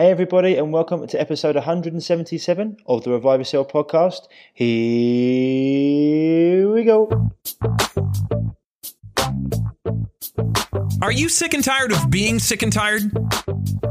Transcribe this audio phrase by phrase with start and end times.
[0.00, 4.28] Hey, everybody, and welcome to episode 177 of the Revive Yourself podcast.
[4.54, 4.70] Here
[6.72, 7.32] we go.
[11.02, 13.10] Are you sick and tired of being sick and tired?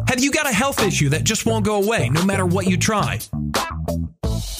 [0.07, 2.77] Have you got a health issue that just won't go away no matter what you
[2.77, 3.19] try?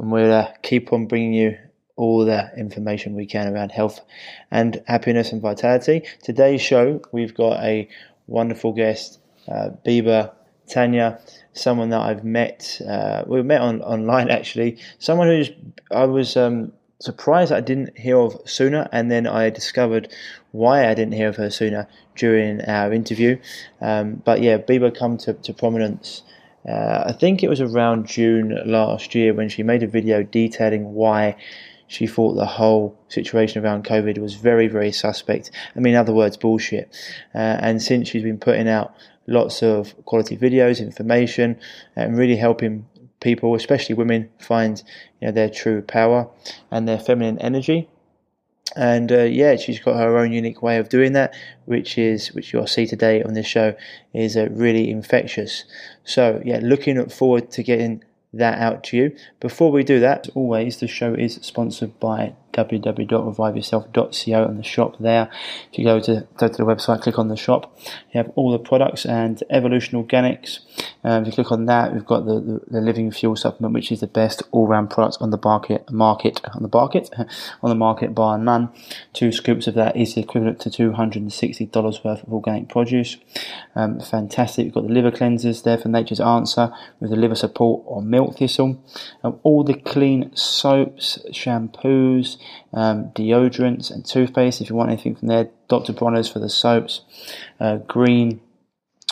[0.00, 1.58] and we'll uh, keep on bringing you
[1.96, 4.00] all the information we can around health
[4.50, 6.02] and happiness and vitality.
[6.22, 7.86] Today's show, we've got a
[8.26, 10.32] wonderful guest, uh, Biba
[10.66, 11.20] Tanya,
[11.52, 12.80] someone that I've met.
[12.88, 14.78] Uh, we met on online actually.
[14.98, 15.50] Someone who's
[15.90, 20.10] I was um, surprised I didn't hear of sooner, and then I discovered
[20.52, 23.38] why I didn't hear of her sooner during our interview.
[23.82, 26.22] Um, but yeah, Biba come to, to prominence
[26.68, 30.94] uh, I think it was around June last year when she made a video detailing
[30.94, 31.36] why
[31.86, 35.50] she thought the whole situation around COVID was very, very suspect.
[35.74, 36.94] I mean, in other words, bullshit.
[37.34, 38.94] Uh, and since she's been putting out
[39.26, 41.58] lots of quality videos, information,
[41.96, 42.86] and really helping
[43.20, 44.82] people, especially women, find
[45.20, 46.28] you know their true power
[46.70, 47.88] and their feminine energy
[48.76, 52.52] and uh, yeah, she's got her own unique way of doing that, which is which
[52.52, 53.74] you'll see today on this show
[54.12, 55.64] is uh, really infectious.
[56.04, 59.16] So yeah, looking forward to getting that out to you.
[59.40, 65.30] Before we do that, always, the show is sponsored by www.reviveyourself.co and the shop there.
[65.72, 67.78] If you go to go to the website, click on the shop,
[68.12, 70.60] you have all the products and Evolution Organics.
[71.02, 73.90] Um, if you click on that, we've got the, the, the, Living Fuel supplement, which
[73.90, 75.90] is the best all-round product on the market.
[75.90, 77.10] Market on the market
[77.62, 78.70] on the market bar none.
[79.12, 82.68] Two scoops of that is equivalent to two hundred and sixty dollars worth of organic
[82.68, 83.16] produce.
[83.74, 84.64] Um, fantastic.
[84.64, 88.38] We've got the liver cleansers there for Nature's Answer with the liver support on milk
[88.38, 88.82] thistle.
[89.22, 92.36] Um, all the clean soaps, shampoos
[92.72, 94.60] um, deodorants and toothpaste.
[94.60, 95.92] If you want anything from there, Dr.
[95.92, 97.02] Bronner's for the soaps,
[97.58, 98.40] uh, Green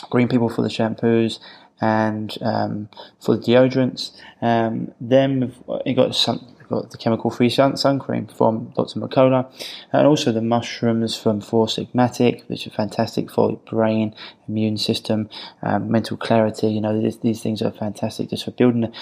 [0.09, 1.39] Green People for the shampoos,
[1.81, 2.89] and um,
[3.19, 4.11] for the deodorants.
[4.41, 5.53] Um, then
[5.85, 6.55] you got some.
[6.69, 8.99] Got the chemical-free sun, sun cream from Dr.
[8.99, 9.51] Mercola,
[9.91, 14.13] and also the mushrooms from Four Sigmatic, which are fantastic for your brain,
[14.47, 15.31] immune system,
[15.63, 16.67] um, mental clarity.
[16.67, 18.93] You know, these, these, things are fantastic just for building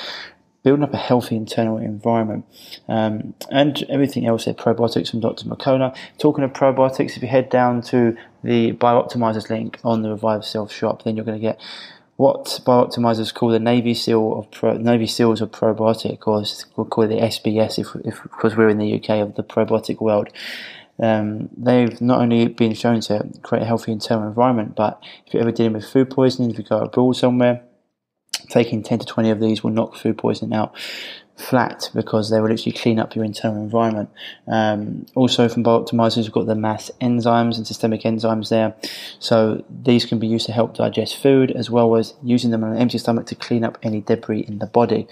[0.64, 2.46] building up a healthy internal environment.
[2.88, 5.46] Um, and everything else there, probiotics from Dr.
[5.46, 5.96] Mercola.
[6.18, 10.72] Talking of probiotics, if you head down to the Biooptimizers link on the Revive Self
[10.72, 11.60] shop, then you're going to get
[12.18, 16.44] what Biooptimizers call the Navy SEAL of Pro, Navy SEALs of probiotic, or
[16.76, 20.02] we'll call it the SBS if, if because we're in the UK of the probiotic
[20.02, 20.30] world.
[21.00, 25.44] Um, they've not only been shown to create a healthy internal environment, but if you're
[25.44, 27.62] ever dealing with food poisoning, if you go abroad somewhere,
[28.50, 30.76] taking 10 to 20 of these will knock food poisoning out
[31.38, 34.10] flat because they will literally clean up your internal environment.
[34.48, 38.76] Um, also, from Biooptimizers, we've got the mass enzymes and systemic enzymes there.
[39.20, 42.72] So these can be used to help digest food as well as using them on
[42.72, 45.08] an empty stomach to clean up any debris in the body.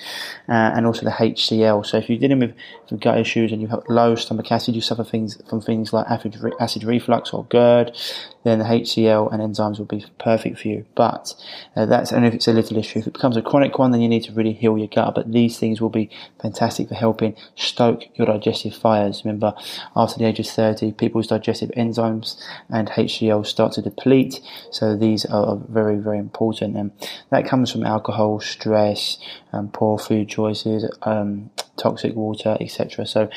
[0.50, 1.86] Uh, and also the HCl.
[1.86, 2.56] So if you're dealing with,
[2.90, 6.84] with gut issues and you've low stomach acid, you suffer things from things like acid
[6.84, 7.96] reflux or GERD,
[8.46, 10.86] then the HCl and enzymes will be perfect for you.
[10.94, 11.34] But
[11.76, 13.00] uh, that's only if it's a little issue.
[13.00, 15.16] If it becomes a chronic one, then you need to really heal your gut.
[15.16, 19.24] But these things will be fantastic for helping stoke your digestive fires.
[19.26, 19.56] Remember,
[19.96, 22.40] after the age of 30, people's digestive enzymes
[22.70, 24.40] and HCl start to deplete.
[24.70, 26.78] So these are very, very important.
[26.78, 26.92] And
[27.32, 29.18] that comes from alcohol, stress,
[29.54, 33.08] um, poor food choices, um, toxic water, etc.
[33.08, 33.28] So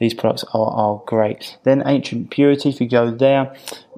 [0.00, 1.56] these products are, are great.
[1.62, 3.54] Then ancient purity, if you go there,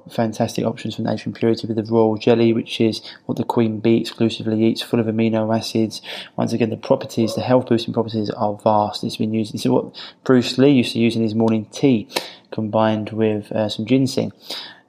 [0.09, 3.97] fantastic options for Ancient Purity with the Royal Jelly, which is what the Queen Bee
[3.97, 6.01] exclusively eats, full of amino acids.
[6.35, 9.03] Once again, the properties, the health boosting properties are vast.
[9.03, 12.07] It's been used, this is what Bruce Lee used to use in his morning tea
[12.51, 14.31] combined with uh, some ginseng.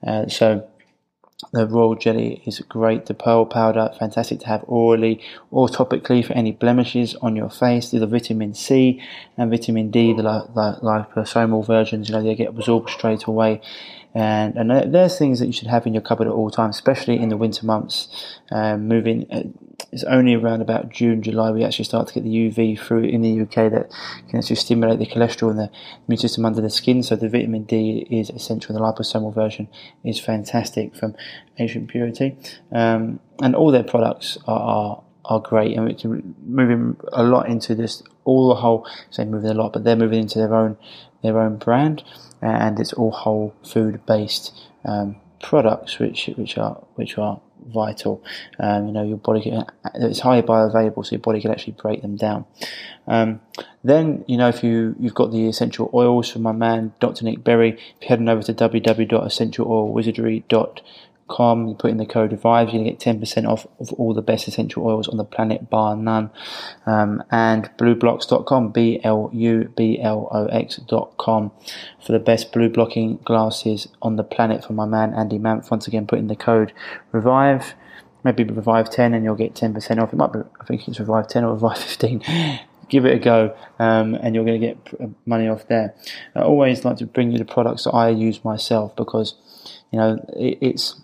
[0.06, 0.66] Uh, so
[1.52, 3.06] the royal jelly is great.
[3.06, 7.90] The pearl powder, fantastic to have orally or topically for any blemishes on your face.
[7.90, 9.02] The vitamin C
[9.36, 13.60] and vitamin D, the, the liposomal versions, you know, they get absorbed straight away.
[14.12, 17.18] And, and there's things that you should have in your cupboard at all times, especially
[17.18, 18.08] in the winter months.
[18.50, 19.42] Um, moving, uh,
[19.92, 23.22] it's only around about June, July we actually start to get the UV through in
[23.22, 23.90] the UK that
[24.28, 25.70] can actually stimulate the cholesterol and the
[26.08, 27.02] immune system under the skin.
[27.02, 28.74] So the vitamin D is essential.
[28.74, 29.68] The liposomal version
[30.04, 31.14] is fantastic from
[31.58, 32.36] Ancient Purity,
[32.72, 37.74] um, and all their products are, are are great, and it's moving a lot into
[37.74, 38.02] this.
[38.24, 40.76] All the whole, say moving a lot, but they're moving into their own
[41.22, 42.02] their own brand,
[42.42, 44.52] and it's all whole food based
[44.84, 48.22] um, products, which which are which are vital.
[48.58, 52.00] Um, you know, your body can, it's highly bioavailable, so your body can actually break
[52.02, 52.46] them down.
[53.06, 53.40] Um,
[53.84, 57.24] then, you know, if you you've got the essential oils from my man Dr.
[57.24, 60.84] Nick Berry, if you head on over to www.essentialoilwizardry.com
[61.30, 61.68] com.
[61.68, 64.48] You put in the code REVIVE, you're to get 10% off of all the best
[64.48, 66.30] essential oils on the planet, bar none.
[66.84, 71.52] Um, and blublox.com, B L U B L O X.com
[72.04, 75.70] for the best blue blocking glasses on the planet for my man Andy Mant.
[75.70, 76.72] Once again, put in the code
[77.12, 77.74] REVIVE.
[78.22, 80.12] Maybe Revive 10 and you'll get 10% off.
[80.12, 82.22] It might be, I think it's Revive 10 or Revive 15
[82.90, 85.94] give it a go, um, and you're going to get money off there.
[86.34, 89.34] I always like to bring you the products that I use myself because,
[89.90, 91.00] you know, it, it's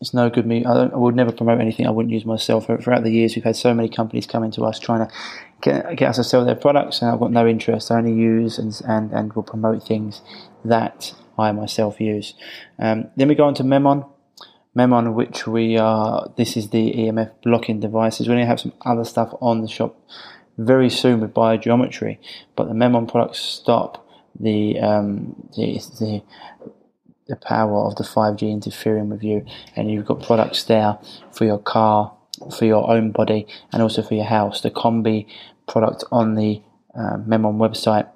[0.00, 0.64] it's no good me.
[0.64, 2.66] I, I, would never promote anything I wouldn't use myself.
[2.66, 5.14] Throughout the years, we've had so many companies coming to us trying to
[5.62, 7.90] get, get us to sell their products, and I've got no interest.
[7.90, 10.22] I only use and and, and will promote things
[10.64, 12.34] that I myself use.
[12.78, 14.04] Um, then we go on to Memon.
[14.74, 18.26] Memon, which we are, this is the EMF blocking devices.
[18.26, 19.96] We're going to have some other stuff on the shop
[20.58, 22.18] very soon with biogeometry,
[22.56, 24.04] but the Memon products stop
[24.38, 26.22] the um, the, the
[27.26, 29.44] the power of the 5G interfering with you,
[29.74, 30.98] and you've got products there
[31.32, 32.12] for your car,
[32.56, 34.60] for your own body, and also for your house.
[34.60, 35.26] The Combi
[35.66, 36.62] product on the
[36.94, 38.08] uh, Memon website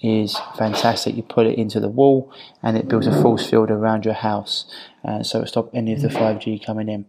[0.00, 1.16] is fantastic.
[1.16, 2.32] You put it into the wall,
[2.62, 4.66] and it builds a force field around your house,
[5.04, 7.06] uh, so it stops any of the 5G coming in.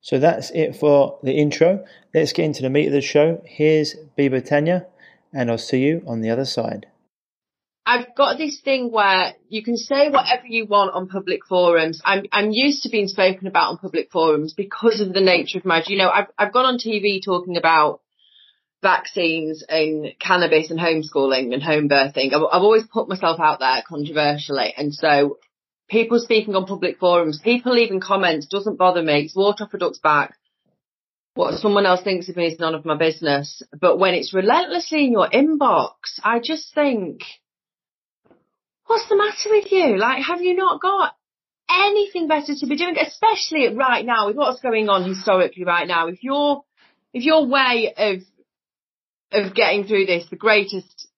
[0.00, 1.84] So that's it for the intro.
[2.14, 3.42] Let's get into the meat of the show.
[3.44, 4.86] Here's Biba Tanya,
[5.32, 6.86] and I'll see you on the other side.
[7.88, 12.02] I've got this thing where you can say whatever you want on public forums.
[12.04, 15.64] I'm I'm used to being spoken about on public forums because of the nature of
[15.64, 15.82] my.
[15.86, 18.02] You know, I've I've gone on TV talking about
[18.82, 22.34] vaccines and cannabis and homeschooling and home birthing.
[22.34, 25.38] I've, I've always put myself out there controversially, and so
[25.88, 29.20] people speaking on public forums, people leaving comments doesn't bother me.
[29.20, 30.34] It's water off a duck's back.
[31.32, 33.62] What someone else thinks of me is none of my business.
[33.80, 37.22] But when it's relentlessly in your inbox, I just think
[38.88, 39.96] what's the matter with you?
[39.96, 41.14] Like, have you not got
[41.70, 42.96] anything better to be doing?
[42.98, 46.08] Especially right now with what's going on historically right now.
[46.08, 46.64] If your,
[47.12, 48.22] if your way of,
[49.32, 51.08] of getting through this, the greatest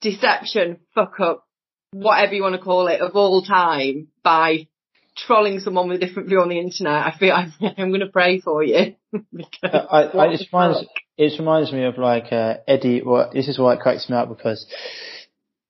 [0.00, 1.44] deception, fuck up,
[1.92, 4.68] whatever you want to call it, of all time by
[5.16, 8.06] trolling someone with a different view on the internet, I feel I'm, I'm going to
[8.06, 8.94] pray for you.
[9.62, 10.86] I, I, it, reminds,
[11.16, 13.02] it reminds me of like uh, Eddie.
[13.04, 14.66] Well, this is why it cracks me up because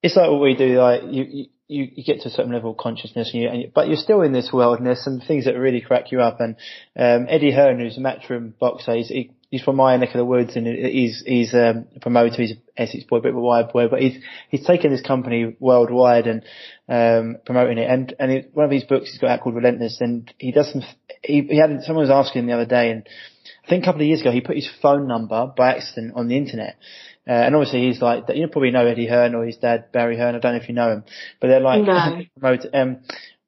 [0.06, 0.81] it's like what we do.
[0.81, 3.70] Like you, you, you get to a certain level of consciousness, and you, and you,
[3.75, 6.41] but you're still in this world, and there's some things that really crack you up.
[6.41, 6.56] And
[6.97, 10.25] um, Eddie Hearn, who's a matchroom boxer, he's, he, he's from my neck of the
[10.25, 12.37] woods, and he's he's um, a promoter.
[12.37, 15.03] He's an Essex boy, a bit of a wide boy, but he's he's taken this
[15.03, 16.44] company worldwide and
[16.88, 17.91] um, promoting it.
[17.91, 20.82] And and one of his books he's got out called Relentless, and he does some.
[21.25, 23.09] He, he had someone was asking him the other day, and
[23.64, 26.29] I think a couple of years ago he put his phone number by accident on
[26.29, 26.76] the internet.
[27.28, 30.37] Uh, and obviously he's like, you probably know Eddie Hearn or his dad Barry Hearn.
[30.37, 31.05] I don't know if you know him,
[31.40, 32.23] but they're like no.
[32.38, 32.67] promote.
[32.73, 32.99] Um,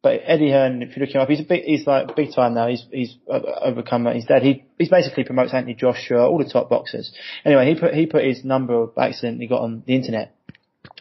[0.02, 2.54] but Eddie Hearn, if you look him up, he's a big, he's like big time
[2.54, 2.68] now.
[2.68, 4.42] He's he's overcome his dad.
[4.42, 7.12] He he's basically promotes Anthony Joshua, all the top boxers.
[7.44, 10.34] Anyway, he put he put his number by accident he got on the internet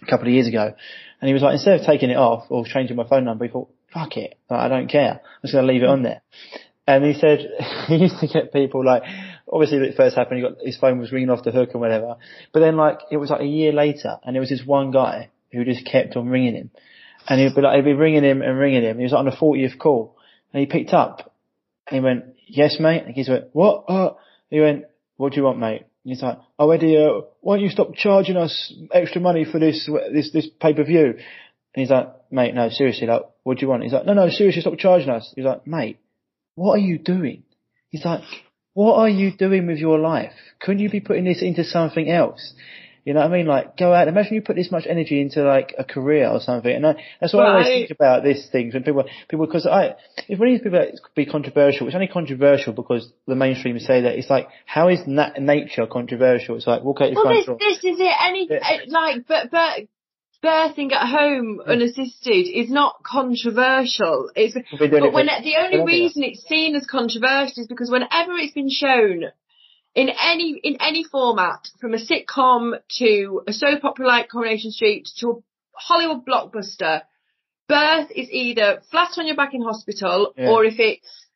[0.01, 0.73] a couple of years ago,
[1.21, 3.51] and he was like, instead of taking it off or changing my phone number, he
[3.51, 5.13] thought, fuck it, like, I don't care.
[5.13, 6.21] I'm just gonna leave it on there.
[6.87, 7.39] And he said
[7.87, 9.03] he used to get people like,
[9.51, 11.81] obviously when it first happened, he got, his phone was ringing off the hook and
[11.81, 12.17] whatever.
[12.53, 15.29] But then like, it was like a year later and there was this one guy
[15.51, 16.71] who just kept on ringing him.
[17.27, 18.97] And he'd be like, he'd be ringing him and ringing him.
[18.97, 20.17] He was like on the 40th call
[20.53, 21.33] and he picked up
[21.87, 23.03] and he went, yes mate.
[23.05, 23.85] And he went, what?
[23.87, 24.13] Uh,
[24.49, 24.85] he went,
[25.17, 25.85] what do you want mate?
[26.03, 29.59] And he's like, oh Eddie, uh, why don't you stop charging us extra money for
[29.59, 31.15] this, this, this pay per view?
[31.77, 33.83] And he's like, mate, no, seriously, like, what do you want?
[33.83, 35.31] He's like, no, no, seriously, stop charging us.
[35.35, 35.99] He's like, mate,
[36.55, 37.43] what are you doing?
[37.89, 38.23] He's like,
[38.77, 40.33] what are you doing with your life?
[40.59, 42.53] Couldn't you be putting this into something else?
[43.05, 43.47] You know what I mean?
[43.47, 44.07] Like, go out.
[44.07, 46.71] Imagine you put this much energy into like a career or something.
[46.71, 47.47] And I, that's what right.
[47.47, 49.95] I always think about these things when people, people, because I,
[50.27, 54.01] if one of these people that be controversial, it's only controversial because the mainstream say
[54.01, 56.55] that it's like, how is nat- nature controversial?
[56.55, 58.13] It's like, walk out your well, this, this is it.
[58.23, 58.77] Any, yeah.
[58.89, 59.87] like, but, but
[60.43, 64.31] birthing at home unassisted is not controversial.
[64.35, 68.69] It's but when the only reason it's seen as controversial is because whenever it's been
[68.69, 69.25] shown
[69.95, 75.09] in any in any format, from a sitcom to a soap opera like Coronation Street
[75.19, 75.33] to a
[75.73, 77.01] Hollywood blockbuster,
[77.67, 80.49] birth is either flat on your back in hospital yeah.
[80.49, 81.26] or if it's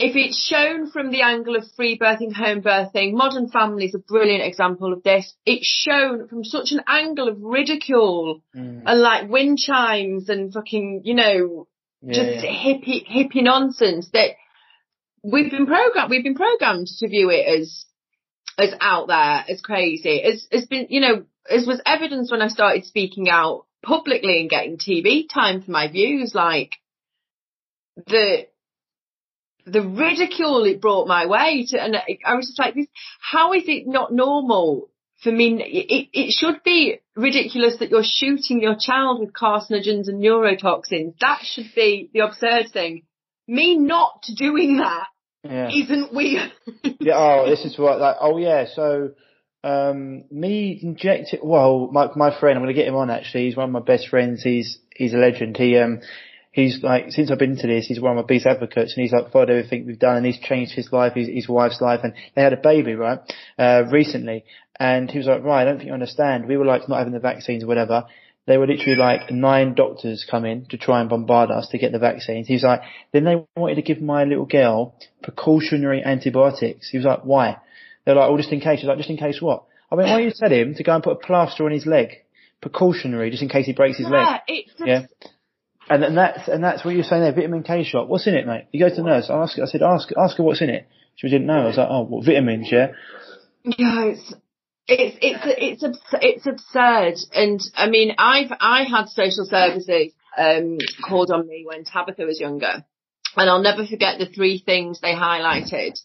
[0.00, 3.98] if it's shown from the angle of free birthing, home birthing, modern family is a
[3.98, 5.34] brilliant example of this.
[5.44, 8.82] It's shown from such an angle of ridicule Mm.
[8.86, 11.66] and like wind chimes and fucking, you know,
[12.00, 12.50] Yeah, just yeah.
[12.52, 14.36] hippie hippie nonsense that
[15.24, 17.84] we've been programmed we've been programmed to view it as
[18.56, 22.46] as out there as crazy as has been you know as was evidence when I
[22.48, 26.76] started speaking out publicly and getting TV time for my views like
[28.06, 28.46] the
[29.70, 32.86] the ridicule it brought my way to and I was just like this
[33.20, 34.90] how is it not normal
[35.22, 35.60] for me?
[35.60, 41.14] It, it should be ridiculous that you're shooting your child with carcinogens and neurotoxins.
[41.20, 43.02] That should be the absurd thing.
[43.48, 45.08] Me not doing that
[45.44, 45.68] yeah.
[45.88, 46.52] not weird.
[47.00, 49.12] Yeah, oh, this is what, like, oh yeah, so,
[49.62, 53.56] um, me injecting, well, my, my friend, I'm going to get him on actually, he's
[53.56, 56.00] one of my best friends, he's, he's a legend, he, um,
[56.58, 59.12] he's like, since I've been to this, he's one of my biggest advocates and he's
[59.12, 62.14] like followed everything we've done and he's changed his life, his, his wife's life and
[62.34, 63.20] they had a baby, right,
[63.58, 64.44] uh, recently
[64.78, 67.12] and he was like, right, I don't think you understand, we were like not having
[67.12, 68.06] the vaccines or whatever,
[68.46, 71.92] they were literally like nine doctors come in to try and bombard us to get
[71.92, 72.48] the vaccines.
[72.48, 72.80] He was like,
[73.12, 76.88] then they wanted to give my little girl precautionary antibiotics.
[76.88, 77.58] He was like, why?
[78.04, 78.80] They're like, oh, just in case.
[78.80, 79.64] He's like, just in case what?
[79.92, 81.84] I mean, why don't you tell him to go and put a plaster on his
[81.84, 82.24] leg?
[82.62, 84.40] Precautionary, just in case he breaks his leg.
[84.48, 85.02] it's just, Yeah.
[85.90, 88.08] And, and that's, and that's what you're saying there, vitamin K shot.
[88.08, 88.66] What's in it, mate?
[88.72, 90.86] You go to the nurse, I ask, I said, ask, ask her what's in it.
[91.16, 91.62] She didn't know.
[91.62, 92.88] I was like, oh, what vitamins, yeah?
[93.64, 94.34] Yeah, it's
[94.86, 101.30] it's it's it's it's absurd, and I mean, I've I had social services um called
[101.30, 102.84] on me when Tabitha was younger,
[103.36, 105.98] and I'll never forget the three things they highlighted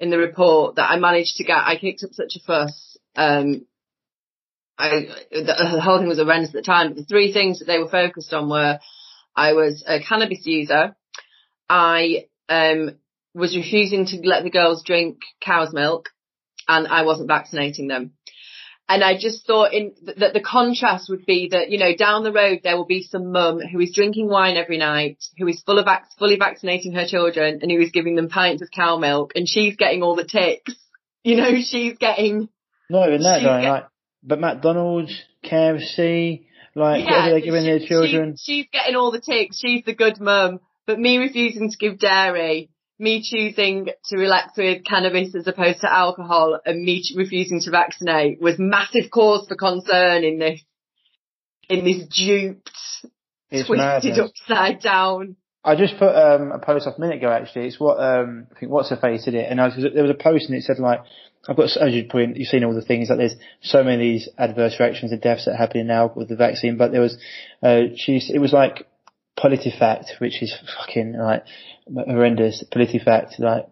[0.00, 1.56] in the report that I managed to get.
[1.56, 2.98] I kicked up such a fuss.
[3.14, 3.64] Um,
[4.76, 7.78] I the whole thing was horrendous at the time, but the three things that they
[7.78, 8.78] were focused on were
[9.36, 10.96] I was a cannabis user,
[11.68, 12.96] I um
[13.34, 16.08] was refusing to let the girls drink cow's milk,
[16.66, 18.12] and I wasn't vaccinating them.
[18.88, 22.22] And I just thought in th- that the contrast would be that, you know, down
[22.22, 25.60] the road there will be some mum who is drinking wine every night, who is
[25.66, 28.96] full of vac- fully vaccinating her children and who is giving them pints of cow
[28.96, 30.74] milk and she's getting all the ticks.
[31.24, 32.48] You know, she's getting,
[32.88, 33.86] Not even that, though, get- like,
[34.22, 36.44] but McDonald's, KFC,
[36.76, 38.36] like, whatever they're giving their children.
[38.38, 39.58] she- she's getting all the ticks.
[39.58, 40.60] She's the good mum.
[40.86, 45.92] But me refusing to give dairy, me choosing to relax with cannabis as opposed to
[45.92, 50.60] alcohol, and me refusing to vaccinate was massive cause for concern in this,
[51.68, 52.70] in this duped,
[53.50, 54.18] It's twisted madness.
[54.18, 55.36] upside down.
[55.64, 57.28] I just put um, a post off a minute ago.
[57.28, 60.02] Actually, it's what um, I think what's her face did it, and I was, there
[60.04, 61.00] was a post and it said like,
[61.48, 64.00] I've got as you point, you've seen all the things like there's so many of
[64.00, 67.16] these adverse reactions and deaths that are happening now with the vaccine, but there was,
[67.62, 68.86] uh, she's it was like
[69.38, 71.44] PolitiFact, which is fucking like
[71.94, 72.64] horrendous.
[72.72, 73.66] PolitiFact, like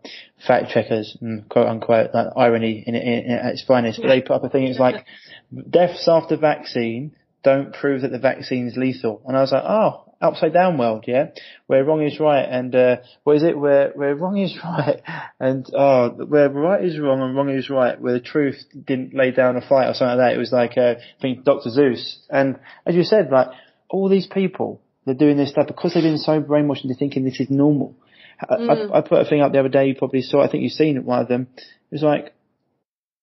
[0.47, 4.01] fact checkers, mm, quote unquote, like irony in, in, in at its finest.
[4.01, 4.65] But they put up a thing.
[4.65, 5.07] It's like
[5.71, 9.23] deaths after vaccine don't prove that the vaccine is lethal.
[9.27, 11.29] And I was like, oh, upside down world, yeah,
[11.67, 13.59] where wrong is right, and uh, what is it?
[13.59, 15.01] Where where wrong is right,
[15.39, 19.31] and oh, where right is wrong and wrong is right, where the truth didn't lay
[19.31, 20.35] down a fight or something like that.
[20.35, 23.49] It was like uh, I think Doctor Seuss, and as you said, like
[23.89, 27.41] all these people, they're doing this stuff because they've been so brainwashed into thinking this
[27.41, 27.97] is normal.
[28.41, 29.87] I, I, I put a thing up the other day.
[29.87, 30.43] You probably saw.
[30.43, 31.05] I think you've seen.
[31.05, 31.49] One of them.
[31.57, 32.35] It was like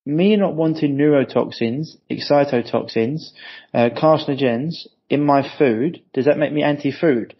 [0.04, 3.30] me not wanting neurotoxins, excitotoxins,
[3.72, 7.36] uh, carcinogens in my food, does that make me anti-food?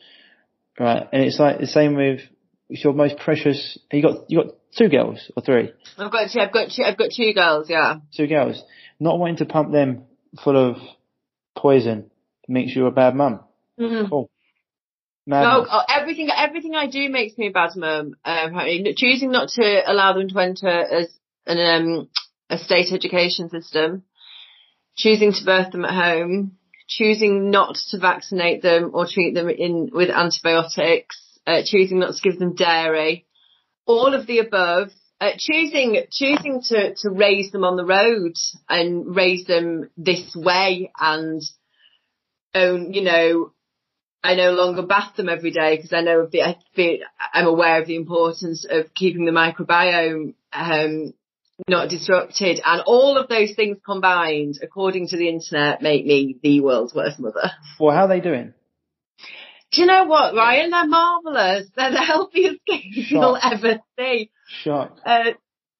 [0.78, 2.20] Right, and it's like the same with
[2.68, 3.78] it's your most precious.
[3.90, 6.98] You got you got two girls or three, I've got two, I've got two, I've
[6.98, 7.96] got two girls, yeah.
[8.16, 8.62] two girls.
[9.00, 10.04] Not wanting to pump them
[10.44, 10.76] full of
[11.56, 12.10] poison
[12.48, 13.40] makes you a bad mum.
[13.78, 14.08] Mhm.
[14.08, 14.30] Cool.
[15.26, 15.68] No, Madness.
[15.70, 18.16] oh, everything everything I do makes me a bad mum.
[18.24, 18.58] Um,
[18.96, 21.08] choosing not to allow them to enter as
[21.46, 22.08] an um,
[22.50, 24.02] a state education system,
[24.96, 26.56] choosing to birth them at home,
[26.96, 32.22] choosing not to vaccinate them or treat them in with antibiotics, uh, choosing not to
[32.22, 33.26] give them dairy,
[33.86, 34.90] all of the above.
[35.20, 38.34] Uh, choosing choosing to to raise them on the road
[38.68, 41.40] and raise them this way and
[42.56, 43.52] own you know
[44.24, 46.98] I no longer bath them every day because I know the, I feel,
[47.32, 51.14] I'm aware of the importance of keeping the microbiome um,
[51.68, 56.60] not disrupted, and all of those things combined, according to the internet, make me the
[56.60, 57.50] world's worst mother.
[57.78, 58.54] Well, how are they doing?
[59.72, 60.70] Do you know what, Ryan?
[60.70, 61.68] They're marvellous.
[61.74, 64.30] They're the healthiest kids you'll ever see.
[64.62, 64.98] Shock.
[65.04, 65.30] Uh,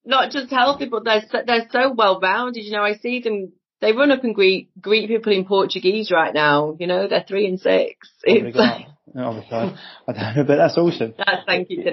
[0.05, 2.65] not just healthy, but they're so, they're so well rounded.
[2.65, 3.53] You know, I see them.
[3.81, 6.77] They run up and greet greet people in Portuguese right now.
[6.79, 8.09] You know, they're three and six.
[8.25, 8.57] They It's
[9.15, 11.13] Obviously, I, don't know, but that's awesome.
[11.19, 11.91] That's thank you to.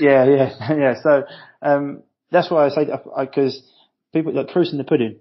[0.00, 0.94] Yeah, yeah, yeah.
[1.02, 1.24] So
[1.60, 2.02] um,
[2.34, 2.86] that's why I say
[3.20, 3.62] because
[4.12, 5.20] people like proofs in the pudding.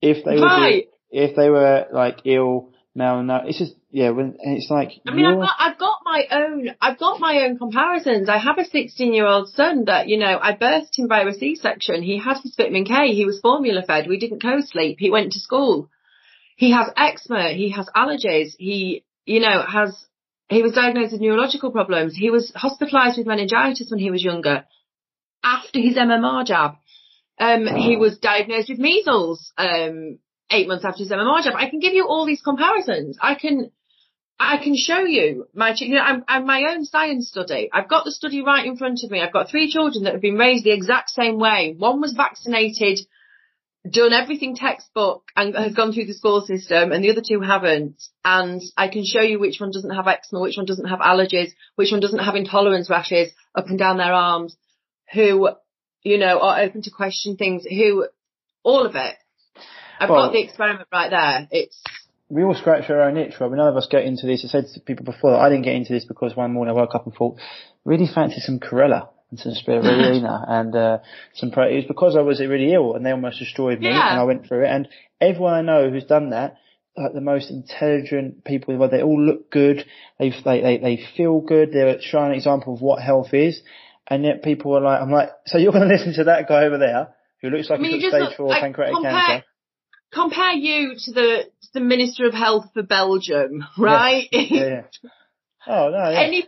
[0.00, 4.10] If they were if they were like ill, malnourished, it's just yeah.
[4.10, 7.44] When and it's like I mean, I've got, I've got my own, I've got my
[7.44, 8.28] own comparisons.
[8.28, 11.32] I have a 16 year old son that, you know, I birthed him by a
[11.32, 12.02] C-section.
[12.02, 13.14] He had his vitamin K.
[13.14, 14.06] He was formula fed.
[14.08, 14.98] We didn't co-sleep.
[14.98, 15.88] He went to school.
[16.56, 17.50] He has eczema.
[17.50, 18.54] He has allergies.
[18.58, 19.94] He, you know, has,
[20.48, 22.16] he was diagnosed with neurological problems.
[22.16, 24.64] He was hospitalized with meningitis when he was younger
[25.46, 26.72] after his MMR jab.
[27.38, 30.18] Um, he was diagnosed with measles, um,
[30.50, 31.54] eight months after his MMR jab.
[31.56, 33.16] I can give you all these comparisons.
[33.20, 33.70] I can,
[34.40, 37.68] I can show you my, you know, I'm, I'm my own science study.
[37.72, 39.20] I've got the study right in front of me.
[39.20, 41.74] I've got three children that have been raised the exact same way.
[41.76, 43.00] One was vaccinated,
[43.88, 48.02] done everything textbook and has gone through the school system and the other two haven't.
[48.24, 51.50] And I can show you which one doesn't have eczema, which one doesn't have allergies,
[51.76, 54.56] which one doesn't have intolerance rashes up and down their arms,
[55.12, 55.48] who,
[56.02, 58.06] you know, are open to question things, who,
[58.62, 59.14] all of it.
[59.98, 61.48] I've Well- got the experiment right there.
[61.50, 61.82] It's,
[62.28, 63.52] we all scratch our own itch, Rob.
[63.52, 64.44] None of us get into this.
[64.44, 66.78] I said to people before that I didn't get into this because one morning I
[66.80, 67.38] woke up and thought,
[67.84, 70.98] really fancy some chlorella and some spirulina and uh,
[71.34, 71.68] some pro.
[71.68, 74.10] It was because I was really ill and they almost destroyed me, Yeah.
[74.10, 74.68] and I went through it.
[74.70, 74.88] And
[75.20, 76.56] everyone I know who's done that,
[76.96, 79.84] like the most intelligent people, well, they all look good.
[80.18, 81.70] They they they, they feel good.
[81.72, 83.60] They're a shining example of what health is.
[84.08, 86.64] And yet people are like, I'm like, so you're going to listen to that guy
[86.64, 87.08] over there
[87.42, 89.44] who looks like I mean, he's stage look- four like, pancreatic compare- cancer.
[90.12, 94.28] compare you to the to the Minister of Health for Belgium, right?
[94.32, 94.82] Yeah, yeah.
[95.68, 96.20] Oh no, yeah.
[96.20, 96.42] Any,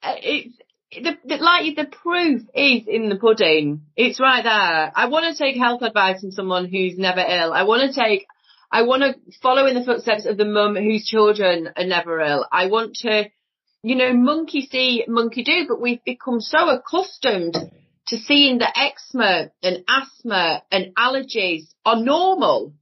[0.00, 0.56] uh, it's
[0.92, 3.82] the, the like the proof is in the pudding.
[3.96, 4.92] It's right there.
[4.94, 7.52] I want to take health advice from someone who's never ill.
[7.52, 8.26] I want to take.
[8.70, 12.46] I want to follow in the footsteps of the mum whose children are never ill.
[12.52, 13.24] I want to,
[13.82, 17.56] you know, monkey see, monkey do, but we've become so accustomed
[18.08, 22.74] to seeing that eczema and asthma and allergies are normal.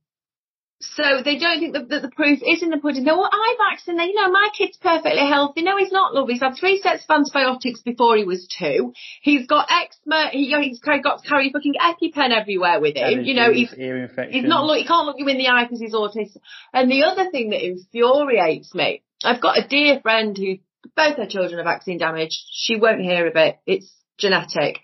[0.81, 3.03] So they don't think that, that the proof is in the pudding.
[3.03, 4.11] No, well, I vaccinate.
[4.11, 5.63] You know, my kid's perfectly healthy.
[5.63, 6.29] No, he's not, love.
[6.29, 8.93] He's had three sets of antibiotics before he was two.
[9.21, 10.29] He's got eczema.
[10.31, 13.25] He, he's got to carry fucking EpiPen everywhere with him.
[13.25, 15.81] You know, he's, ear he's not look, he can't look you in the eye because
[15.81, 16.41] he's autistic.
[16.73, 20.59] And the other thing that infuriates me, I've got a dear friend who
[20.97, 22.39] both her children are vaccine damaged.
[22.51, 23.59] She won't hear of it.
[23.67, 24.81] It's genetic.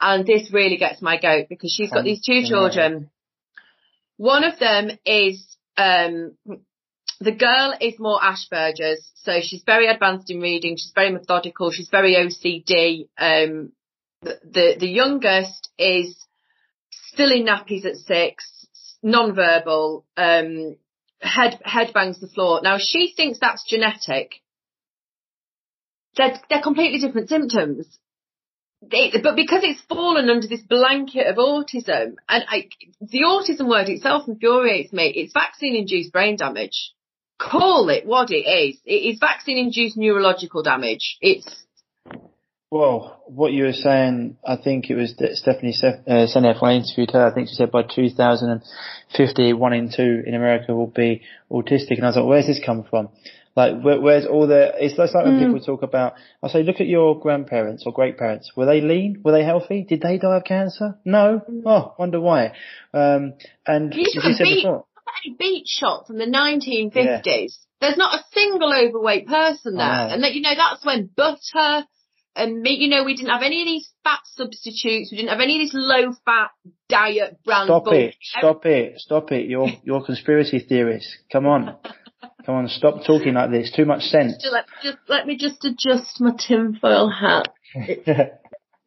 [0.00, 3.10] And this really gets my goat because she's got these two children.
[4.16, 6.36] One of them is, um,
[7.20, 10.76] the girl is more Asperger's, so she's very advanced in reading.
[10.76, 11.70] She's very methodical.
[11.70, 13.08] She's very OCD.
[13.16, 13.72] Um,
[14.22, 16.16] the, the, the youngest is
[16.90, 18.44] still in nappies at six,
[19.02, 20.76] non-verbal, um,
[21.20, 22.60] head, head bangs the floor.
[22.62, 24.42] Now she thinks that's genetic.
[26.16, 27.86] They're, they're completely different symptoms.
[28.82, 32.68] They, but because it's fallen under this blanket of autism, and I,
[33.00, 35.12] the autism word itself infuriates me.
[35.14, 36.92] It's vaccine-induced brain damage.
[37.38, 38.78] Call it what it is.
[38.84, 41.16] It is vaccine-induced neurological damage.
[41.20, 41.64] It's
[42.72, 46.72] Well, what you were saying, I think it was that Stephanie Sef- uh, Seneff, when
[46.72, 50.88] I interviewed her, I think she said by 2050, one in two in America will
[50.88, 51.98] be autistic.
[51.98, 53.10] And I was like, where's this come from?
[53.54, 55.46] Like, where, where's all the, it's like when Mm.
[55.46, 58.52] people talk about, I say, look at your grandparents or great parents.
[58.56, 59.20] Were they lean?
[59.24, 59.84] Were they healthy?
[59.86, 60.98] Did they die of cancer?
[61.04, 61.42] No?
[61.66, 62.52] Oh, wonder why.
[62.94, 63.34] Um,
[63.66, 64.86] and You said beat- before,
[65.26, 67.58] any beat shot from the 1950s.
[67.80, 69.86] There's not a single overweight person there.
[69.86, 70.14] I know.
[70.14, 71.86] And that, you know, that's when butter
[72.34, 75.10] and meat, you know, we didn't have any of these fat substitutes.
[75.10, 76.50] We didn't have any of this low fat
[76.88, 78.08] diet brand Stop bullshit.
[78.10, 78.16] it!
[78.22, 78.98] Stop it!
[79.00, 79.48] Stop it!
[79.48, 81.16] You're you're conspiracy theorists.
[81.30, 81.76] Come on,
[82.44, 82.68] come on!
[82.68, 83.72] Stop talking like this.
[83.74, 84.34] Too much sense.
[84.40, 87.48] Just let, just, let me just adjust my tinfoil hat.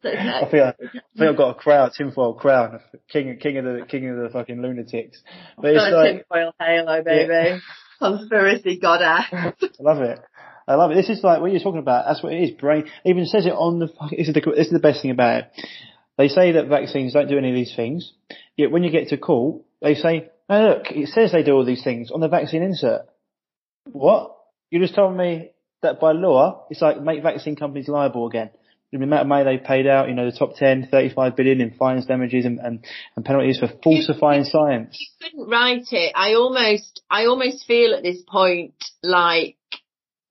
[0.04, 4.08] I feel I feel I've got a crown, tinfoil crown, king king of the king
[4.08, 5.22] of the fucking lunatics.
[5.56, 7.60] But it's a like tinfoil halo, baby.
[7.98, 9.26] Conspiracy goddess.
[9.32, 10.20] I love it.
[10.68, 10.94] I love it.
[10.94, 12.04] This is like what you're talking about.
[12.06, 12.50] That's what it is.
[12.50, 13.88] Brain even says it on the.
[14.10, 15.50] This is the this is the best thing about it.
[16.18, 18.12] They say that vaccines don't do any of these things.
[18.56, 21.64] Yet when you get to court, they say, "Oh look, it says they do all
[21.64, 23.02] these things on the vaccine insert."
[23.92, 24.36] What?
[24.70, 25.50] You just told me
[25.82, 28.50] that by law, it's like make vaccine companies liable again.
[28.92, 31.72] The amount of money they paid out, you know, the top 10, 35 billion in
[31.72, 34.96] fines, damages and, and, and penalties for falsifying science.
[34.98, 36.12] you couldn't write it.
[36.14, 39.56] I almost, I almost feel at this point like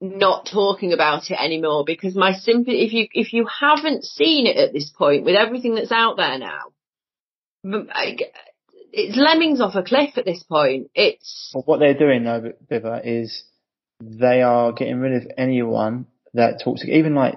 [0.02, 4.58] not talking about it anymore because my sympathy, if you, if you haven't seen it
[4.58, 6.72] at this point with everything that's out there now,
[8.96, 10.90] it's lemmings off a cliff at this point.
[10.96, 13.44] It's, Well, what they're doing though, Biba, is
[14.02, 17.36] they are getting rid of anyone that talks, even like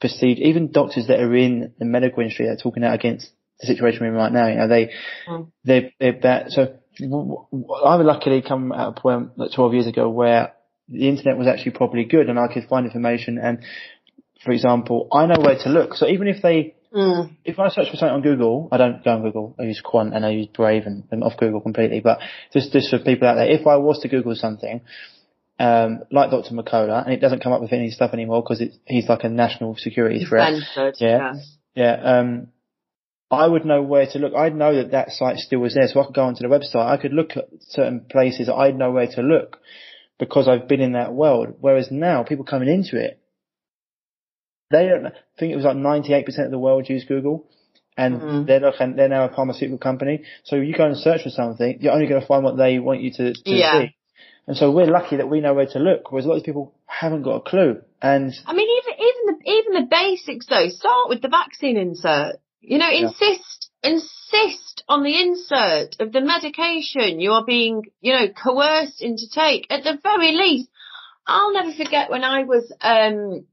[0.00, 3.28] perceived, even doctors that are in the medical industry that are talking out against
[3.60, 4.90] the situation we're in right now, you know, they,
[5.28, 5.50] mm.
[5.64, 10.08] they, they're that, so I would luckily come at a point like 12 years ago
[10.08, 10.52] where
[10.88, 13.64] the internet was actually probably good and I could find information and
[14.44, 15.94] for example, I know where to look.
[15.94, 17.36] So even if they, mm.
[17.44, 19.56] if I search for something on Google, I don't go on Google.
[19.58, 22.00] I use Qwant and I use Brave and I'm off Google completely.
[22.00, 22.20] But
[22.52, 24.80] just, just for people out there, if I was to Google something,
[25.58, 26.54] um, like Dr.
[26.54, 29.76] McCullough, and it doesn't come up with any stuff anymore because he's like a national
[29.76, 30.54] security threat.
[31.00, 31.34] yeah.
[31.74, 31.92] Yeah.
[32.02, 32.48] Um,
[33.30, 34.34] I would know where to look.
[34.34, 36.86] I'd know that that site still was there, so I could go onto the website.
[36.86, 38.48] I could look at certain places.
[38.48, 39.58] I'd know where to look
[40.18, 41.54] because I've been in that world.
[41.60, 43.19] Whereas now, people coming into it,
[44.70, 45.06] they don't.
[45.06, 47.46] I think it was like 98% of the world use Google,
[47.96, 48.44] and mm-hmm.
[48.46, 48.60] they're
[48.94, 50.24] they're now a pharmaceutical company.
[50.44, 53.00] So you go and search for something, you're only going to find what they want
[53.00, 53.80] you to, to yeah.
[53.80, 53.96] see.
[54.46, 56.74] And so we're lucky that we know where to look, whereas a lot of people
[56.86, 57.82] haven't got a clue.
[58.00, 60.68] And I mean, even even the even the basics though.
[60.68, 62.36] Start with the vaccine insert.
[62.60, 63.90] You know, insist yeah.
[63.90, 69.66] insist on the insert of the medication you are being, you know, coerced into take.
[69.70, 70.68] At the very least,
[71.26, 73.46] I'll never forget when I was um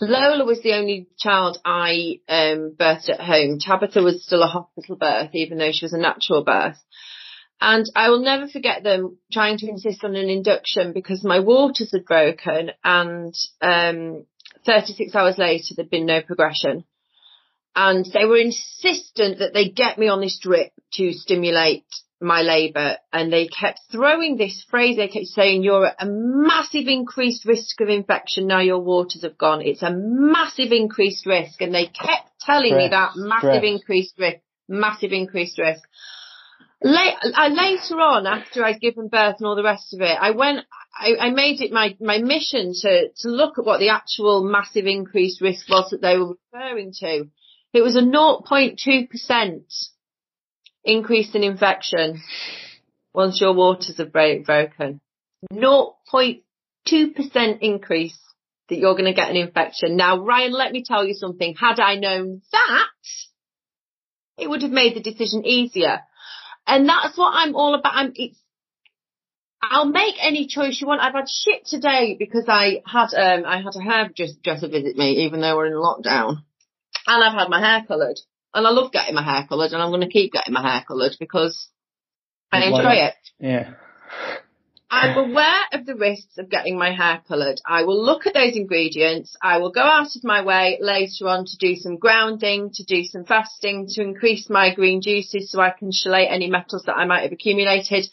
[0.00, 3.58] Lola was the only child I um, birthed at home.
[3.60, 6.76] Tabitha was still a hospital birth, even though she was a natural birth.
[7.60, 11.92] And I will never forget them trying to insist on an induction because my waters
[11.92, 14.26] had broken and um,
[14.66, 16.84] 36 hours later there'd been no progression.
[17.76, 21.86] And they were insistent that they get me on this drip to stimulate
[22.20, 26.86] my labour and they kept throwing this phrase, they kept saying you're at a massive
[26.86, 29.60] increased risk of infection now your waters have gone.
[29.62, 33.64] It's a massive increased risk and they kept telling stress, me that massive stress.
[33.64, 35.82] increased risk, massive increased risk.
[36.82, 40.32] Late, uh, later on, after I'd given birth and all the rest of it, I
[40.32, 40.66] went,
[40.98, 44.84] I, I made it my, my mission to, to look at what the actual massive
[44.86, 47.28] increased risk was that they were referring to.
[47.72, 49.88] It was a 0.2%
[50.84, 52.22] increase in infection
[53.12, 55.00] once your waters are broken.
[55.52, 58.18] 0.2% increase
[58.68, 59.96] that you're going to get an infection.
[59.96, 61.54] Now, Ryan, let me tell you something.
[61.54, 62.86] Had I known that,
[64.38, 66.00] it would have made the decision easier.
[66.66, 67.92] And that's what I'm all about.
[67.94, 68.38] I'm, it's,
[69.62, 71.00] I'll make any choice you want.
[71.00, 75.40] I've had shit today because I had, um, I had a hairdresser visit me, even
[75.40, 76.38] though we're in lockdown.
[77.06, 78.18] And I've had my hair coloured.
[78.54, 80.84] And I love getting my hair coloured and I'm going to keep getting my hair
[80.86, 81.68] coloured because
[82.52, 83.14] I enjoy it.
[83.38, 83.74] Yeah.
[84.90, 87.60] I'm aware of the risks of getting my hair coloured.
[87.66, 89.36] I will look at those ingredients.
[89.42, 93.02] I will go out of my way later on to do some grounding, to do
[93.02, 97.06] some fasting, to increase my green juices so I can chelate any metals that I
[97.06, 98.06] might have accumulated.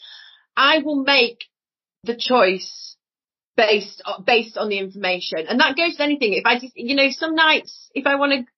[0.56, 1.44] I will make
[2.02, 2.96] the choice
[3.56, 6.32] based based on the information, and that goes to anything.
[6.32, 8.52] If I just, you know, some nights if I want to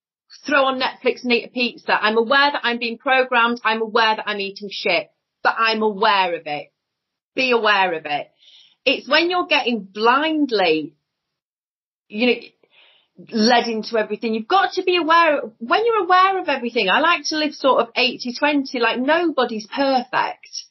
[0.46, 1.92] throw on Netflix and eat a pizza.
[1.92, 3.60] I'm aware that I'm being programmed.
[3.64, 5.10] I'm aware that I'm eating shit,
[5.42, 6.72] but I'm aware of it.
[7.34, 8.30] Be aware of it.
[8.84, 10.94] It's when you're getting blindly,
[12.08, 12.40] you know,
[13.30, 14.34] led into everything.
[14.34, 17.80] You've got to be aware, when you're aware of everything, I like to live sort
[17.80, 20.64] of 80-20, like nobody's perfect.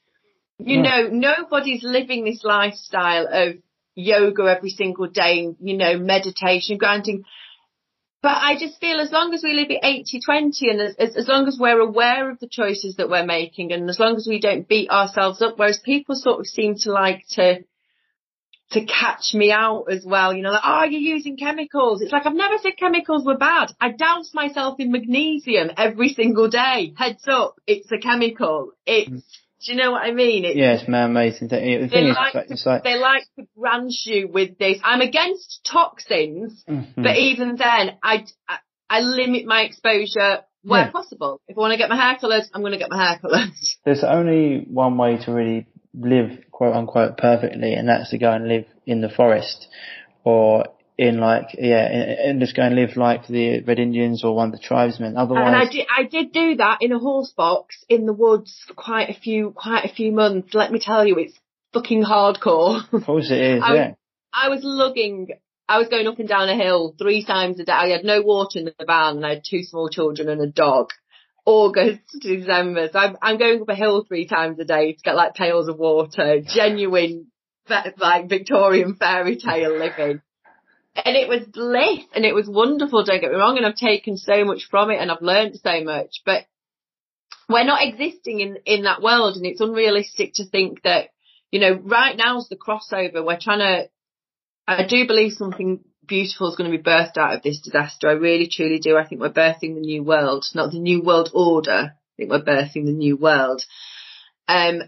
[0.59, 0.83] You hmm.
[0.83, 3.55] know, nobody's living this lifestyle of
[3.95, 7.23] yoga every single day, you know, meditation, grounding.
[8.23, 11.45] But I just feel as long as we live it 80-20 and as, as long
[11.49, 14.65] as we're aware of the choices that we're making and as long as we don't
[14.65, 17.65] beat ourselves up, whereas people sort of seem to like to,
[18.71, 22.01] to catch me out as well, you know, like, oh, you're using chemicals.
[22.01, 23.73] It's like, I've never said chemicals were bad.
[23.81, 26.93] I douse myself in magnesium every single day.
[26.95, 28.71] Heads up, it's a chemical.
[28.85, 29.42] It's.
[29.65, 30.43] Do you know what I mean?
[30.45, 31.33] It's, yeah, it's man-made.
[31.33, 32.83] The thing they, is, like to, like...
[32.83, 34.79] they like to brand you with this.
[34.83, 37.01] I'm against toxins, mm-hmm.
[37.01, 38.57] but even then, I, I,
[38.89, 40.91] I limit my exposure where yeah.
[40.91, 41.41] possible.
[41.47, 43.51] If I want to get my hair coloured, I'm going to get my hair coloured.
[43.85, 48.47] There's only one way to really live quote unquote perfectly, and that's to go and
[48.47, 49.67] live in the forest
[50.23, 50.65] or
[50.97, 51.87] in like yeah,
[52.25, 55.17] and just go and live like the Red Indians or one of the tribesmen.
[55.17, 58.63] Otherwise, and I did I did do that in a horse box in the woods
[58.67, 60.53] for quite a few quite a few months.
[60.53, 61.37] Let me tell you, it's
[61.73, 62.81] fucking hardcore.
[62.93, 63.63] Of course it is.
[63.65, 63.87] I yeah.
[63.87, 63.97] Was,
[64.33, 65.29] I was lugging.
[65.67, 67.71] I was going up and down a hill three times a day.
[67.71, 70.47] I had no water in the van, and I had two small children and a
[70.47, 70.89] dog.
[71.45, 72.87] August to December.
[72.93, 75.67] So I'm, I'm going up a hill three times a day to get like pails
[75.67, 77.31] of water, genuine,
[77.67, 80.21] like Victorian fairy tale living
[80.95, 84.17] and it was bliss and it was wonderful, don't get me wrong, and I've taken
[84.17, 86.45] so much from it and I've learned so much, but
[87.49, 91.09] we're not existing in, in that world and it's unrealistic to think that,
[91.51, 93.25] you know, right now is the crossover.
[93.25, 93.89] We're trying to,
[94.67, 98.07] I do believe something beautiful is going to be birthed out of this disaster.
[98.07, 98.97] I really truly do.
[98.97, 101.93] I think we're birthing the new world, not the new world order.
[101.93, 103.63] I think we're birthing the new world.
[104.47, 104.83] Um,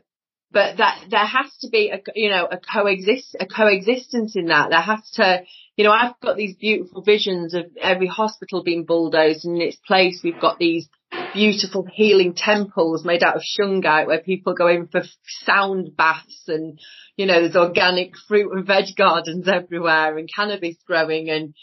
[0.52, 4.70] but that there has to be a you know a coexist a coexistence in that.
[4.70, 5.42] There has to
[5.76, 9.78] you know I've got these beautiful visions of every hospital being bulldozed and in its
[9.78, 10.88] place we've got these
[11.34, 15.02] beautiful healing temples made out of shungite where people go in for
[15.44, 16.80] sound baths and
[17.18, 21.54] you know there's organic fruit and veg gardens everywhere and cannabis growing and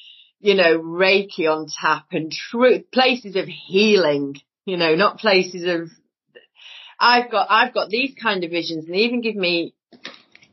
[0.41, 5.89] you know reiki on tap and true places of healing you know not places of
[7.03, 9.75] I've got I've got these kind of visions, and they even give me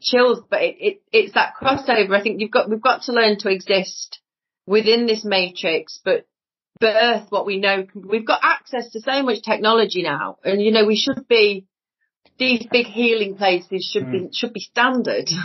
[0.01, 0.39] chills.
[0.49, 2.17] But it, it it's that crossover.
[2.17, 4.19] I think you've got we've got to learn to exist
[4.65, 6.25] within this matrix, but
[6.79, 7.85] birth what we know.
[7.93, 11.65] We've got access to so much technology now, and you know we should be
[12.37, 14.11] these big healing places should mm.
[14.11, 14.27] be hmm.
[14.33, 15.29] should be standard.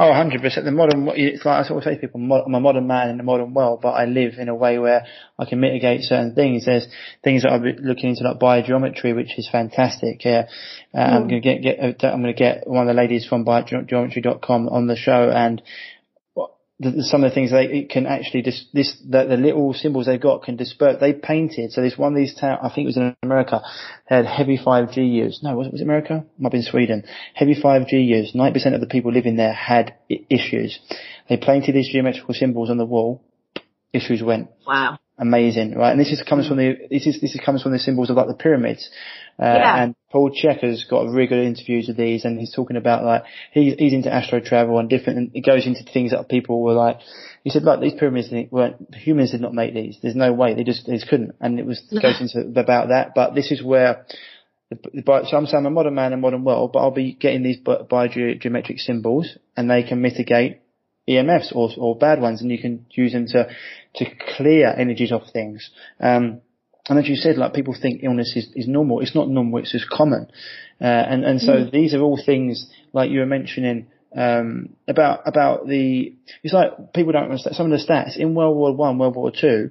[0.00, 0.64] Oh, 100%.
[0.64, 3.24] The modern, it's like I always say to people, I'm a modern man in the
[3.24, 5.04] modern world, but I live in a way where
[5.36, 6.66] I can mitigate certain things.
[6.66, 6.86] There's
[7.24, 10.24] things that I'm looking into like biogeometry, which is fantastic.
[10.24, 10.46] Yeah.
[10.94, 11.12] Uh, mm.
[11.12, 14.68] I'm going to get, get, I'm going to get one of the ladies from biogeometry.com
[14.68, 15.60] on the show and
[16.80, 20.06] the, some of the things they it can actually dis, this the, the, little symbols
[20.06, 20.96] they've got can disperse.
[21.00, 23.62] They painted so this one of these towns I think it was in America
[24.04, 25.40] had heavy 5G use.
[25.42, 26.24] No, was it was it America?
[26.38, 27.04] Might in Sweden.
[27.34, 28.34] Heavy 5G use.
[28.34, 30.78] Ninety percent of the people living there had I- issues.
[31.28, 33.22] They painted these geometrical symbols on the wall.
[33.92, 34.50] Issues went.
[34.66, 35.90] Wow amazing, right?
[35.90, 38.16] And this is comes from the this is this is comes from the symbols of
[38.16, 38.88] like the pyramids.
[39.40, 39.82] Uh, yeah.
[39.82, 43.24] And Paul Chek's got a really good interviews with these, and he's talking about like
[43.52, 45.18] he's he's into astro travel and different.
[45.18, 46.98] And it goes into things that people were like.
[47.44, 49.98] He said, like these pyramids weren't humans did not make these.
[50.02, 51.34] There's no way they just they just couldn't.
[51.40, 53.14] And it was goes into about that.
[53.14, 54.06] But this is where.
[54.70, 57.14] The, so I'm saying I'm a modern man in a modern world, but I'll be
[57.14, 60.60] getting these bi- biogeometric symbols, and they can mitigate
[61.08, 63.48] EMFs or, or bad ones, and you can use them to
[63.96, 64.04] to
[64.36, 65.70] clear energies off things.
[66.00, 66.40] Um,
[66.88, 69.00] and as you said, like people think illness is, is normal.
[69.00, 69.60] It's not normal.
[69.60, 70.28] It's just common.
[70.80, 71.70] Uh, and and so mm.
[71.70, 76.14] these are all things like you were mentioning um, about about the.
[76.42, 79.30] It's like people don't understand some of the stats in World War One, World War
[79.30, 79.70] Two.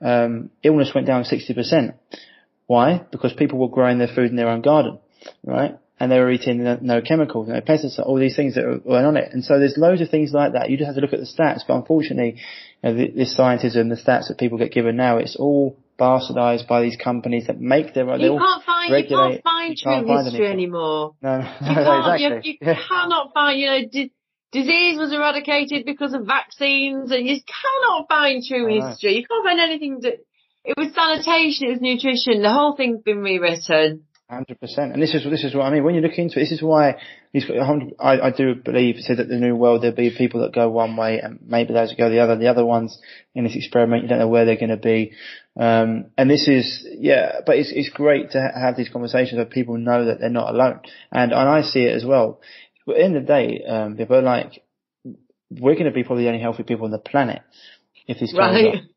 [0.00, 1.94] Um, illness went down sixty percent.
[2.66, 3.04] Why?
[3.12, 4.98] Because people were growing their food in their own garden,
[5.44, 5.78] right?
[5.98, 9.32] And they were eating no, chemicals, no pesticides, all these things that were on it.
[9.32, 10.68] And so there's loads of things like that.
[10.68, 11.60] You just have to look at the stats.
[11.66, 12.40] But unfortunately,
[12.82, 16.82] you know, this scientism, the stats that people get given now, it's all bastardized by
[16.82, 18.20] these companies that make their own.
[18.20, 21.14] You can't find, you can't find you true can't find history anymore.
[21.22, 22.58] No, you can't, exactly.
[22.60, 24.12] you, you cannot find, you know, di-
[24.52, 29.16] disease was eradicated because of vaccines and you cannot find true history.
[29.16, 30.18] You can't find anything that,
[30.64, 34.04] it was sanitation, it was nutrition, the whole thing's been rewritten.
[34.28, 35.84] Hundred percent, and this is this is what I mean.
[35.84, 36.96] When you look into it, this is why
[37.32, 37.58] he's got.
[38.00, 40.96] I, I do believe said that the new world there'll be people that go one
[40.96, 42.36] way and maybe those that go the other.
[42.36, 42.98] The other ones
[43.36, 45.12] in this experiment, you don't know where they're going to be.
[45.56, 49.78] Um, and this is yeah, but it's it's great to have these conversations where people
[49.78, 50.80] know that they're not alone.
[51.12, 52.40] And and I see it as well.
[52.84, 54.64] But in the day, um, people are like,
[55.50, 57.42] we're going to be probably the only healthy people on the planet
[58.08, 58.66] if this goes right.
[58.74, 58.88] on.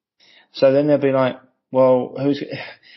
[0.53, 1.39] So then they'll be like,
[1.71, 2.43] well, who's,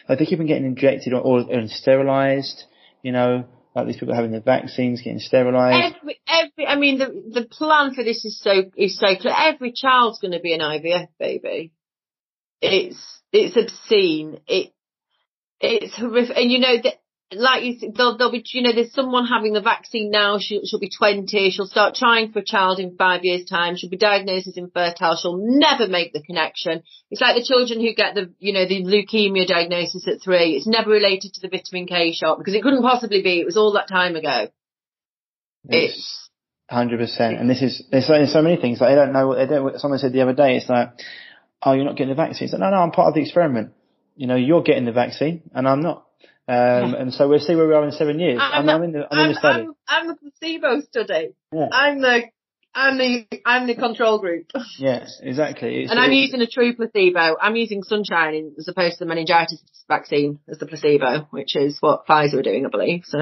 [0.09, 2.65] like they keep on getting injected or, or sterilized,
[3.03, 5.97] you know, like these people having the vaccines, getting sterilized.
[5.97, 9.35] Every, every, I mean, the, the plan for this is so, is so clear.
[9.37, 11.73] Every child's going to be an IVF baby.
[12.61, 12.99] It's,
[13.33, 14.41] it's obscene.
[14.47, 14.73] It,
[15.61, 16.37] it's horrific.
[16.37, 17.02] And you know, that
[17.35, 20.39] like you said, there'll, there'll be, you know, there's someone having the vaccine now.
[20.39, 21.51] She'll, she'll be 20.
[21.51, 23.77] She'll start trying for a child in five years time.
[23.77, 25.17] She'll be diagnosed as infertile.
[25.17, 26.83] She'll never make the connection.
[27.11, 30.57] It's like the children who get the, you know, the leukemia diagnosis at three.
[30.57, 33.41] It's never related to the vitamin K shot because it couldn't possibly be.
[33.41, 34.49] It was all that time ago.
[35.69, 36.19] It's.
[36.69, 39.27] Hundred percent, and this is there's so, there's so many things like they don't know
[39.29, 39.73] what they do.
[39.77, 40.93] Someone said the other day, it's like,
[41.63, 42.47] oh, you're not getting the vaccine.
[42.47, 43.73] It's like, no, no, I'm part of the experiment.
[44.17, 46.07] You know, you're getting the vaccine, and I'm not.
[46.49, 48.41] Um, and so we'll see where we are in seven years.
[48.43, 49.61] I'm, I'm in the, I'm, I'm, in the study.
[49.61, 51.29] I'm, I'm, the placebo study.
[51.55, 51.69] Yeah.
[51.73, 52.23] I'm the,
[52.75, 54.51] I'm the, I'm the control group.
[54.79, 55.83] Yes, exactly.
[55.83, 57.37] It's, and I'm using a true placebo.
[57.41, 62.07] I'm using sunshine as opposed to the meningitis vaccine as the placebo, which is what
[62.07, 63.03] Pfizer are doing, I believe.
[63.05, 63.19] So.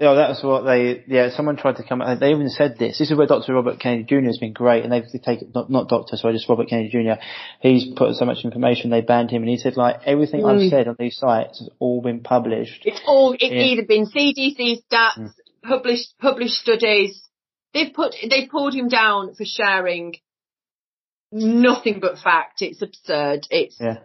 [0.00, 1.04] Yeah, that's what they.
[1.06, 2.02] Yeah, someone tried to come.
[2.02, 2.98] Up they even said this.
[2.98, 3.54] This is where Dr.
[3.54, 4.26] Robert Kennedy Jr.
[4.26, 7.22] has been great, and they've taken not not Doctor, sorry, just Robert Kennedy Jr.
[7.60, 8.90] He's put so much information.
[8.90, 10.64] They banned him, and he said like everything mm.
[10.64, 12.82] I've said on these sites has all been published.
[12.84, 13.34] It's all.
[13.38, 15.32] It's either been CDC stats, mm.
[15.62, 17.22] published published studies.
[17.72, 20.16] They've put they pulled him down for sharing
[21.30, 22.62] nothing but fact.
[22.62, 23.46] It's absurd.
[23.48, 23.98] It's yeah.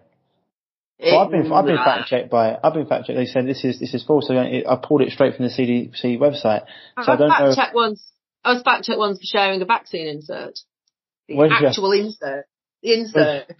[1.01, 2.59] Well, I've been I've been fact checked by it.
[2.61, 3.17] I've been fact checked.
[3.17, 4.27] They said this is this is false.
[4.27, 6.65] So I pulled it straight from the CDC website.
[7.01, 7.55] So I, I don't fact know.
[7.55, 8.11] checked once.
[8.43, 10.59] I was fact checked once for sharing a vaccine insert.
[11.27, 12.45] The actual insert.
[12.83, 13.45] The insert.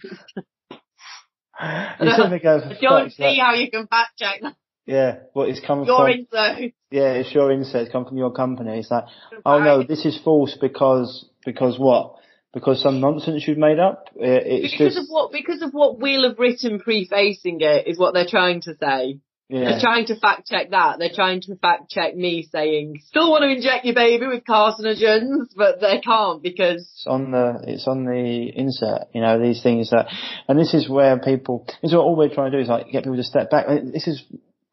[1.60, 4.54] You of go, I don't see how you can fact check that.
[4.86, 6.10] yeah, what is coming Your from?
[6.10, 6.72] insert.
[6.90, 7.82] Yeah, it's your insert.
[7.82, 8.78] It's come from your company.
[8.78, 9.04] It's like,
[9.44, 12.14] oh no, this is false because because what?
[12.52, 14.08] Because some nonsense you've made up.
[14.16, 17.98] It- It's Because just of what because of what we'll have written prefacing it is
[17.98, 19.20] what they're trying to say.
[19.48, 19.70] yeah.
[19.70, 20.98] They're trying to fact check that.
[20.98, 25.48] They're trying to fact check me saying still want to inject your baby with carcinogens,
[25.56, 29.02] but they can't because It's on the it's on the insert.
[29.14, 30.06] You know these things that,
[30.48, 31.66] and this is where people.
[31.82, 33.66] This is what all we're trying to do is like get people to step back.
[33.92, 34.24] This is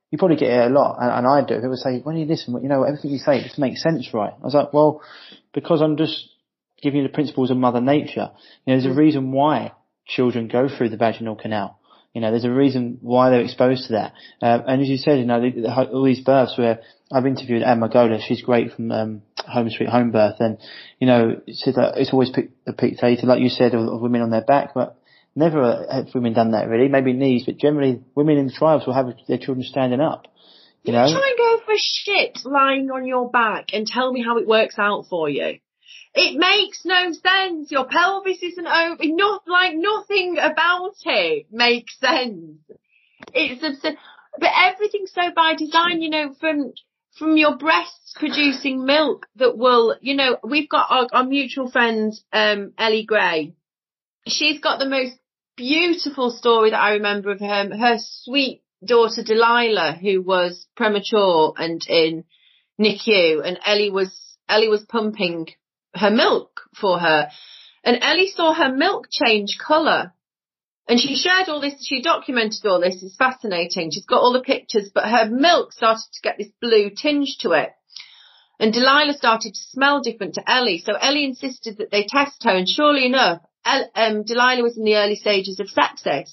[0.10, 1.56] you probably get it a lot, and, and I do.
[1.56, 4.34] People say, when you listen, you know everything you say just makes sense, right?
[4.42, 5.02] I was like, well,
[5.54, 6.30] because I'm just
[6.82, 8.32] giving you the principles of Mother Nature.
[8.66, 9.74] You know, there's a reason why
[10.06, 11.80] children go through the vaginal canal.
[12.14, 14.14] You know, there's a reason why they're exposed to that.
[14.42, 16.80] Um, and as you said, you know, the, the, all these births where
[17.12, 20.58] I've interviewed Emma Gola, she's great from um, Home Sweet Home Birth, and
[21.00, 24.42] you know, said that it's always depicted, like you said, of, of women on their
[24.42, 24.98] back, but
[25.36, 26.88] never have women done that really.
[26.88, 30.28] Maybe knees, but generally women in the tribes will have their children standing up.
[30.84, 34.38] You know, try and go for shit lying on your back and tell me how
[34.38, 35.60] it works out for you.
[36.20, 37.72] It makes no sense.
[37.72, 39.16] Your pelvis isn't open.
[39.16, 42.58] Not like nothing about it makes sense.
[43.34, 43.98] It's absurd.
[44.40, 46.74] But everything's so by design, you know, from
[47.18, 52.14] from your breasts producing milk that will, you know, we've got our, our mutual friend,
[52.34, 53.54] um, Ellie Gray.
[54.28, 55.18] She's got the most
[55.56, 57.76] beautiful story that I remember of her.
[57.76, 62.24] Her sweet daughter Delilah, who was premature and in
[62.80, 64.12] NICU, and Ellie was
[64.50, 65.48] Ellie was pumping
[65.98, 67.30] her milk for her,
[67.84, 70.14] and Ellie saw her milk change colour.
[70.90, 73.92] And she shared all this, she documented all this, it's fascinating.
[73.92, 77.52] She's got all the pictures, but her milk started to get this blue tinge to
[77.52, 77.72] it.
[78.60, 80.82] And Delilah started to smell different to Ellie.
[80.84, 84.86] So Ellie insisted that they test her, and surely enough, El- um, Delilah was in
[84.86, 86.32] the early stages of sepsis.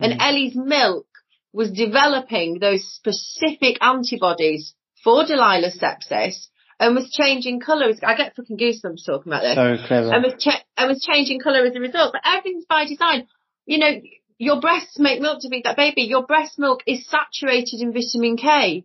[0.00, 1.06] And Ellie's milk
[1.52, 6.48] was developing those specific antibodies for Delilah's sepsis
[6.82, 7.92] and was changing colour.
[8.02, 10.12] I get fucking goosebumps talking about this so clever.
[10.12, 12.12] and was cha- and was changing colour as a result.
[12.12, 13.28] But everything's by design.
[13.66, 13.92] You know,
[14.38, 16.02] your breasts make milk to feed that baby.
[16.02, 18.84] Your breast milk is saturated in vitamin K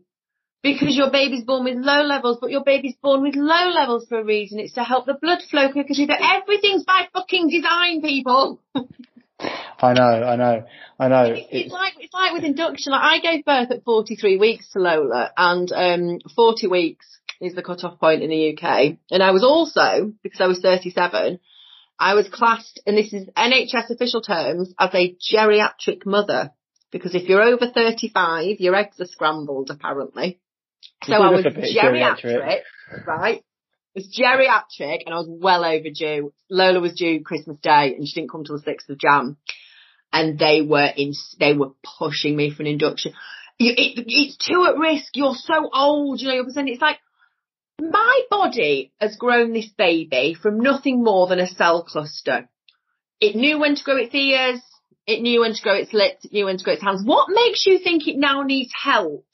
[0.61, 4.19] because your baby's born with low levels, but your baby's born with low levels for
[4.19, 4.59] a reason.
[4.59, 5.95] It's to help the blood flow quicker.
[6.07, 8.61] That everything's by fucking design, people.
[9.39, 10.65] I know, I know,
[10.99, 11.23] I know.
[11.33, 12.91] It's, it's like it's like with induction.
[12.91, 17.05] Like I gave birth at 43 weeks to Lola, and um, 40 weeks
[17.41, 18.97] is the cut-off point in the UK.
[19.11, 21.39] And I was also because I was 37.
[21.99, 26.51] I was classed, and this is NHS official terms, as a geriatric mother.
[26.91, 30.39] Because if you're over 35, your eggs are scrambled, apparently.
[31.03, 33.07] So I was geriatric, geriatric.
[33.07, 33.43] right?
[33.95, 36.33] It was geriatric, and I was well overdue.
[36.49, 39.37] Lola was due Christmas Day, and she didn't come till the 6th of Jan.
[40.13, 43.13] And they were in, they were pushing me for an induction.
[43.57, 45.07] You, it, it's too at risk.
[45.15, 46.69] You're so old, you know, you're percent.
[46.69, 46.99] It's like,
[47.79, 52.49] my body has grown this baby from nothing more than a cell cluster.
[53.19, 54.61] It knew when to grow its ears.
[55.05, 56.25] It knew when to grow its lips.
[56.25, 57.03] It knew when to grow its hands.
[57.05, 59.25] What makes you think it now needs help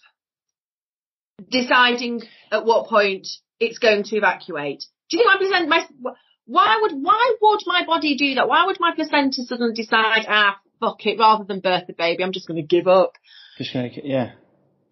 [1.49, 3.27] deciding at what point
[3.59, 4.85] it's going to evacuate?
[5.09, 6.13] Do you think my placenta, my,
[6.45, 8.47] why would, why would my body do that?
[8.47, 12.33] Why would my placenta suddenly decide, ah, fuck it, rather than birth the baby, I'm
[12.33, 13.13] just going to give up?
[13.57, 14.31] Just gonna, yeah.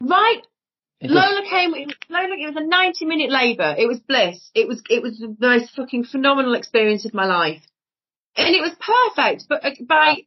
[0.01, 0.41] Right?
[1.01, 1.73] It just- Lola came.
[1.73, 3.75] It was, Lola, it was a ninety-minute labour.
[3.77, 4.51] It was bliss.
[4.53, 4.81] It was.
[4.89, 7.61] It was the most fucking phenomenal experience of my life,
[8.37, 9.45] and it was perfect.
[9.49, 10.17] But uh, by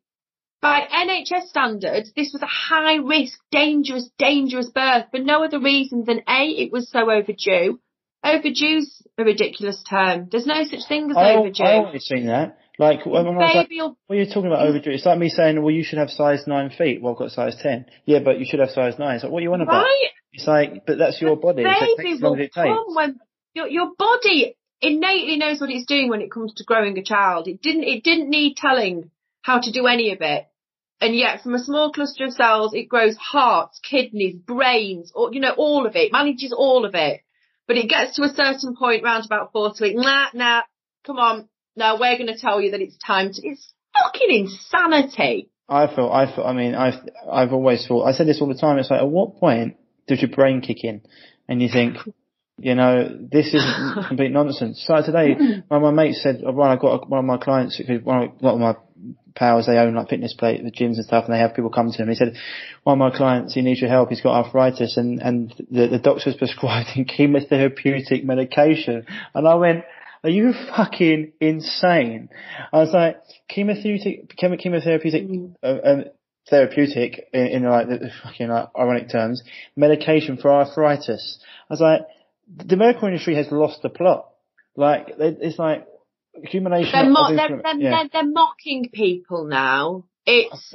[0.61, 6.23] by NHS standards, this was a high-risk, dangerous, dangerous birth for no other reason than
[6.29, 7.79] a it was so overdue.
[8.25, 10.29] Overdue's a ridiculous term.
[10.31, 11.63] There's no such thing as overdue.
[11.63, 12.59] I've always seen that.
[12.79, 14.69] Like when I was like, what are you talking about mm-hmm.
[14.71, 14.91] overdue?
[14.91, 17.01] It's like me saying, well, you should have size nine feet.
[17.01, 17.87] Well, I've got size ten.
[18.05, 19.17] Yeah, but you should have size nine.
[19.17, 19.85] It's like, what are you on about?
[19.85, 20.09] right.
[20.33, 21.63] It's like, but that's your body.
[21.63, 23.21] It's like, it baby takes will come when
[23.55, 27.47] your your body innately knows what it's doing when it comes to growing a child.
[27.47, 29.11] It didn't it didn't need telling
[29.43, 30.47] how to do any of it.
[31.01, 35.39] And yet from a small cluster of cells it grows hearts, kidneys, brains, or you
[35.39, 37.21] know, all of it, manages all of it.
[37.69, 40.63] But it gets to a certain point round about fourth week, nah, nah,
[41.07, 45.51] come on, no, we're gonna tell you that it's time to it's fucking insanity.
[45.69, 47.01] I feel, I feel, I mean, I've,
[47.31, 50.21] I've always thought, I said this all the time, it's like, at what point does
[50.21, 51.01] your brain kick in?
[51.49, 51.97] And you think,
[52.59, 53.65] you know, this is
[54.09, 54.85] complete nonsense.
[54.87, 55.35] So today,
[55.69, 58.31] one of my mates said, oh, well, I got one of my clients, one of,
[58.41, 58.75] one of my
[59.35, 61.91] pals, they own like fitness plate, the gyms and stuff, and they have people come
[61.91, 62.09] to them.
[62.09, 62.35] He said,
[62.83, 65.99] one of my clients, he needs your help, he's got arthritis, and, and the, the
[65.99, 69.07] doctor's prescribing him chemotherapeutic medication.
[69.35, 69.85] And I went,
[70.25, 72.31] are you fucking insane?
[72.73, 73.21] I was like,
[73.55, 76.05] chemotherapeutic, chemotherapeutic, uh, um,
[76.49, 79.43] therapeutic in, in like the fucking like ironic terms,
[79.77, 81.39] medication for arthritis.
[81.69, 82.01] I was like,
[82.49, 84.31] the medical industry has lost the plot.
[84.77, 85.87] Like, it's like,
[86.43, 88.05] accumulation they're, mo- they're, they're, yeah.
[88.13, 90.05] they're, mocking people now.
[90.27, 90.75] It's,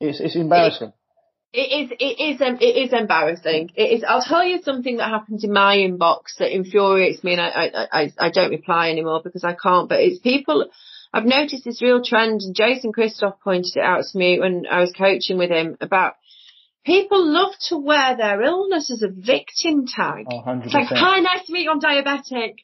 [0.00, 0.88] it's, it's embarrassing.
[0.88, 0.94] It,
[1.52, 3.70] it is, it is, um, it is embarrassing.
[3.74, 7.40] It is, I'll tell you something that happens in my inbox that infuriates me and
[7.40, 10.66] I, I, I, I don't reply anymore because I can't, but it's people,
[11.12, 14.80] I've noticed this real trend and Jason Christoff pointed it out to me when I
[14.80, 16.14] was coaching with him about
[16.86, 20.26] people love to wear their illness as a victim tag.
[20.30, 20.66] Oh, 100%.
[20.66, 22.54] It's like, hi, nice to meet you, I'm diabetic.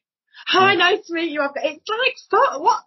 [0.46, 0.78] Hi, mm.
[0.78, 1.42] nice to meet you.
[1.42, 2.84] It's like, what?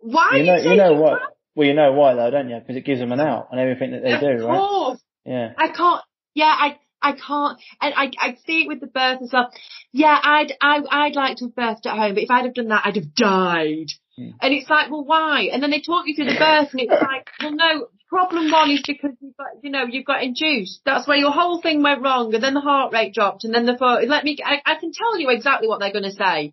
[0.00, 0.30] Why?
[0.38, 1.20] You know, you, you know what?
[1.54, 2.58] Well, you know why though, don't you?
[2.58, 4.98] Because it gives them an out on everything that they of do, course.
[4.98, 4.98] right?
[5.24, 5.52] Yeah.
[5.56, 6.02] I can't.
[6.34, 6.78] Yeah, I.
[7.02, 9.50] I can't, and I, I see it with the birth as well.
[9.90, 12.68] Yeah, I'd, I, I'd like to have birthed at home, but if I'd have done
[12.68, 13.86] that, I'd have died.
[14.18, 14.34] Mm.
[14.38, 15.48] And it's like, well, why?
[15.50, 17.86] And then they talk you through the birth, and it's like, well, no.
[18.10, 20.82] Problem one is because you've got, you know, you've got induced.
[20.84, 23.64] That's where your whole thing went wrong, and then the heart rate dropped, and then
[23.64, 24.36] the let me.
[24.44, 26.52] I, I can tell you exactly what they're going to say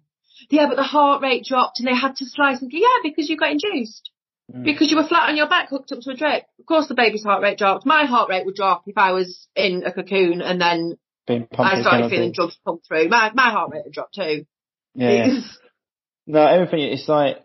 [0.50, 3.38] yeah, but the heart rate dropped and they had to slice and yeah, because you
[3.38, 4.12] got induced.
[4.54, 4.64] Mm.
[4.64, 6.44] Because you were flat on your back hooked up to a drip.
[6.60, 7.86] Of course the baby's heart rate dropped.
[7.86, 12.10] My heart rate would drop if I was in a cocoon and then I started
[12.10, 13.10] feeling drugs pump through.
[13.10, 14.46] My, my heart rate would drop too.
[14.96, 15.10] Yeah.
[15.12, 15.42] yeah.
[16.28, 17.38] no, everything, it's like,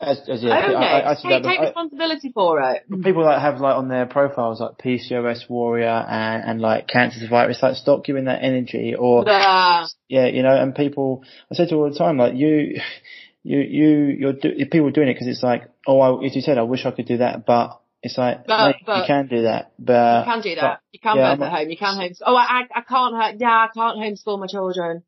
[0.00, 2.84] as, as yeah, I, I, I, take, take responsibility for it.
[3.02, 7.50] People that have like on their profiles like PCOS warrior and, and like cancer survivor,
[7.50, 10.56] it's like stop giving that energy or yeah, yeah you know.
[10.56, 12.80] And people, I say to all the time, like you,
[13.42, 16.42] you, you, you're do, people are doing it because it's like, oh, I, as you
[16.42, 19.42] said, I wish I could do that, but it's like but, but, you can do
[19.42, 20.62] that, but you can do that.
[20.62, 21.70] But, you can yeah, work at home.
[21.70, 22.22] You can homeschool.
[22.26, 23.40] Oh, I, I can't.
[23.40, 25.02] Yeah, I can't homeschool my children.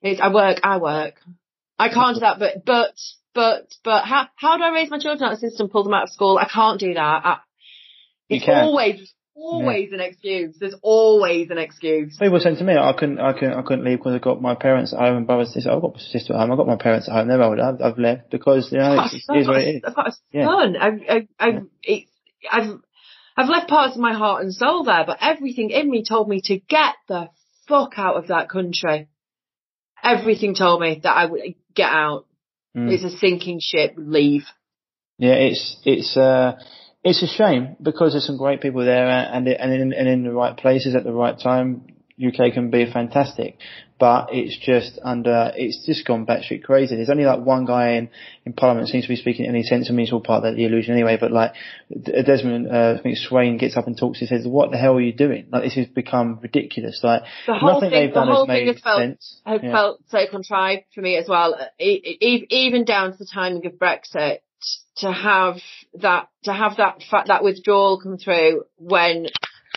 [0.00, 0.58] It's I work.
[0.62, 1.14] I work.
[1.78, 2.94] I can't do that, but but
[3.34, 5.94] but but how how do I raise my children out of the system, pull them
[5.94, 6.38] out of school?
[6.38, 7.22] I can't do that.
[7.24, 7.38] I,
[8.28, 9.96] it's always always yeah.
[9.96, 10.56] an excuse.
[10.58, 12.16] There's always an excuse.
[12.18, 14.54] People saying to me, I couldn't, I couldn't, I couldn't leave because I've got my
[14.54, 15.72] parents at home and brothers and sisters.
[15.74, 16.52] I've got my sister at home.
[16.52, 17.28] I've got my parents at home.
[17.28, 17.62] They're older.
[17.62, 19.82] I've, I've left because you know it's, it is what it is.
[19.86, 20.20] I've got a son.
[20.32, 20.48] Yeah.
[20.80, 21.98] I've, I've, I've, yeah.
[22.50, 22.70] I've,
[23.36, 26.40] I've left parts of my heart and soul there, but everything in me told me
[26.44, 27.30] to get the
[27.68, 29.08] fuck out of that country.
[30.02, 32.26] Everything told me that I would get out.
[32.76, 32.92] Mm.
[32.92, 33.94] It's a sinking ship.
[33.96, 34.44] Leave.
[35.18, 36.58] Yeah, it's it's uh
[37.08, 40.32] it's a shame because there's some great people there and and in, and in the
[40.32, 41.94] right places at the right time.
[42.20, 43.58] UK can be fantastic,
[43.98, 46.96] but it's just under, it's just gone batshit crazy.
[46.96, 48.10] There's only like one guy in,
[48.44, 49.88] in Parliament seems to be speaking any sense.
[49.88, 51.52] I mean, it's all part of the illusion anyway, but like,
[51.90, 55.00] Desmond, uh, I think Swayne gets up and talks and says, what the hell are
[55.00, 55.46] you doing?
[55.52, 57.00] Like, this has become ridiculous.
[57.04, 59.40] Like, the whole nothing thing, they've done the whole has thing made has felt, sense.
[59.46, 59.72] Has yeah.
[59.72, 61.56] felt so contrived for me as well.
[61.78, 64.38] Even down to the timing of Brexit,
[64.98, 65.56] to have
[65.94, 69.28] that, to have that, that withdrawal come through when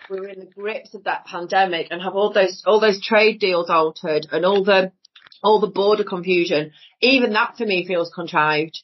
[0.10, 3.40] we were in the grips of that pandemic and have all those all those trade
[3.40, 4.92] deals altered and all the
[5.44, 6.72] all the border confusion,
[7.02, 8.84] even that for me feels contrived.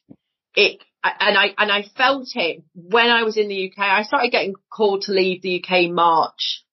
[0.55, 3.79] It and I and I felt it when I was in the UK.
[3.79, 6.63] I started getting called to leave the UK March,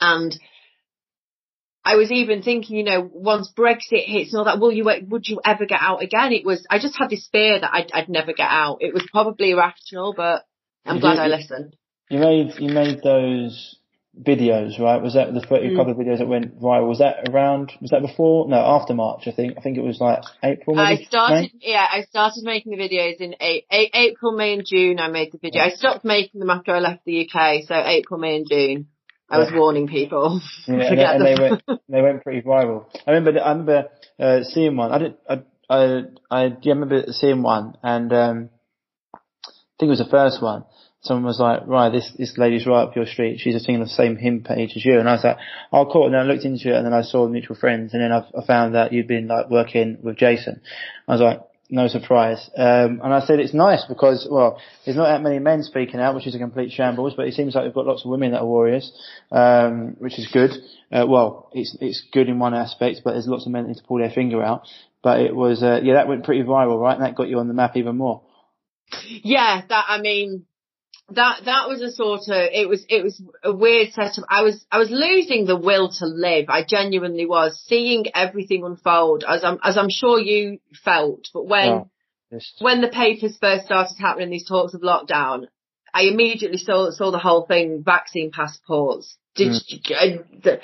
[0.00, 0.38] and
[1.84, 5.26] I was even thinking, you know, once Brexit hits and all that, will you would
[5.26, 6.32] you ever get out again?
[6.32, 8.78] It was I just had this fear that I'd, I'd never get out.
[8.80, 10.46] It was probably irrational, but
[10.86, 11.76] I'm glad I listened.
[12.08, 13.76] You made you made those
[14.20, 15.00] videos, right?
[15.00, 15.76] Was that the mm.
[15.76, 16.88] couple of videos that went viral?
[16.88, 17.72] Was that around?
[17.80, 18.48] Was that before?
[18.48, 19.22] No, after March.
[19.26, 19.54] I think.
[19.58, 20.76] I think it was like April.
[20.76, 21.02] Maybe?
[21.02, 21.50] I started.
[21.54, 21.72] May?
[21.72, 25.00] Yeah, I started making the videos in a- a- April, May, and June.
[25.00, 25.62] I made the video.
[25.62, 27.64] I stopped making them after I left the UK.
[27.66, 28.86] So April, May, and June.
[29.32, 30.40] I was warning people.
[30.66, 31.62] Yeah, and, they, and they, went.
[31.88, 32.86] They went pretty viral.
[33.06, 33.40] I remember.
[33.40, 34.92] I remember uh, seeing one.
[34.92, 35.14] I did.
[35.28, 35.42] I.
[35.68, 36.02] I.
[36.30, 38.50] I, yeah, I remember seeing one, and um,
[39.14, 39.18] I
[39.78, 40.64] think it was the first one
[41.02, 43.40] someone was like, right, this, this lady's right up your street.
[43.40, 44.98] She's singing the same hymn page as you.
[44.98, 45.36] And I was like,
[45.72, 46.06] oh, cool.
[46.06, 47.92] And then I looked into it and then I saw mutual friends.
[47.92, 50.60] And then I, I found that you'd been like working with Jason.
[51.08, 51.40] I was like,
[51.72, 52.50] no surprise.
[52.54, 56.14] Um, and I said it's nice because, well, there's not that many men speaking out,
[56.14, 58.40] which is a complete shambles, but it seems like we've got lots of women that
[58.40, 58.92] are warriors,
[59.32, 60.50] um, which is good.
[60.92, 63.78] Uh, well, it's, it's good in one aspect, but there's lots of men that need
[63.78, 64.68] to pull their finger out.
[65.02, 66.94] But it was, uh, yeah, that went pretty viral, right?
[66.94, 68.22] And that got you on the map even more.
[69.08, 70.44] Yeah, that, I mean,
[71.10, 74.24] that that was a sort of it was it was a weird setup.
[74.28, 76.46] I was I was losing the will to live.
[76.48, 81.28] I genuinely was seeing everything unfold as I'm as I'm sure you felt.
[81.34, 81.86] But when
[82.30, 85.46] yeah, when the papers first started happening, these talks of lockdown,
[85.92, 87.82] I immediately saw saw the whole thing.
[87.84, 89.16] Vaccine passports.
[89.34, 90.22] Did mm.
[90.44, 90.58] I,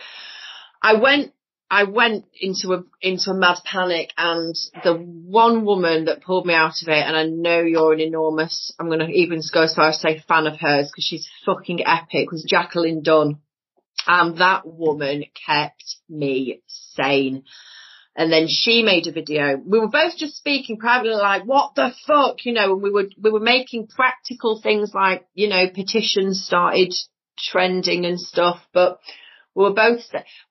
[0.83, 1.33] I went
[1.71, 6.55] I went into a into a mad panic, and the one woman that pulled me
[6.55, 8.73] out of it, and I know you're an enormous.
[8.79, 11.87] I'm going to even go as far as say fan of hers because she's fucking
[11.87, 12.31] epic.
[12.31, 13.41] Was Jacqueline Dunn,
[14.07, 17.45] and that woman kept me sane.
[18.17, 19.57] And then she made a video.
[19.65, 23.07] We were both just speaking privately, like, what the fuck, you know, and we were,
[23.17, 26.93] we were making practical things like, you know, petitions started
[27.39, 28.99] trending and stuff, but
[29.59, 30.03] we were both,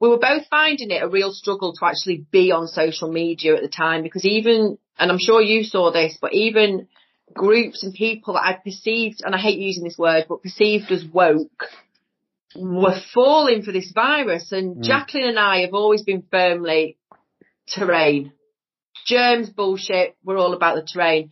[0.01, 3.62] we were both finding it a real struggle to actually be on social media at
[3.62, 6.89] the time because even, and I'm sure you saw this, but even
[7.34, 11.05] groups and people that I perceived, and I hate using this word, but perceived as
[11.05, 11.68] woke,
[12.53, 14.51] were falling for this virus.
[14.51, 14.84] And mm.
[14.84, 16.97] Jacqueline and I have always been firmly
[17.66, 18.34] terrain.
[19.05, 20.18] Germs bullshit.
[20.22, 21.32] We're all about the terrain.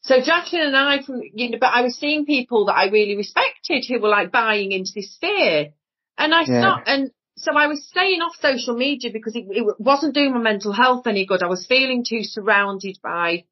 [0.00, 3.14] So Jacqueline and I, from you know, but I was seeing people that I really
[3.14, 5.72] respected who were like buying into this fear,
[6.20, 6.60] and I yeah.
[6.60, 10.38] thought, and so I was staying off social media because it, it, wasn't doing my
[10.38, 11.42] mental health any good.
[11.42, 13.44] I was feeling too surrounded by.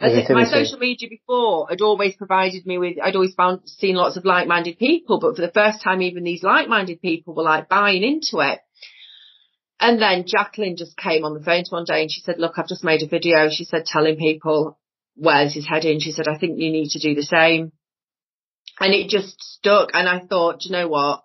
[0.00, 4.24] My social media before had always provided me with, I'd always found, seen lots of
[4.24, 8.38] like-minded people, but for the first time, even these like-minded people were like buying into
[8.38, 8.60] it.
[9.80, 12.68] And then Jacqueline just came on the phone one day and she said, look, I've
[12.68, 13.48] just made a video.
[13.50, 14.78] She said, telling people
[15.16, 16.00] where this is heading.
[16.00, 17.72] She said, I think you need to do the same.
[18.78, 19.90] And it just stuck.
[19.92, 21.23] And I thought, you know what?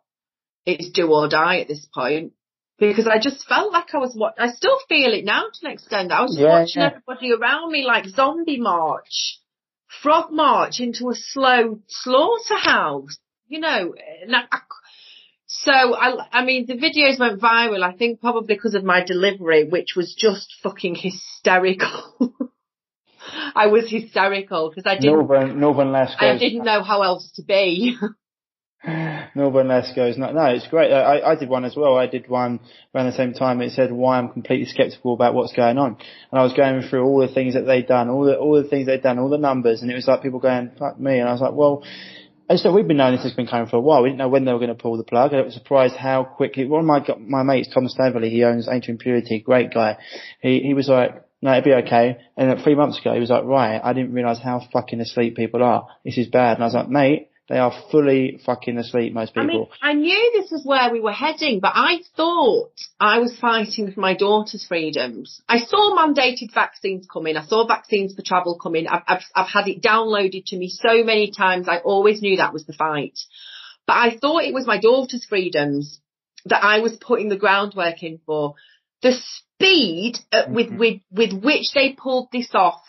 [0.74, 2.34] It's do or die at this point
[2.80, 5.74] because I just felt like I was what I still feel it now to an
[5.74, 6.12] extent.
[6.12, 6.90] I was yeah, watching yeah.
[6.90, 9.40] everybody around me like zombie march,
[10.02, 13.18] frog march into a slow slaughterhouse.
[13.48, 14.60] You know, and I, I,
[15.48, 17.84] so I, I mean, the videos went viral.
[17.84, 22.14] I think probably because of my delivery, which was just fucking hysterical.
[23.56, 25.28] I was hysterical because I didn't.
[25.28, 27.98] Northern, Northern I didn't know how else to be.
[29.36, 30.92] Northern goes No, no, it's great.
[30.92, 31.98] I, I did one as well.
[31.98, 32.62] I did one
[32.96, 33.62] around the same time.
[33.62, 35.98] It said why I'm completely skeptical about what's going on,
[36.32, 38.70] and I was going through all the things that they'd done, all the all the
[38.70, 41.28] things they'd done, all the numbers, and it was like people going fuck me, and
[41.28, 41.84] I was like, well,
[42.50, 44.02] I said, we've been knowing this has been coming for a while.
[44.02, 45.34] We didn't know when they were going to pull the plug.
[45.34, 46.66] I was surprised how quickly.
[46.66, 49.98] One of my my mates, Tom Staveley, he owns Ancient Purity, great guy.
[50.42, 52.18] He he was like, no, it'll be okay.
[52.38, 55.64] And three months ago, he was like, right, I didn't realise how fucking asleep people
[55.64, 55.88] are.
[56.06, 56.56] This is bad.
[56.56, 59.72] And I was like, mate, they are fully fucking asleep, most people.
[59.82, 63.36] I mean, I knew this was where we were heading, but I thought I was
[63.40, 65.42] fighting for my daughter's freedoms.
[65.50, 67.36] I saw mandated vaccines coming.
[67.36, 68.88] I saw vaccines for travel coming.
[68.88, 71.68] I've, I've, I've had it downloaded to me so many times.
[71.68, 73.18] I always knew that was the fight.
[73.88, 76.00] But I thought it was my daughter's freedoms
[76.46, 78.54] that I was putting the groundwork in for.
[79.02, 80.78] The speed at, with, mm-hmm.
[80.78, 82.82] with, with which they pulled this off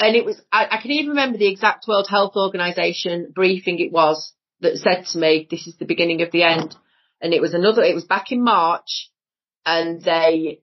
[0.00, 3.92] and it was, I, I can even remember the exact World Health Organization briefing it
[3.92, 6.74] was that said to me, this is the beginning of the end.
[7.20, 9.10] And it was another, it was back in March
[9.66, 10.62] and they,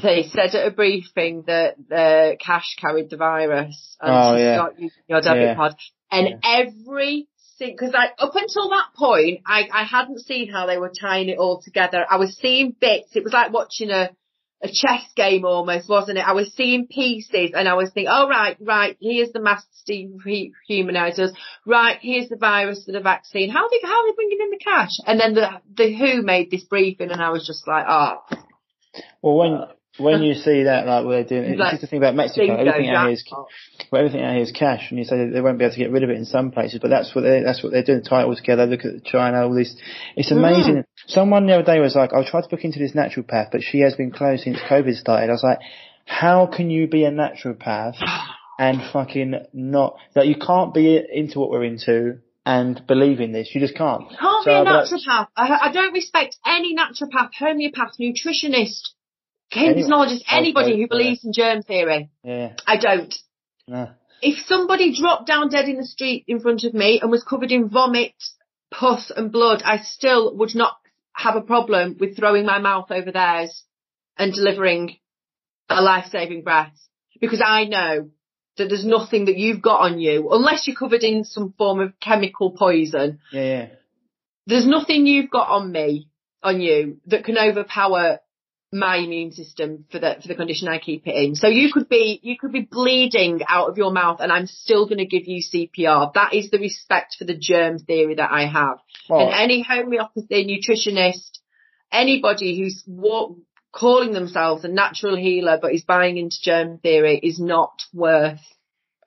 [0.00, 4.54] they said at a briefing that the cash carried the virus and oh, yeah.
[4.54, 5.54] start using your debit yeah.
[5.56, 5.74] card.
[6.10, 6.36] And yeah.
[6.62, 7.28] every
[7.58, 11.38] because I up until that point I, I hadn't seen how they were tying it
[11.38, 12.04] all together.
[12.08, 13.16] I was seeing bits.
[13.16, 14.10] It was like watching a
[14.66, 16.26] a chess game almost, wasn't it?
[16.26, 21.30] I was seeing pieces and I was thinking, oh right, right, here's the master dehumanizers.
[21.64, 23.50] Right, here's the virus for the vaccine.
[23.50, 24.92] How are they, how are they bringing in the cash?
[25.06, 28.22] And then the, the WHO made this briefing and I was just like, oh.
[29.22, 31.86] Well, when, uh, when you see that, like what they're doing, it's like, just the
[31.86, 32.54] thing about Mexico.
[32.54, 33.24] Everything out here is,
[33.90, 35.90] well, everything out here is cash, and you say they won't be able to get
[35.90, 38.02] rid of it in some places, but that's what they that's what they're doing.
[38.02, 38.66] Tie it all together.
[38.66, 39.74] Look at China, all this.
[40.16, 40.76] It's amazing.
[40.76, 40.84] Mm.
[41.06, 43.80] Someone the other day was like, "I'll try to book into this naturopath, but she
[43.80, 45.60] has been closed since COVID started." I was like,
[46.04, 47.96] "How can you be a naturopath
[48.58, 53.50] and fucking not like you can't be into what we're into?" and believe in this.
[53.52, 54.08] You just can't.
[54.08, 55.26] Can't so, be a naturopath.
[55.36, 58.90] I, I, don't respect any naturopath, homeopath, nutritionist,
[59.54, 62.10] Knowledge anybody who believes in germ theory.
[62.22, 62.54] Yeah.
[62.66, 63.14] I don't.
[63.68, 63.90] No.
[64.22, 67.52] If somebody dropped down dead in the street in front of me and was covered
[67.52, 68.14] in vomit,
[68.70, 70.76] pus and blood, I still would not
[71.12, 73.64] have a problem with throwing my mouth over theirs
[74.18, 74.96] and delivering
[75.68, 76.74] a life-saving breath.
[77.20, 78.10] Because I know
[78.56, 81.98] that there's nothing that you've got on you, unless you're covered in some form of
[82.00, 83.20] chemical poison.
[83.32, 83.68] Yeah, yeah.
[84.46, 86.08] There's nothing you've got on me,
[86.42, 88.20] on you, that can overpower
[88.78, 91.34] my immune system for the for the condition I keep it in.
[91.34, 94.86] So you could be you could be bleeding out of your mouth, and I'm still
[94.86, 96.12] going to give you CPR.
[96.14, 98.78] That is the respect for the germ theory that I have.
[99.10, 99.20] Oh.
[99.20, 101.38] And any homeopathy nutritionist,
[101.92, 103.36] anybody who's walk,
[103.72, 108.40] calling themselves a natural healer but is buying into germ theory is not worth.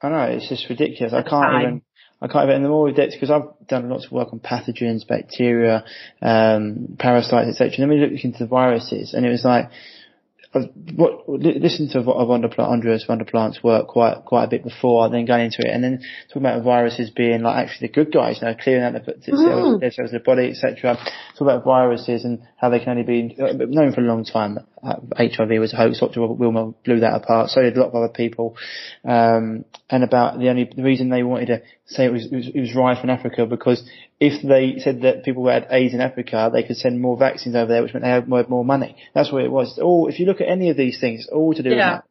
[0.02, 1.14] I know it's just ridiculous.
[1.14, 1.62] I can't time.
[1.62, 1.82] even.
[2.22, 4.40] I can't even, and the more we depth, because I've done lots of work on
[4.40, 5.86] pathogens, bacteria,
[6.22, 7.76] um, parasites, etc.
[7.76, 9.70] And then we looked into the viruses, and it was like,
[10.52, 15.46] what, listen to Andreas van der Plant's work quite quite a bit before, then going
[15.46, 18.56] into it, and then talking about viruses being like actually the good guys, you know,
[18.56, 19.94] clearing out the cells, mm.
[19.94, 20.96] cells of the body, etc.
[20.96, 24.58] Talk about viruses and how they can only be known for a long time.
[24.82, 26.00] HIV was a hoax.
[26.00, 26.22] Dr.
[26.22, 27.52] Robert Willner blew that apart.
[27.52, 28.58] So did a lot of other people.
[29.06, 32.48] Um, and about the only the reason they wanted to say it was, it was,
[32.54, 33.88] it was rife in Africa because
[34.20, 37.56] if they said that people who had AIDS in Africa, they could send more vaccines
[37.56, 38.96] over there, which meant they had more, more money.
[39.14, 39.80] That's what it was.
[39.82, 41.76] all if you look at any of these things, it's all to do yeah.
[41.76, 42.04] with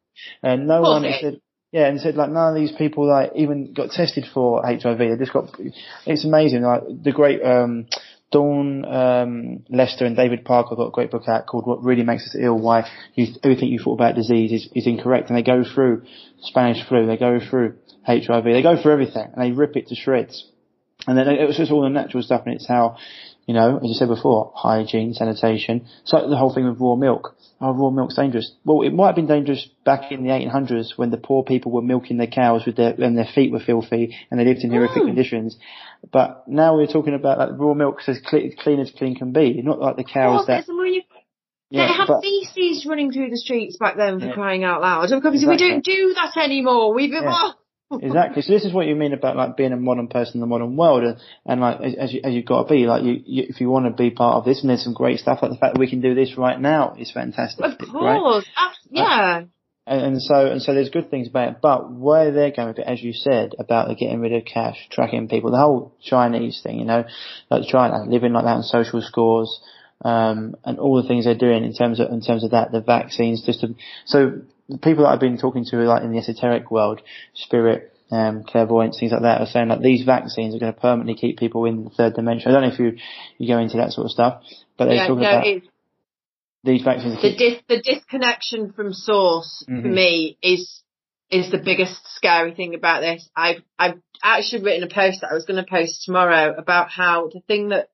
[0.42, 0.50] that.
[0.50, 1.40] And no one said.
[1.70, 4.98] Yeah, and said like none of these people like even got tested for HIV.
[4.98, 5.54] They just got.
[6.06, 6.62] It's amazing.
[6.62, 7.88] Like the great um,
[8.32, 12.28] Dawn um, Lester and David Parker got a great book out called "What Really Makes
[12.28, 15.62] Us Ill: Why you, Everything You Thought About Disease is, is Incorrect." And they go
[15.62, 16.04] through
[16.40, 17.76] Spanish flu, they go through
[18.08, 20.46] HIV, they go for everything, and they rip it to shreds.
[21.06, 22.96] And then it was just all the natural stuff, and it's how,
[23.46, 25.86] you know, as you said before, hygiene, sanitation.
[26.02, 27.36] It's like the whole thing with raw milk.
[27.60, 28.52] Oh, raw milk's dangerous.
[28.64, 31.82] Well, it might have been dangerous back in the 1800s when the poor people were
[31.82, 35.02] milking their cows with their, and their feet were filthy and they lived in horrific
[35.02, 35.06] mm.
[35.06, 35.56] conditions.
[36.12, 39.60] But now we're talking about like raw milk as clean, clean as clean can be,
[39.62, 40.66] not like the cows that.
[41.70, 44.32] Yeah, they had but, feces running through the streets back then for yeah.
[44.32, 45.08] crying out loud.
[45.10, 45.48] Because exactly.
[45.48, 46.94] we don't do that anymore.
[46.94, 47.56] We've evolved.
[47.58, 47.67] Yeah.
[47.90, 48.42] Exactly.
[48.42, 50.76] So this is what you mean about like being a modern person in the modern
[50.76, 51.16] world, and,
[51.46, 53.86] and like as you, as you've got to be, like you, you, if you want
[53.86, 55.88] to be part of this, and there's some great stuff like the fact that we
[55.90, 57.64] can do this right now is fantastic.
[57.64, 58.74] Of course, right?
[58.90, 59.42] yeah.
[59.86, 62.78] And, and, so and so there's good things about it, but where they're going with
[62.78, 66.60] it, as you said, about the getting rid of cash, tracking people, the whole Chinese
[66.62, 67.04] thing, you know,
[67.50, 69.60] like China living like that on social scores,
[70.04, 72.82] um, and all the things they're doing in terms of in terms of that, the
[72.82, 73.74] vaccines, just to,
[74.04, 77.00] so the people that I've been talking to, like in the esoteric world,
[77.34, 81.14] spirit, um, clairvoyance, things like that, are saying that these vaccines are going to permanently
[81.14, 82.50] keep people in the third dimension.
[82.50, 82.98] I don't know if you
[83.38, 84.42] you go into that sort of stuff,
[84.76, 85.62] but they're yeah, talking no, about
[86.64, 87.20] these vaccines.
[87.22, 89.82] The, dis- the disconnection from source mm-hmm.
[89.82, 90.82] for me is
[91.30, 93.28] is the biggest scary thing about this.
[93.36, 97.28] I've I've actually written a post that I was going to post tomorrow about how
[97.32, 97.90] the thing that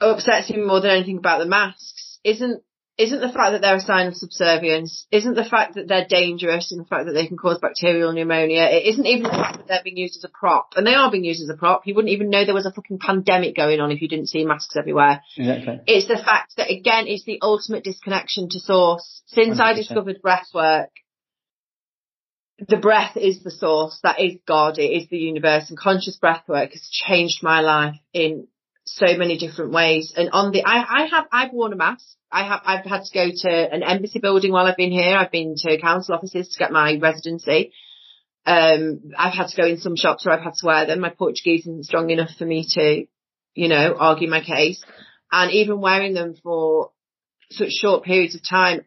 [0.00, 2.62] upsets me more than anything about the masks isn't
[2.98, 6.72] isn't the fact that they're a sign of subservience, isn't the fact that they're dangerous
[6.72, 9.68] and the fact that they can cause bacterial pneumonia, it isn't even the fact that
[9.68, 10.72] they're being used as a prop.
[10.76, 11.86] And they are being used as a prop.
[11.86, 14.44] You wouldn't even know there was a fucking pandemic going on if you didn't see
[14.44, 15.20] masks everywhere.
[15.36, 15.80] Exactly.
[15.86, 19.22] It's the fact that again, it's the ultimate disconnection to source.
[19.26, 19.60] Since 100%.
[19.60, 20.90] I discovered breath work,
[22.58, 26.48] the breath is the source, that is God, it is the universe, and conscious breath
[26.48, 28.48] work has changed my life in
[28.86, 30.12] so many different ways.
[30.16, 32.06] And on the, I, I have, I've worn a mask.
[32.30, 35.16] I have, I've had to go to an embassy building while I've been here.
[35.16, 37.72] I've been to council offices to get my residency.
[38.46, 41.00] Um, I've had to go in some shops where I've had to wear them.
[41.00, 43.06] My Portuguese isn't strong enough for me to,
[43.54, 44.82] you know, argue my case.
[45.32, 46.90] And even wearing them for
[47.50, 48.82] such short periods of time,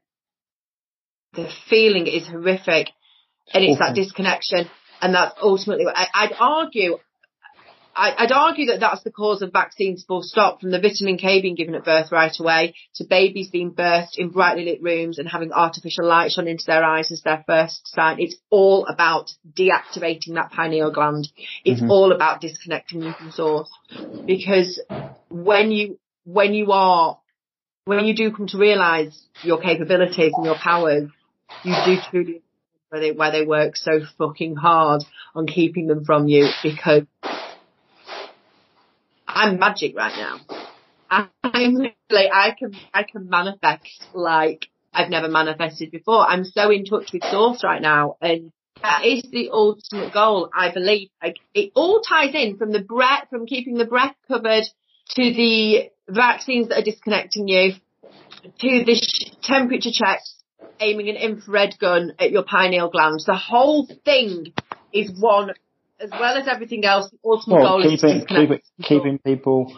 [1.34, 2.88] the feeling is horrific.
[3.54, 4.70] And it's that disconnection.
[5.02, 7.00] And that's ultimately, I, I'd argue
[8.00, 11.42] I, would argue that that's the cause of vaccines full stop from the vitamin K
[11.42, 15.28] being given at birth right away to babies being birthed in brightly lit rooms and
[15.28, 18.20] having artificial light shone into their eyes as their first sign.
[18.20, 21.28] It's all about deactivating that pineal gland.
[21.66, 21.92] It's mm-hmm.
[21.92, 23.70] all about disconnecting you from source
[24.26, 24.82] because
[25.30, 27.20] when you, when you are,
[27.84, 31.10] when you do come to realize your capabilities and your powers,
[31.66, 32.42] you do truly
[32.90, 35.04] where they, where they work so fucking hard
[35.36, 37.04] on keeping them from you because
[39.40, 40.40] I'm magic right now.
[41.10, 41.78] I'm
[42.12, 46.28] like I can I can manifest like I've never manifested before.
[46.28, 48.52] I'm so in touch with source right now and
[48.84, 51.08] that is the ultimate goal, I believe.
[51.24, 54.66] Like it all ties in from the breath, from keeping the breath covered
[55.16, 57.76] to the vaccines that are disconnecting you
[58.44, 60.36] to the sh- temperature checks,
[60.82, 63.24] aiming an infrared gun at your pineal glands.
[63.24, 64.48] The whole thing
[64.92, 65.52] is one
[66.00, 69.76] as well as everything else, the ultimate well, goal keeping, is keeping, keeping people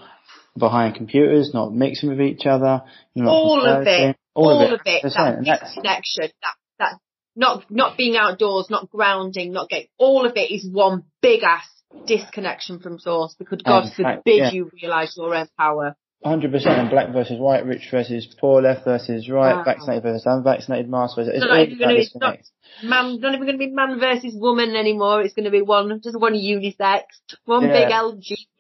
[0.58, 2.82] behind computers, not mixing with each other.
[3.18, 4.18] all of it.
[4.34, 5.04] All, all of it.
[5.04, 7.00] Of it that connection, that, that,
[7.36, 11.68] not, not being outdoors, not grounding, not getting, all of it is one big ass
[12.06, 14.52] disconnection from source because God um, forbid yeah.
[14.52, 15.96] you realise your own power.
[16.24, 19.64] Hundred percent, and black versus white, rich versus poor, left versus right, wow.
[19.64, 21.34] vaccinated versus unvaccinated, mask versus.
[21.34, 22.38] It's, not even to be not,
[22.84, 25.22] man, not even going to be man versus woman anymore.
[25.24, 27.06] It's going to be one, just one unisex,
[27.46, 28.14] one yeah.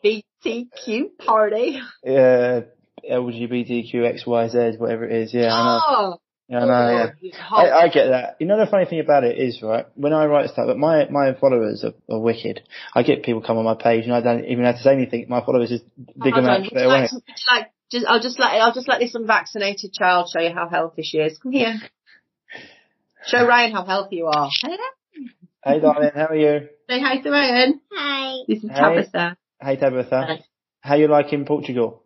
[0.09, 1.80] big LGBTQ party.
[2.03, 2.62] Yeah,
[3.07, 5.34] LGBTQ X Y Z, whatever it is.
[5.34, 6.18] Yeah, oh.
[6.51, 6.59] Oh, I.
[6.59, 7.11] Yeah, I know.
[7.21, 7.31] Yeah.
[7.49, 8.35] I, I get that.
[8.39, 9.85] You know the funny thing about it is, right?
[9.95, 12.61] When I write stuff, but my my followers are, are wicked.
[12.93, 15.25] I get people come on my page, and I don't even have to say anything.
[15.29, 17.01] My followers just dig them out straight away.
[17.01, 17.11] Like,
[17.51, 21.03] like, just, I'll just let I'll just let this unvaccinated child show you how healthy
[21.03, 21.37] she is.
[21.37, 21.79] Come here.
[23.25, 24.49] Show Ryan how healthy you are.
[25.63, 26.67] Hey, darling, how are you?
[26.89, 27.81] Say hi to Ryan.
[27.93, 28.33] Hi.
[28.47, 28.79] This is Hey.
[28.79, 29.37] Tabitha.
[29.61, 30.25] Hey, Tabitha.
[30.27, 30.39] Hi.
[30.81, 32.03] How you like in Portugal?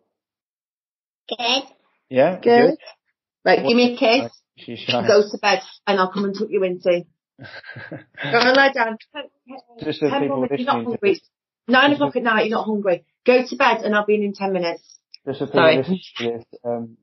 [1.28, 1.62] Good.
[2.10, 2.76] Yeah, Good.
[3.46, 4.32] Right, give me a kiss.
[4.56, 5.06] She's shy.
[5.06, 6.80] Go to bed, and I'll come and tuck you in.
[6.80, 7.06] See.
[7.38, 7.46] Go
[8.22, 8.98] and lie down.
[9.84, 11.10] Just so Ten people minutes, You're not listening hungry.
[11.12, 11.28] It's
[11.68, 12.46] Nine o'clock at night.
[12.46, 13.04] You're not hungry.
[13.24, 14.82] Go to bed, and I'll be in in ten minutes.
[15.24, 15.76] Just for people Sorry.
[15.76, 16.96] listening to this, um,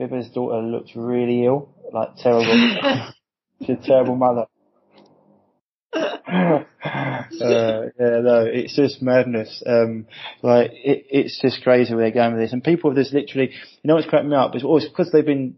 [0.00, 3.12] Biba's daughter looks really ill, like terrible.
[3.60, 4.46] She's a terrible mother.
[6.84, 9.62] uh, yeah, no, it's just madness.
[9.64, 10.06] Um,
[10.42, 13.50] like it, it's just crazy where they're going with this, and people have this literally.
[13.50, 14.54] You know what's cracking me up?
[14.54, 15.56] It's always because they've been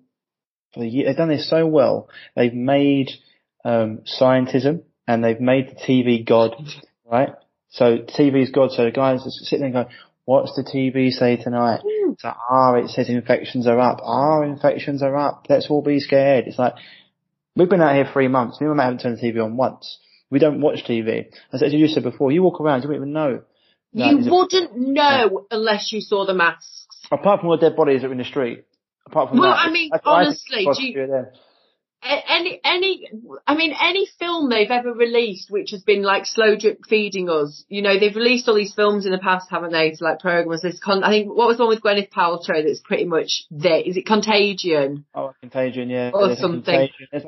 [0.74, 2.08] for the year, they've done this so well.
[2.36, 3.10] They've made
[3.64, 6.56] um, scientism and they've made the TV god,
[7.10, 7.30] right?
[7.70, 8.72] So TV's god.
[8.72, 9.90] So the guys just sitting there going, go,
[10.24, 11.80] "What's the TV say tonight?"
[12.12, 14.00] It's like, ah, it says infections are up.
[14.02, 15.46] Ah, infections are up.
[15.48, 16.46] Let's all be scared.
[16.46, 16.74] It's like,
[17.56, 18.60] we've been out here three months.
[18.60, 19.98] Me and my mate haven't turned the TV on once.
[20.30, 21.26] We don't watch TV.
[21.52, 23.42] As as you said before, you walk around, you don't even know.
[23.92, 26.86] you wouldn't know unless you saw the masks.
[27.12, 28.64] apart from the dead bodies that are in the street.
[29.06, 31.26] Apart from Well, that, I mean, honestly, do you- possible then.
[31.26, 31.53] A-
[32.04, 33.08] Any, any,
[33.46, 37.64] I mean, any film they've ever released, which has been like slow drip feeding us,
[37.68, 39.90] you know, they've released all these films in the past, haven't they?
[39.90, 40.62] To like programs.
[40.62, 43.80] This con, I think, what was the one with Gwyneth Paltrow that's pretty much there?
[43.80, 45.06] Is it Contagion?
[45.14, 46.10] Oh, Contagion, yeah.
[46.12, 46.90] Or there's something.
[47.12, 47.22] Like,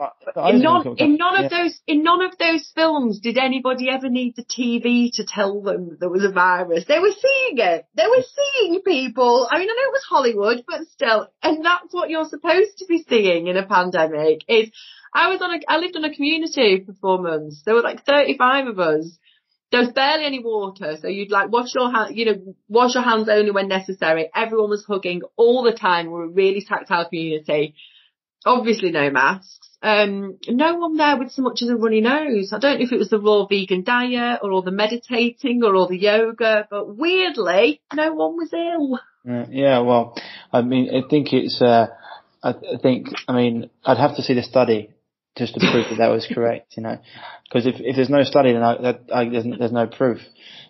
[0.53, 1.45] In none, in none yeah.
[1.45, 5.63] of those, in none of those films did anybody ever need the TV to tell
[5.63, 6.85] them there was a virus.
[6.87, 7.87] They were seeing it.
[7.95, 9.49] They were seeing people.
[9.51, 12.87] I mean, I know it was Hollywood, but still, and that's what you're supposed to
[12.87, 14.41] be seeing in a pandemic.
[14.49, 14.66] Is
[15.15, 17.63] I was on a, I lived on a community for four months.
[17.65, 19.19] There were like 35 of us.
[19.73, 23.03] There was barely any water, so you'd like wash your hand, you know, wash your
[23.03, 24.31] hands only when necessary.
[24.35, 26.11] Everyone was hugging all the time.
[26.11, 27.75] We're a really tactile community
[28.47, 29.69] obviously no masks.
[29.83, 32.53] Um, no one there with so much as a runny nose.
[32.53, 35.75] I don't know if it was the raw vegan diet or all the meditating or
[35.75, 38.99] all the yoga, but weirdly, no one was ill.
[39.25, 40.17] Yeah, Yeah, well,
[40.53, 41.89] I mean, I think it's, uh,
[42.47, 44.91] I I think, I mean, I'd have to see the study
[45.37, 46.99] just to prove that that was correct, you know,
[47.45, 50.19] because if, if there's no study, then I, that, I, there's, there's no proof.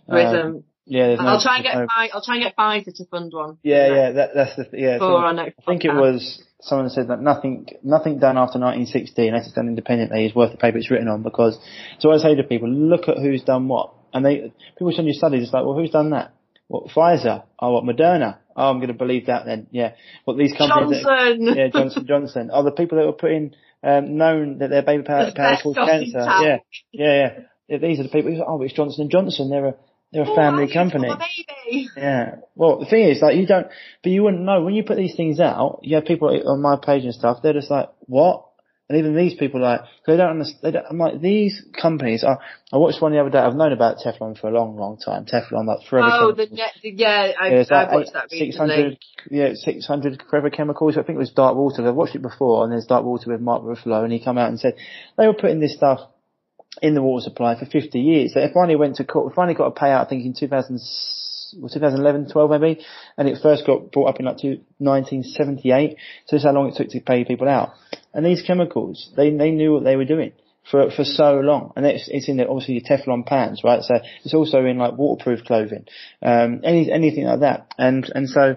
[0.09, 3.33] There Um, yeah, I'll try and get no- I'll try and get Pfizer to fund
[3.33, 3.59] one.
[3.65, 4.99] Yeah, yeah, that, that's the, th- yeah.
[4.99, 8.61] For so our next I think it was someone said that nothing, nothing done after
[8.61, 11.23] 1960, unless it's done independently, is worth the paper it's written on.
[11.25, 11.59] Because
[11.99, 15.13] so I say to people, look at who's done what, and they people send you
[15.15, 15.43] studies.
[15.43, 16.33] It's like, well, who's done that?
[16.69, 17.45] What Pfizer?
[17.61, 18.39] Oh, what Moderna?
[18.57, 19.67] Oh, I'm going to believe that then.
[19.71, 19.93] Yeah.
[20.25, 21.03] What these companies?
[21.03, 21.57] that- Johnson.
[21.57, 22.51] yeah, Johnson Johnson.
[22.53, 26.19] Oh, the people that were putting um, known that their baby powder, powder caused cancer.
[26.19, 26.59] Yeah,
[26.93, 27.39] yeah, yeah,
[27.69, 27.79] yeah.
[27.79, 28.35] These are the people.
[28.35, 29.51] who Oh, it's Johnson and Johnson.
[29.51, 29.75] They're a
[30.13, 31.09] they're a Oh, family company.
[31.09, 31.89] saw a baby.
[31.97, 32.37] Yeah.
[32.55, 33.67] Well, the thing is, like, you don't,
[34.03, 35.81] but you wouldn't know when you put these things out.
[35.83, 37.39] You have people on my page and stuff.
[37.43, 38.46] They're just like, what?
[38.89, 40.61] And even these people, like, they don't understand.
[40.63, 42.23] They don't, I'm like, these companies.
[42.23, 42.37] I,
[42.73, 43.39] I watched one the other day.
[43.39, 45.27] I've known about Teflon for a long, long time.
[45.27, 46.09] Teflon, like forever.
[46.13, 48.53] Oh, the, yeah, I, Yeah, I watched that recently.
[48.53, 48.99] 600,
[49.31, 50.97] yeah, 600 forever chemicals.
[50.97, 51.87] I think it was Dark Water.
[51.87, 54.51] I've watched it before, and there's Dark Water with Mark Ruffalo, and he come out
[54.51, 54.75] and said
[55.19, 56.01] they were putting this stuff
[56.81, 58.35] in the water supply for 50 years.
[58.35, 59.35] They finally went to court.
[59.35, 60.81] Finally got a payout, I think, in 2000,
[61.59, 62.85] well, 2011, 12 maybe,
[63.17, 65.97] and it first got brought up in like two, 1978.
[66.27, 67.71] So that's how long it took to pay people out.
[68.17, 70.33] And these chemicals, they they knew what they were doing
[70.71, 73.83] for for so long, and it's it's in the, obviously your Teflon pans, right?
[73.83, 73.95] So
[74.25, 75.85] it's also in like waterproof clothing,
[76.23, 78.57] um, any anything like that, and and so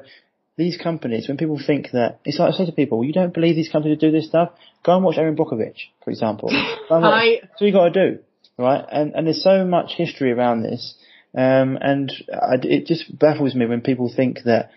[0.57, 3.55] these companies, when people think that, it's like I say to people, you don't believe
[3.55, 4.49] these companies do this stuff,
[4.85, 6.49] go and watch Erin Brockovich, for example.
[6.49, 8.19] Go and watch- I- That's you got to do,
[8.57, 8.83] right?
[8.91, 10.95] And and there's so much history around this,
[11.35, 14.71] um, and I, it just baffles me when people think that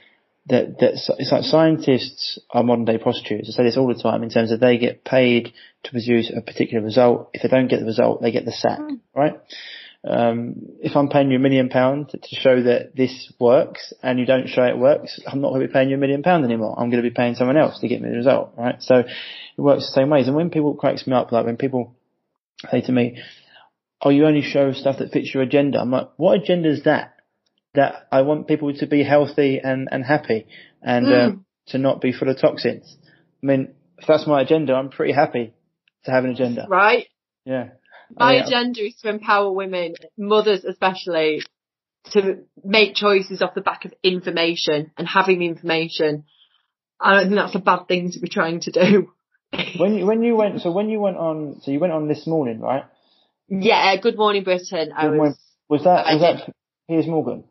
[0.46, 3.48] that that it's like scientists are modern day prostitutes.
[3.48, 5.52] I say this all the time in terms of they get paid
[5.84, 7.30] to produce a particular result.
[7.32, 8.80] If they don't get the result, they get the sack,
[9.14, 9.40] right?
[10.04, 14.26] Um, if I'm paying you a million pounds to show that this works and you
[14.26, 16.74] don't show it works, I'm not going to be paying you a million pounds anymore.
[16.76, 18.82] I'm going to be paying someone else to get me the result, right?
[18.82, 19.08] So it
[19.56, 20.26] works the same ways.
[20.26, 21.94] And when people cracks me up, like when people
[22.68, 23.22] say to me,
[24.00, 27.14] "Oh, you only show stuff that fits your agenda," I'm like, "What agenda is that?"
[27.74, 30.46] That I want people to be healthy and and happy
[30.82, 31.26] and Mm.
[31.26, 32.96] um, to not be full of toxins.
[33.42, 35.54] I mean, if that's my agenda, I'm pretty happy
[36.04, 36.66] to have an agenda.
[36.68, 37.06] Right?
[37.46, 37.70] Yeah.
[38.14, 41.42] My I mean, agenda is to empower women, mothers especially,
[42.12, 46.24] to make choices off the back of information and having the information.
[47.00, 49.12] I don't think that's a bad thing to be trying to do.
[49.78, 52.26] When you when you went, so when you went on, so you went on this
[52.26, 52.84] morning, right?
[53.48, 54.92] Yeah, Good Morning Britain.
[54.96, 55.20] I Good morning.
[55.20, 56.54] was, Was that I was that
[56.88, 57.44] Piers Morgan?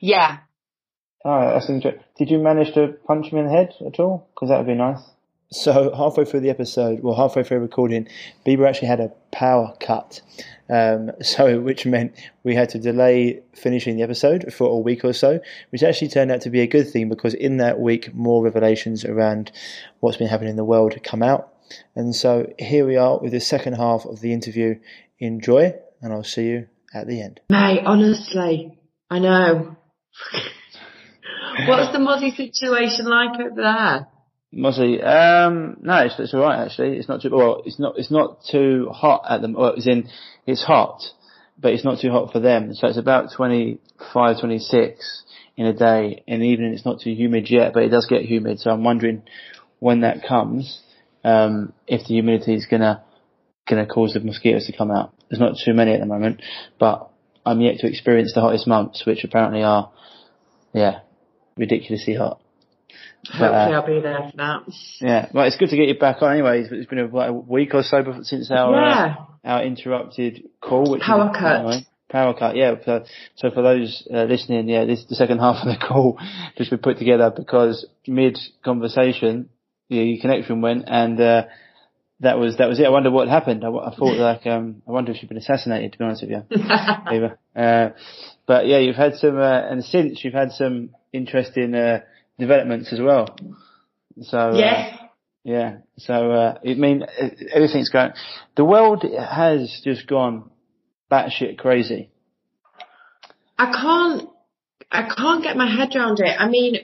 [0.00, 0.38] Yeah.
[1.24, 2.02] Oh, that's interesting.
[2.18, 4.28] Did you manage to punch him in the head at all?
[4.34, 5.02] Because that would be nice.
[5.50, 8.08] So halfway through the episode, well, halfway through recording,
[8.44, 10.20] Biba actually had a power cut.
[10.68, 15.12] Um, so which meant we had to delay finishing the episode for a week or
[15.12, 15.40] so,
[15.70, 19.04] which actually turned out to be a good thing because in that week more revelations
[19.04, 19.52] around
[20.00, 21.52] what's been happening in the world come out.
[21.94, 24.78] And so here we are with the second half of the interview.
[25.18, 27.40] Enjoy, and I'll see you at the end.
[27.50, 28.78] Mate, honestly,
[29.10, 29.76] I know.
[31.68, 34.08] What's the muzzy situation like over there?
[34.54, 36.96] Mozzie, um, no, it's, it's all right actually.
[36.96, 37.62] It's not too well.
[37.64, 37.98] It's not.
[37.98, 39.52] It's not too hot at the.
[39.52, 40.08] Well, it's in.
[40.46, 41.02] It's hot,
[41.58, 42.72] but it's not too hot for them.
[42.74, 45.24] So it's about 25, 26
[45.56, 46.22] in a day.
[46.26, 48.60] In the evening, it's not too humid yet, but it does get humid.
[48.60, 49.22] So I'm wondering
[49.78, 50.80] when that comes,
[51.24, 53.02] um, if the humidity is gonna
[53.68, 55.12] gonna cause the mosquitoes to come out.
[55.28, 56.40] There's not too many at the moment,
[56.78, 57.10] but
[57.44, 59.90] I'm yet to experience the hottest months, which apparently are,
[60.76, 61.00] yeah,
[61.56, 62.40] ridiculously hot.
[63.38, 64.62] But, uh, Hopefully I'll be there for that.
[65.00, 66.32] yeah, well, it's good to get you back on.
[66.32, 69.14] Anyways, it's been a, what, a week or so since our Yeah.
[69.44, 70.92] uh, our interrupted call.
[70.92, 71.56] Which Power is, cut.
[71.56, 72.54] anyway, power cut.
[72.54, 72.74] Yeah.
[72.84, 73.04] So,
[73.34, 76.18] so for those uh, listening, yeah, this the second half of the call
[76.56, 79.48] just been put together because mid conversation,
[79.88, 81.20] your connection went and.
[81.20, 81.42] uh
[82.20, 82.86] that was that was it.
[82.86, 83.62] I wonder what happened.
[83.62, 85.92] I, I thought like um I wonder if she'd been assassinated.
[85.92, 86.42] To be honest with you,
[87.12, 87.36] Eva.
[88.46, 92.00] But yeah, you've had some, uh, and since you've had some interesting uh,
[92.38, 93.36] developments as well.
[94.22, 94.56] So uh,
[95.46, 95.76] yeah.
[95.98, 97.04] So, uh, I mean,
[97.52, 98.10] everything's going,
[98.56, 100.50] the world has just gone
[101.08, 102.10] batshit crazy.
[103.56, 104.28] I can't,
[104.90, 106.34] I can't get my head around it.
[106.36, 106.78] I mean,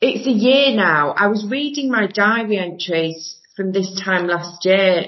[0.00, 1.10] it's a year now.
[1.10, 5.06] I was reading my diary entries from this time last year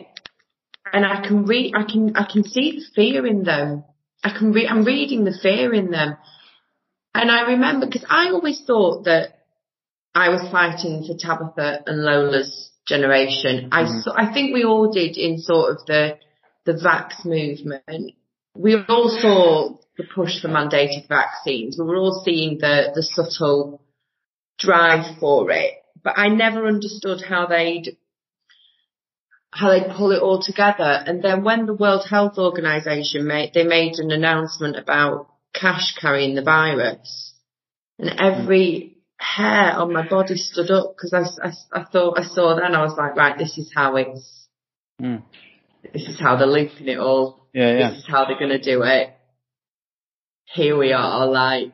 [0.92, 3.84] and I can read, I can, I can see the fear in them.
[4.22, 6.16] I can read, I'm reading the fear in them.
[7.14, 9.38] And I remember, because I always thought that
[10.14, 13.68] I was fighting for Tabitha and Lola's generation.
[13.72, 14.00] I mm-hmm.
[14.00, 16.18] saw, I think we all did in sort of the,
[16.64, 18.12] the vax movement.
[18.54, 21.76] We all saw the push for mandated vaccines.
[21.78, 23.82] We were all seeing the, the subtle
[24.58, 27.96] drive for it, but I never understood how they'd
[29.52, 30.82] how they'd pull it all together.
[31.06, 36.34] And then when the World Health Organization made they made an announcement about cash carrying
[36.34, 37.34] the virus,
[37.98, 42.56] and every hair on my body stood up because I, I, I thought I saw
[42.56, 44.42] that and I was like, right, this is how it's
[45.00, 45.22] Mm.
[45.92, 47.48] this is how they're linking it all.
[47.52, 47.90] Yeah, yeah.
[47.90, 49.10] This is how they're gonna do it.
[50.44, 51.72] Here we are, like,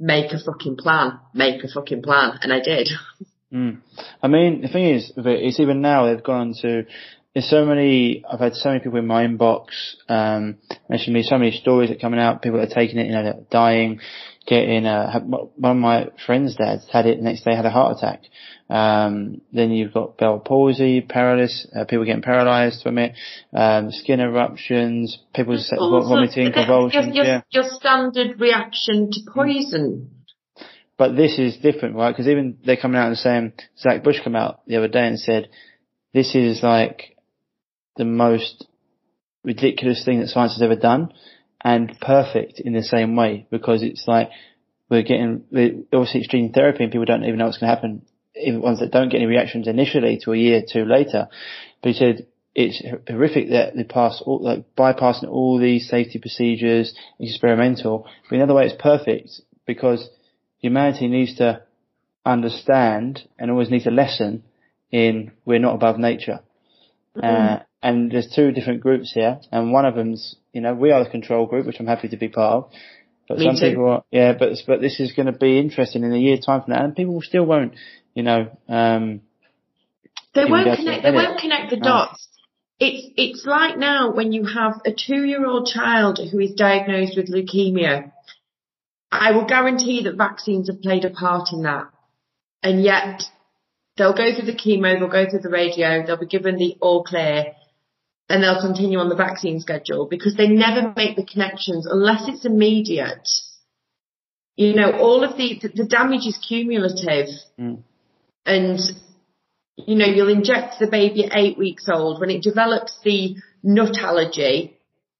[0.00, 2.88] make a fucking plan, make a fucking plan, and I did.
[3.54, 3.80] Mm.
[4.20, 6.86] I mean, the thing is, it's even now they've gone to.
[7.34, 8.24] There's so many.
[8.28, 9.66] I've had so many people in my inbox
[10.08, 10.56] um,
[10.88, 12.42] mention me so many stories that are coming out.
[12.42, 14.00] People that are taking it, you know, dying,
[14.46, 14.86] getting.
[14.86, 18.22] Uh, one of my friends' dads had it the next day, had a heart attack.
[18.68, 23.14] Um, then you've got Bell palsy, paralysis, uh, people getting paralysed from it,
[23.52, 27.14] um, skin eruptions, people vomiting, your- convulsions.
[27.14, 27.40] Your, yeah.
[27.50, 30.10] your standard reaction to poison.
[30.96, 32.12] But this is different, right?
[32.12, 35.18] Because even they're coming out and saying, Zach Bush came out the other day and
[35.18, 35.48] said,
[36.12, 37.16] this is like
[37.96, 38.66] the most
[39.42, 41.12] ridiculous thing that science has ever done
[41.62, 44.30] and perfect in the same way because it's like
[44.88, 45.44] we're getting,
[45.92, 48.02] obviously it's gene therapy and people don't even know what's going to happen.
[48.36, 51.28] Even ones that don't get any reactions initially to a year or two later.
[51.82, 56.94] But he said, it's horrific that they pass all, like bypassing all these safety procedures,
[57.18, 58.06] experimental.
[58.28, 59.30] But in another way, it's perfect
[59.66, 60.08] because
[60.64, 61.62] humanity needs to
[62.24, 64.42] understand and always needs a lesson
[64.90, 66.40] in we're not above nature.
[67.22, 71.04] Uh, and there's two different groups here, and one of them's, you know, we are
[71.04, 72.70] the control group, which I'm happy to be part of.
[73.28, 73.68] But Me some too.
[73.68, 76.62] people are, yeah, but but this is going to be interesting in a year time
[76.62, 77.74] from now, and people still won't,
[78.14, 79.20] you know, um,
[80.34, 81.02] They won't connect.
[81.04, 81.84] They won't connect the No.
[81.90, 82.26] dots.
[82.80, 88.12] It's it's like now when you have a two-year-old child who is diagnosed with leukemia.
[89.20, 91.88] I will guarantee that vaccines have played a part in that,
[92.62, 93.22] and yet
[93.96, 97.04] they'll go through the chemo, they'll go through the radio, they'll be given the all
[97.04, 97.54] clear,
[98.28, 102.44] and they'll continue on the vaccine schedule because they never make the connections unless it's
[102.44, 103.28] immediate.
[104.56, 107.82] You know, all of the the damage is cumulative Mm.
[108.46, 108.78] and
[109.76, 112.20] you know, you'll inject the baby at eight weeks old.
[112.20, 114.73] When it develops the nut allergy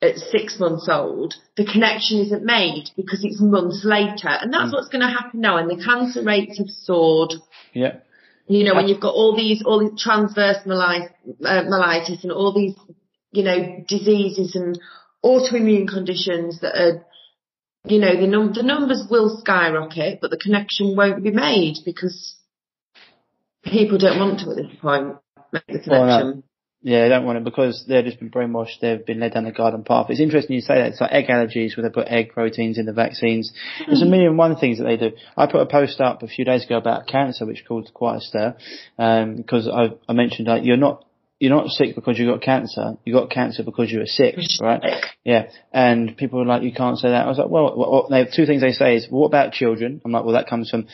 [0.04, 4.28] at six months old, the connection isn't made because it's months later.
[4.28, 5.56] And that's what's going to happen now.
[5.56, 7.34] And the cancer rates have soared.
[7.72, 7.96] yeah,
[8.46, 11.10] You know, when you've got all these, all these transverse myelitis,
[11.44, 12.74] uh, myelitis and all these,
[13.32, 14.78] you know, diseases and
[15.24, 17.06] autoimmune conditions that are,
[17.86, 22.36] you know, the, num- the numbers will skyrocket, but the connection won't be made because
[23.62, 25.16] people don't want to at this point
[25.52, 26.42] make the Well, no.
[26.86, 28.80] Yeah, they don't want it because they've just been brainwashed.
[28.82, 30.10] They've been led down the garden path.
[30.10, 30.88] It's interesting you say that.
[30.88, 33.50] It's like egg allergies where they put egg proteins in the vaccines.
[33.86, 35.12] There's a million and one things that they do.
[35.34, 38.20] I put a post up a few days ago about cancer, which caused quite a
[38.20, 38.56] stir,
[38.98, 41.06] um, because I, I mentioned that you're not
[41.40, 42.96] you're not sick because you got cancer.
[43.04, 44.82] You got cancer because you were sick, right?
[45.24, 45.48] Yeah.
[45.72, 47.24] And people were like, you can't say that.
[47.24, 49.52] I was like, well, what, they have two things they say is, well, what about
[49.52, 50.00] children?
[50.04, 50.86] I'm like, well, that comes from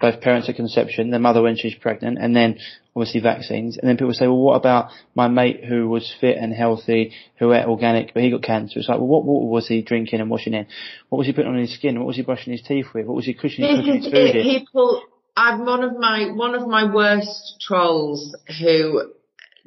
[0.00, 2.58] both parents at conception, their mother when she's pregnant, and then
[2.98, 3.78] obviously vaccines.
[3.78, 7.52] And then people say, well, what about my mate who was fit and healthy, who
[7.52, 8.78] ate organic, but he got cancer?
[8.80, 10.66] It's like, well, what water was he drinking and washing in?
[11.08, 11.98] What was he putting on his skin?
[11.98, 13.06] What was he brushing his teeth with?
[13.06, 14.36] What was he cooking, This cooking is his food it.
[14.36, 14.42] in?
[14.60, 15.02] People,
[15.36, 19.12] I'm one of my one of my worst trolls who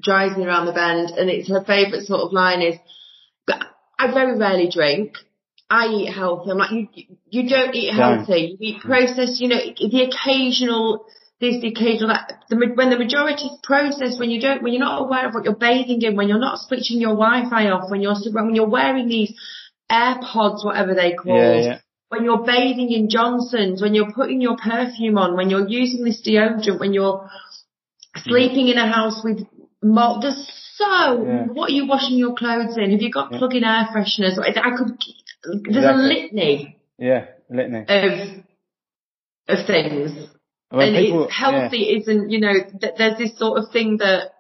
[0.01, 2.75] drives me around the bend, and it's her favourite sort of line is,
[3.97, 5.13] I very rarely drink.
[5.69, 6.51] I eat healthy.
[6.51, 6.87] I'm like, you
[7.29, 8.57] you don't eat healthy.
[8.59, 9.39] You eat processed.
[9.39, 11.05] You know, the occasional.
[11.41, 15.01] There's the occasional that the when the majority process, when you don't when you're not
[15.01, 18.15] aware of what you're bathing in when you're not switching your Wi-Fi off when you're
[18.31, 19.33] when you're wearing these
[19.91, 21.79] AirPods whatever they call Yeah, yeah.
[22.09, 26.21] when you're bathing in Johnson's, when you're putting your perfume on, when you're using this
[26.25, 27.27] deodorant, when you're
[28.17, 29.39] sleeping in a house with
[29.81, 30.21] mold.
[30.23, 31.45] There's so, Yeah.
[31.47, 32.91] what are you washing your clothes in?
[32.91, 34.37] Have you got plug-in air fresheners?
[34.37, 34.97] I I could,
[35.63, 37.85] there's a litany Yeah, litany.
[37.87, 38.43] of,
[39.47, 40.29] of things.
[40.71, 44.31] When and people- it's healthy isn't, you know, th- there's this sort of thing that,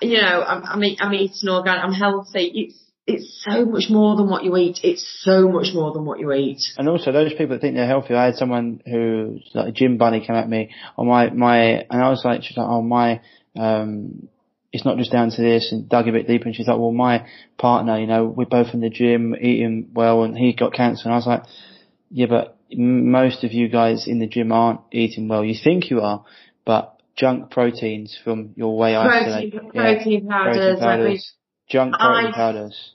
[0.00, 2.50] you know, I'm, I'm, eat- I'm eating organic, I'm healthy.
[2.54, 4.80] It's, it's so much more than what you eat.
[4.82, 6.60] It's so much more than what you eat.
[6.78, 8.14] And also those people that think they're healthy.
[8.14, 11.56] I had someone who, like a gym bunny, came at me on my my,
[11.90, 13.20] and I was like, she's like, oh my,
[13.58, 14.28] um,
[14.72, 16.92] it's not just down to this, and dug a bit deeper, and she's like, well,
[16.92, 17.26] my
[17.58, 21.12] partner, you know, we're both in the gym, eating well, and he got cancer, and
[21.12, 21.42] I was like,
[22.10, 25.44] yeah, but most of you guys in the gym aren't eating well.
[25.44, 26.24] You think you are,
[26.64, 31.18] but junk proteins from your whey Protein, isolate, yeah, protein powders, protein I mean,
[31.68, 32.90] junk protein I- powders.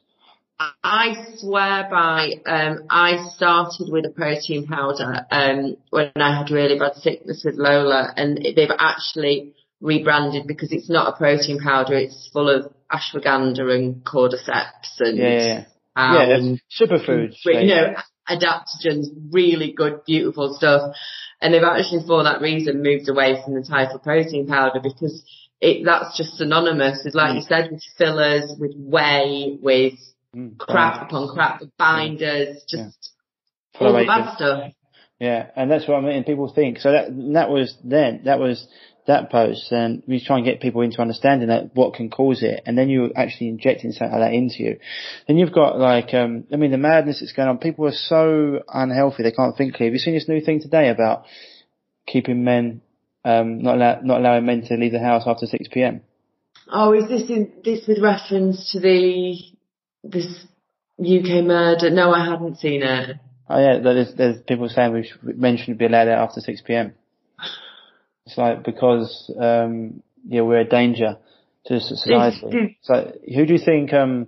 [0.58, 6.80] I swear by, um, I started with a protein powder, um, when I had really
[6.80, 12.30] bad sickness with Lola and they've actually rebranded because it's not a protein powder, it's
[12.32, 15.64] full of ashwagandha and cordyceps and, Yeah, yeah,
[15.98, 16.34] yeah.
[16.34, 16.44] um,
[16.80, 17.36] yeah, superfoods.
[17.44, 17.96] you know,
[18.30, 20.96] adaptogens, really good, beautiful stuff.
[21.42, 25.24] And they've actually, for that reason, moved away from the title protein powder because
[25.62, 29.94] it that's just synonymous with, like you said, with fillers, with whey, with
[30.36, 33.12] Mm, crap upon crap, with binders, just
[33.78, 34.74] Full all the bad stuff.
[35.20, 36.26] Yeah, and that's what I mean.
[36.26, 36.92] People think so.
[36.92, 38.22] That that was then.
[38.26, 38.68] That was
[39.08, 42.64] that post, and we try and get people into understanding that what can cause it,
[42.66, 44.80] and then you're actually injecting something like that into you.
[45.28, 47.58] Then you've got like, um, I mean, the madness that's going on.
[47.60, 49.92] People are so unhealthy; they can't think clearly.
[49.92, 51.26] Have you seen this new thing today about
[52.08, 52.82] keeping men,
[53.24, 56.02] um, not allow, not allowing men to leave the house after six p.m.
[56.72, 59.38] Oh, is this in, this with reference to the
[60.04, 60.46] this
[61.00, 61.90] UK murder?
[61.90, 63.18] No, I hadn't seen it.
[63.48, 66.62] Oh yeah, there's, there's people saying we should, men shouldn't be allowed out after 6
[66.66, 66.96] p.m.
[68.26, 71.18] It's like because um, yeah we're a danger
[71.68, 72.78] to society.
[72.82, 73.94] So who do you think?
[73.94, 74.28] Um,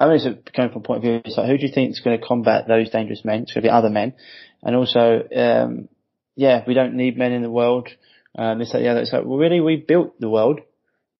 [0.00, 1.20] I mean, it's going from a point of view.
[1.24, 3.42] It's like who do you think is going to combat those dangerous men?
[3.42, 4.14] It's going to be other men,
[4.62, 5.88] and also um,
[6.36, 7.88] yeah, we don't need men in the world.
[8.38, 9.00] Um, this that, the other.
[9.00, 10.60] It's like well, really, we built the world,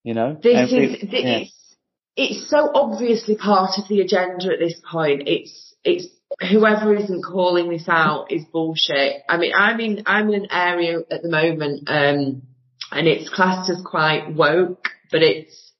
[0.03, 0.37] you know.
[0.41, 1.37] This we- is, yeah.
[1.39, 1.75] it's,
[2.15, 5.23] it's so obviously part of the agenda at this point.
[5.27, 6.07] It's, it's,
[6.39, 9.23] whoever isn't calling this out is bullshit.
[9.27, 12.43] I mean, I'm in, I'm in an area at the moment, um,
[12.91, 15.71] and it's classed as quite woke, but it's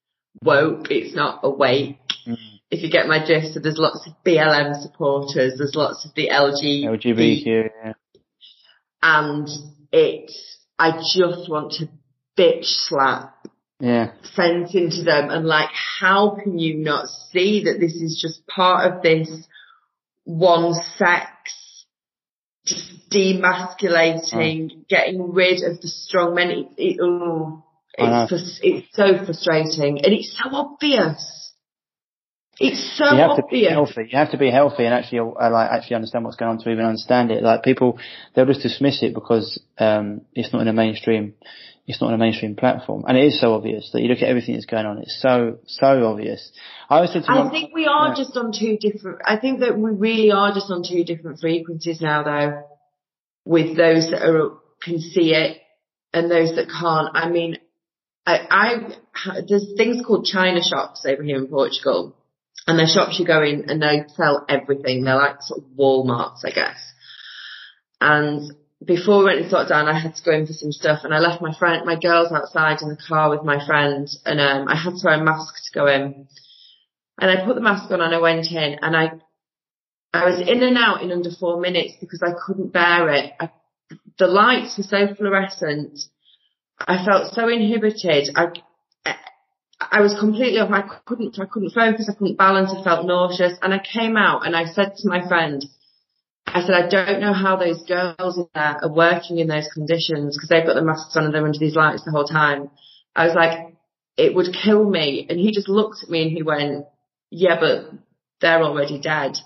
[0.43, 1.99] woke, it's not awake.
[2.27, 2.37] Mm.
[2.71, 6.29] If you get my gist, so there's lots of BLM supporters, there's lots of the
[6.29, 7.69] LGBT LGBTQ.
[7.83, 7.93] Yeah.
[9.01, 9.47] and
[9.91, 11.89] it's, I just want to
[12.37, 13.35] bitch slap
[13.79, 14.11] yeah.
[14.33, 18.91] sense into them and like how can you not see that this is just part
[18.91, 19.29] of this
[20.29, 21.85] one sex
[22.63, 27.63] just demasculating getting rid of the strong men it, it, oh,
[27.97, 31.39] it's frus- it's so frustrating and it's so obvious
[32.59, 34.09] it's so you have to be healthy.
[34.11, 36.69] You have to be healthy and actually uh, like actually understand what's going on to
[36.69, 37.41] even understand it.
[37.41, 37.97] Like people,
[38.35, 41.35] they'll just dismiss it because um, it's not in the mainstream.
[41.89, 44.29] It's not on a mainstream platform, and it is so obvious that you look at
[44.29, 44.99] everything that's going on.
[44.99, 46.51] It's so so obvious.
[46.87, 48.13] I always said to I think we are yeah.
[48.15, 49.21] just on two different.
[49.25, 52.61] I think that we really are just on two different frequencies now, though.
[53.43, 54.51] With those that are
[54.83, 55.61] can see it
[56.13, 57.09] and those that can't.
[57.15, 57.57] I mean,
[58.23, 58.37] I,
[59.25, 62.15] I there's things called China shops over here in Portugal,
[62.67, 65.05] and they're shops you go in and they sell everything.
[65.05, 66.77] They're like sort of Walmarts, I guess.
[67.99, 68.53] And
[68.83, 71.19] before we went into lockdown, I had to go in for some stuff, and I
[71.19, 74.75] left my friend, my girls outside in the car with my friend, and um, I
[74.75, 76.27] had to wear a mask to go in.
[77.19, 79.11] And I put the mask on and I went in, and I,
[80.13, 83.33] I was in and out in under four minutes because I couldn't bear it.
[83.39, 83.49] I,
[84.17, 85.99] the lights were so fluorescent
[86.87, 88.29] I felt so inhibited.
[88.35, 88.47] I,
[89.79, 90.71] I was completely off.
[90.71, 92.09] I couldn't, I couldn't focus.
[92.09, 92.73] I couldn't balance.
[92.75, 93.57] I felt nauseous.
[93.61, 95.65] And I came out and I said to my friend,
[96.53, 100.35] I said, I don't know how those girls in there are working in those conditions
[100.35, 102.69] because they've got the masks on and they're under these lights the whole time.
[103.15, 103.73] I was like,
[104.17, 105.25] it would kill me.
[105.29, 106.85] And he just looked at me and he went,
[107.29, 107.91] yeah, but
[108.41, 109.37] they're already dead.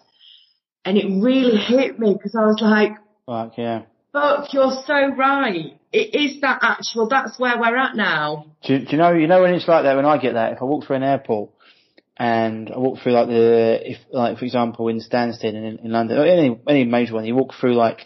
[0.85, 2.93] And it really hit me because I was like,
[3.25, 3.83] Fuck yeah.
[4.11, 5.79] Fuck, you're so right.
[5.91, 8.45] It is that actual, that's where we're at now.
[8.63, 10.61] Do, do you know, you know when it's like that, when I get that, if
[10.61, 11.51] I walk through an airport
[12.17, 16.17] and I walk through like the, if like for example in Stansted in, in London,
[16.17, 18.05] or any, any major one, you walk through like,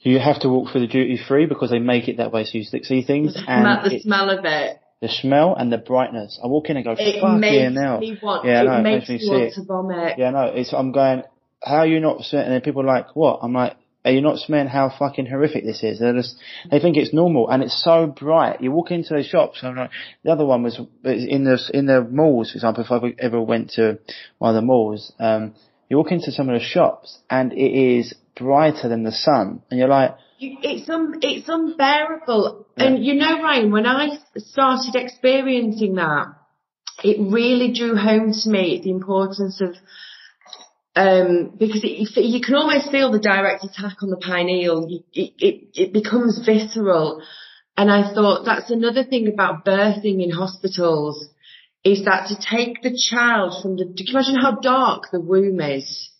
[0.00, 2.58] you have to walk through the duty free because they make it that way so
[2.58, 3.34] you see things.
[3.34, 4.78] The, and the it, smell of it.
[5.00, 6.40] The smell and the brightness.
[6.42, 7.98] I walk in and go, It fuck makes yeah now.
[7.98, 10.18] me want, Yeah, it no, it makes makes me me want to vomit.
[10.18, 11.22] Yeah, no, it's, I'm going,
[11.62, 12.46] how are you not smelling?
[12.46, 13.40] And then people are like, what?
[13.42, 16.00] I'm like, are you not smelling how fucking horrific this is?
[16.00, 16.36] They're just,
[16.70, 18.60] they think it's normal and it's so bright.
[18.60, 19.90] You walk into those shops and I'm like,
[20.24, 23.70] the other one was in the, in the malls, for example, if I ever went
[23.72, 23.98] to
[24.38, 25.54] one of the malls, um,
[25.88, 29.78] you walk into some of the shops and it is brighter than the sun and
[29.78, 32.66] you're like, You- It's un, it's unbearable.
[32.76, 36.26] And you know, Ryan, when I started experiencing that,
[37.04, 39.74] it really drew home to me the importance of,
[40.94, 44.86] um, because it, you can almost feel the direct attack on the pineal.
[44.88, 47.22] You, it, it, it becomes visceral.
[47.76, 51.28] And I thought that's another thing about birthing in hospitals
[51.84, 55.60] is that to take the child from the, can you imagine how dark the womb
[55.60, 56.10] is?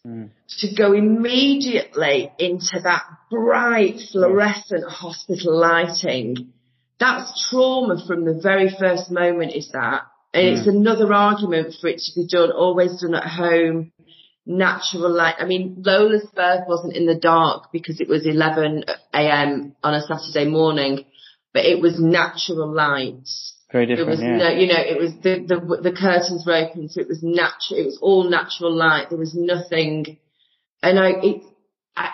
[0.58, 6.52] to go immediately into that bright fluorescent hospital lighting.
[6.98, 10.02] That's trauma from the very first moment is that.
[10.34, 13.92] And it's another argument for it to be done, always done at home,
[14.46, 15.36] natural light.
[15.38, 18.84] I mean, Lola's birth wasn't in the dark because it was 11
[19.14, 19.76] a.m.
[19.82, 21.04] on a Saturday morning,
[21.52, 23.28] but it was natural light.
[23.70, 24.36] very It different, was yeah.
[24.36, 27.80] no, you know, it was the, the the curtains were open, so it was natural.
[27.80, 29.10] It was all natural light.
[29.10, 30.18] There was nothing,
[30.82, 31.42] and I it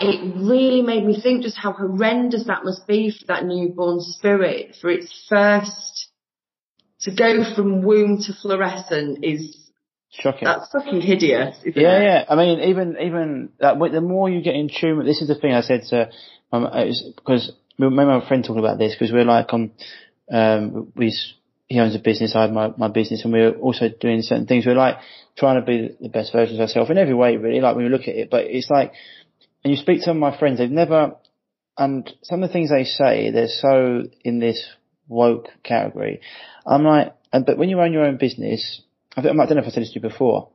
[0.01, 4.77] it really made me think just how horrendous that must be for that newborn spirit
[4.81, 6.09] for its first
[7.03, 9.68] to go from womb to fluorescent is
[10.11, 10.47] Shocking.
[10.47, 11.57] that's fucking hideous.
[11.65, 12.03] Yeah, it?
[12.03, 12.25] yeah.
[12.29, 15.35] I mean, even even that, the more you get in tune with this is the
[15.35, 16.11] thing I said to
[16.53, 16.67] um,
[17.17, 19.73] because me my friend talking about this because we're like um
[20.31, 21.13] um we
[21.69, 24.65] he owns a business, I have my my business, and we're also doing certain things.
[24.65, 24.97] We're like
[25.37, 27.61] trying to be the best versions of ourselves in every way, really.
[27.61, 28.93] Like when we look at it, but it's like,
[29.63, 31.17] and you speak to some of my friends, they've never,
[31.77, 34.67] and some of the things they say, they're so in this
[35.09, 36.23] woke category.
[36.67, 38.81] I'm like, and but when you own your own business,
[39.17, 40.51] I don't I don't know if I said this to you before.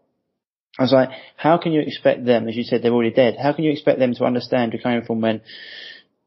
[0.78, 3.54] I was like, how can you expect them, as you said, they're already dead, how
[3.54, 5.42] can you expect them to understand you're coming from when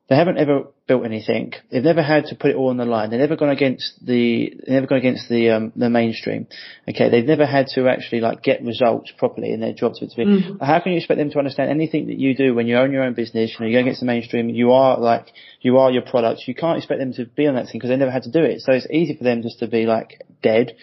[0.08, 3.10] they haven't ever built anything, they've never had to put it all on the line,
[3.10, 6.46] they've never gone against the, they've never gone against the, um, the mainstream.
[6.88, 9.98] Okay, they've never had to actually like get results properly in their jobs.
[9.98, 10.24] be,
[10.60, 13.02] how can you expect them to understand anything that you do when you own your
[13.02, 15.26] own business, you know, you go against the mainstream, you are like,
[15.60, 17.96] you are your product, you can't expect them to be on that thing because they
[17.96, 18.60] never had to do it.
[18.60, 20.76] So it's easy for them just to be like dead,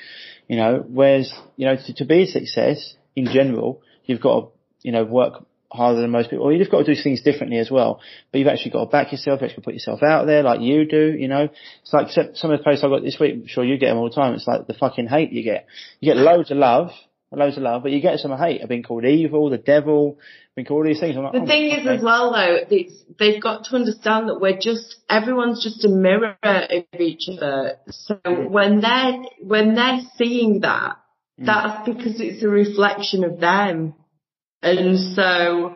[0.47, 4.47] you know, whereas, you know, to, to be a success in general, you've got to,
[4.81, 7.71] you know, work harder than most people, or you've got to do things differently as
[7.71, 7.99] well.
[8.31, 10.87] But you've actually got to back yourself, you've actually put yourself out there like you
[10.87, 11.49] do, you know.
[11.81, 13.87] It's like some some of the posts I got this week, I'm sure you get
[13.87, 15.65] them all the time, it's like the fucking hate you get.
[15.99, 16.91] You get loads of love,
[17.37, 18.61] loads of love, but you get some hate.
[18.61, 21.15] I've been called evil, the devil, I've been called all these things.
[21.17, 24.39] I'm like, The oh, thing is as well though, it's, they've got to understand that
[24.39, 27.77] we're just, everyone's just a mirror of each other.
[27.89, 30.97] So when they're, when they're seeing that,
[31.37, 33.95] that's because it's a reflection of them.
[34.61, 35.75] And so,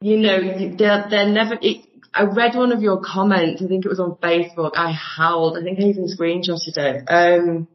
[0.00, 1.84] you know, they're, they're never, it,
[2.14, 5.62] I read one of your comments, I think it was on Facebook, I howled, I
[5.62, 7.04] think I even screenshotted it.
[7.08, 7.68] Um,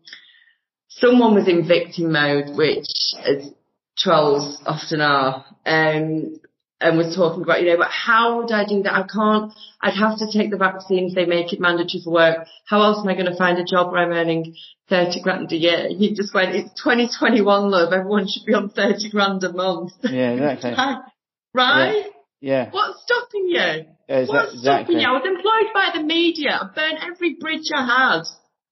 [0.99, 2.87] someone was in victim mode, which
[3.25, 3.51] as
[3.97, 6.39] trolls often are, um,
[6.81, 8.93] and was talking about, you know, but how would I do that?
[8.93, 12.47] I can't, I'd have to take the vaccine if they make it mandatory for work.
[12.65, 14.55] How else am I going to find a job where I'm earning
[14.89, 15.89] 30 grand a year?
[15.89, 19.91] He just went, it's 2021 love, everyone should be on 30 grand a month.
[20.03, 20.73] Yeah, exactly.
[21.53, 22.05] right?
[22.41, 22.71] Yeah.
[22.71, 23.85] What's stopping you?
[24.09, 24.95] Exa- What's exactly.
[24.95, 25.07] stopping you?
[25.07, 26.59] I was employed by the media.
[26.61, 28.23] I burned every bridge I had.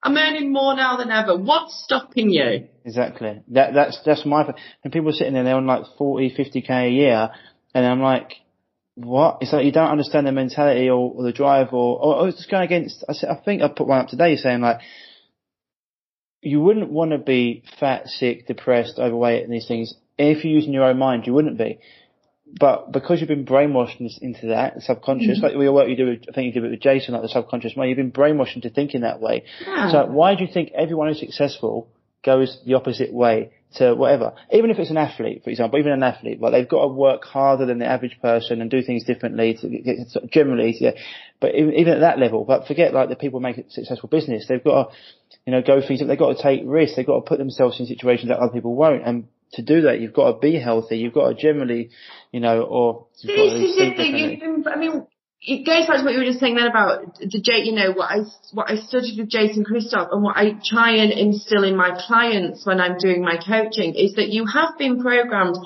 [0.01, 1.37] I'm earning more now than ever.
[1.37, 2.67] What's stopping you?
[2.85, 3.41] Exactly.
[3.49, 4.53] That that's that's my.
[4.83, 7.29] And people are sitting there, they're on like 40, 50 k a year,
[7.73, 8.33] and I'm like,
[8.95, 9.39] what?
[9.41, 12.51] It's like you don't understand the mentality or, or the drive, or, or, it's just
[12.51, 13.03] going against.
[13.09, 14.79] I said, I think I put one up today saying like,
[16.41, 19.93] you wouldn't want to be fat, sick, depressed, overweight, and these things.
[20.17, 21.79] If you're using your own mind, you wouldn't be.
[22.57, 25.43] But because you've been brainwashed into that subconscious, mm-hmm.
[25.43, 27.29] like your work you do, with, I think you did it with Jason, like the
[27.29, 29.43] subconscious mind, you've been brainwashed into thinking that way.
[29.65, 29.91] Yeah.
[29.91, 31.89] So why do you think everyone who's successful
[32.25, 34.33] goes the opposite way to whatever?
[34.51, 37.23] Even if it's an athlete, for example, even an athlete, like they've got to work
[37.23, 39.97] harder than the average person and do things differently to get,
[40.31, 40.91] generally, yeah.
[41.39, 44.09] But even, even at that level, but forget like the people who make a successful
[44.09, 44.95] business, they've got to,
[45.45, 47.85] you know, go things, they've got to take risks, they've got to put themselves in
[47.85, 49.05] situations that other people won't.
[49.05, 51.89] And to do that, you've got to be healthy, you've got to generally,
[52.31, 53.97] you know, or you've got to This is think it.
[53.97, 54.39] that differently.
[54.41, 55.07] You've I mean,
[55.41, 57.63] it goes back to what you were just saying then about the J.
[57.63, 58.17] You know what I
[58.53, 62.65] what I studied with Jason Christoff and what I try and instill in my clients
[62.65, 65.57] when I'm doing my coaching is that you have been programmed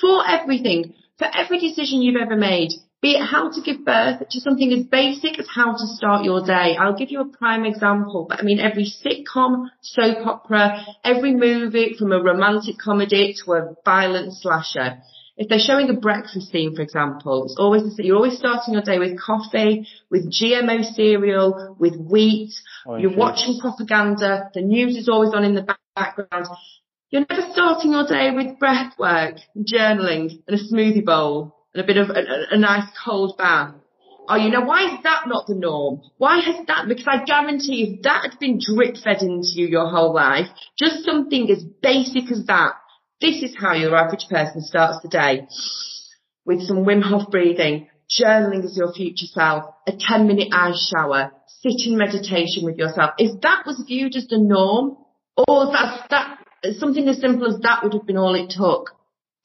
[0.00, 2.70] for everything, for every decision you've ever made.
[3.04, 6.40] Be it how to give birth to something as basic as how to start your
[6.40, 6.74] day.
[6.74, 11.96] I'll give you a prime example, but I mean every sitcom, soap opera, every movie
[11.98, 15.02] from a romantic comedy to a violent slasher
[15.36, 18.06] if they're showing a breakfast scene, for example, it's always the same.
[18.06, 22.52] You're always starting your day with coffee, with GMO cereal, with wheat.
[22.86, 24.50] Oh, Orange You're watching propaganda.
[24.54, 26.46] The news is always on in the background.
[27.10, 31.86] You're never starting your day with breath work, journaling, and a smoothie bowl, and a
[31.86, 33.74] bit of a, a, nice cold bath.
[34.28, 36.00] Oh, you know, why is that not the norm?
[36.16, 39.90] Why has that, because I guarantee if that had been drip fed into you your
[39.90, 40.46] whole life,
[40.78, 42.72] just something as basic as that,
[43.20, 45.46] this is how your average person starts the day.
[46.46, 51.32] With some Wim Hof breathing, journaling as your future self, a 10 minute ice shower,
[51.46, 53.12] sit in meditation with yourself.
[53.18, 54.96] If that was viewed as the norm,
[55.36, 56.38] or that, that,
[56.78, 58.90] something as simple as that would have been all it took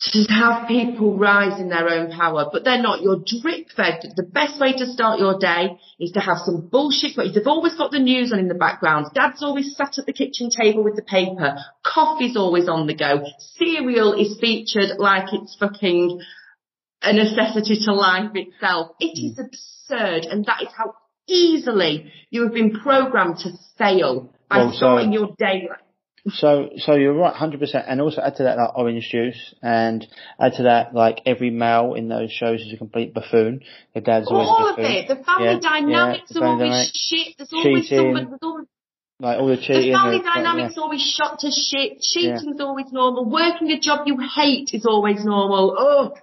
[0.02, 3.02] to have people rise in their own power, but they're not.
[3.02, 4.14] You're drip fed.
[4.16, 7.18] The best way to start your day is to have some bullshit.
[7.18, 9.08] But they've always got the news on in the background.
[9.14, 11.58] Dad's always sat at the kitchen table with the paper.
[11.84, 13.26] Coffee's always on the go.
[13.58, 16.22] Cereal is featured like it's fucking
[17.02, 18.92] a necessity to life itself.
[19.02, 19.46] It is mm.
[19.46, 20.96] absurd, and that is how
[21.28, 25.68] easily you have been programmed to fail by Well, so- starting your day.
[25.70, 25.80] like-
[26.34, 30.06] So, so you're right, hundred percent, and also add to that like orange juice, and
[30.40, 33.62] add to that like every male in those shows is a complete buffoon.
[33.94, 34.92] Their dad's always All a of buffoon.
[34.92, 35.08] it.
[35.08, 36.90] The family Yeah, dynamics yeah, the are always dynamic.
[36.94, 37.28] shit.
[37.38, 38.26] There's always Cheating, someone.
[38.30, 38.68] There's always,
[39.20, 39.92] Like all the cheating.
[39.92, 40.84] the family the- dynamics yeah.
[40.84, 42.02] always shot to shit.
[42.02, 43.26] Cheating's always normal.
[43.30, 45.76] Working a job you hate is always normal.
[45.78, 46.14] Oh,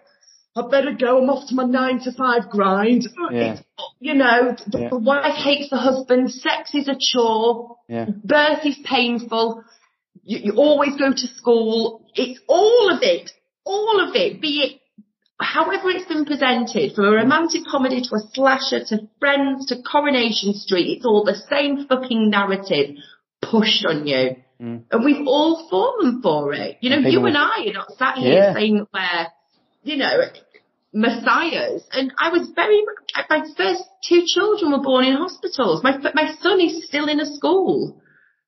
[0.59, 1.23] I better go.
[1.23, 3.07] I'm off to my nine to five grind.
[3.20, 3.59] Uh, yeah.
[4.01, 4.89] You know, the, Yeah.
[4.89, 6.31] the wife hates the husband.
[6.31, 7.77] Sex is a chore.
[7.89, 8.07] Yeah.
[8.24, 9.62] Birth is painful.
[10.27, 12.05] You, you always go to school.
[12.15, 13.31] It's all of it.
[13.65, 14.40] All of it.
[14.40, 14.81] Be it
[15.40, 20.55] however it's been presented, from a romantic comedy to a slasher to Friends to Coronation
[20.55, 22.97] Street, it's all the same fucking narrative
[23.43, 24.36] pushed on you.
[24.61, 24.85] Mm.
[24.90, 26.78] And we've all fallen for it.
[26.81, 28.55] You know, And you and I are not sat here Yeah.
[28.55, 28.89] saying that
[29.85, 30.31] we're, you know,
[30.93, 31.82] messiahs.
[31.93, 32.82] And I was very,
[33.28, 35.85] my first two children were born in hospitals.
[35.85, 38.01] My, my son is still in a school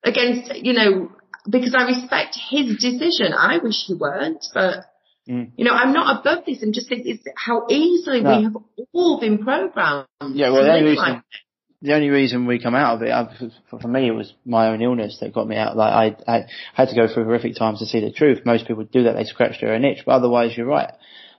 [0.03, 1.11] against, you know,
[1.49, 3.33] because I respect his decision.
[3.33, 4.85] I wish he weren't, but
[5.27, 5.51] Mm.
[5.57, 6.63] you know, I'm not above this.
[6.63, 8.35] I'm just it's how easily No.
[8.37, 8.57] we have
[8.93, 10.07] all been programmed.
[10.33, 11.21] Yeah, well, the only reason, like-
[11.81, 14.69] the only reason we come out of it, I, for, for me, it was my
[14.69, 15.77] own illness that got me out.
[15.77, 18.39] Like I, I had to go through horrific times to see the truth.
[18.43, 19.99] Most people do that; they scratch their own itch.
[20.05, 20.91] But otherwise, you're right.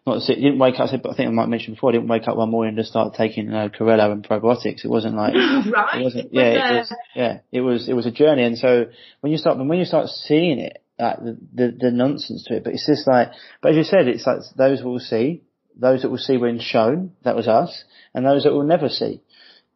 [0.06, 0.82] Not say, didn't wake up.
[0.82, 1.90] I said, but I think I might mention before.
[1.90, 4.84] I didn't wake up one morning to start taking you know, chlorella and probiotics.
[4.84, 5.34] It wasn't like
[5.72, 6.00] right?
[6.00, 6.32] it wasn't.
[6.32, 6.94] Yeah, it uh, was.
[7.14, 7.88] Yeah, it was.
[7.88, 8.44] It was a journey.
[8.44, 8.86] And so
[9.20, 12.64] when you start, when you start seeing it, like the, the the nonsense to it,
[12.64, 13.32] but it's just like.
[13.60, 15.42] But as you said, it's like those will see,
[15.76, 17.12] those that will see when shown.
[17.24, 19.20] That was us, and those that will never see.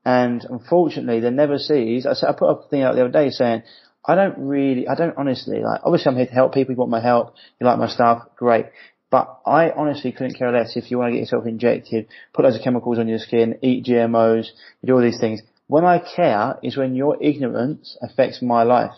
[0.07, 2.07] And unfortunately, the never sees.
[2.07, 3.63] I said I put up a thing out the other day saying.
[4.07, 6.91] I don't really, I don't honestly like, obviously I'm here to help people, you want
[6.91, 8.67] my help, you like my stuff, great.
[9.15, 12.57] But I honestly couldn't care less if you want to get yourself injected, put loads
[12.57, 14.49] of chemicals on your skin, eat GMOs,
[14.85, 15.41] do all these things.
[15.69, 18.91] When I care is when your ignorance affects my life.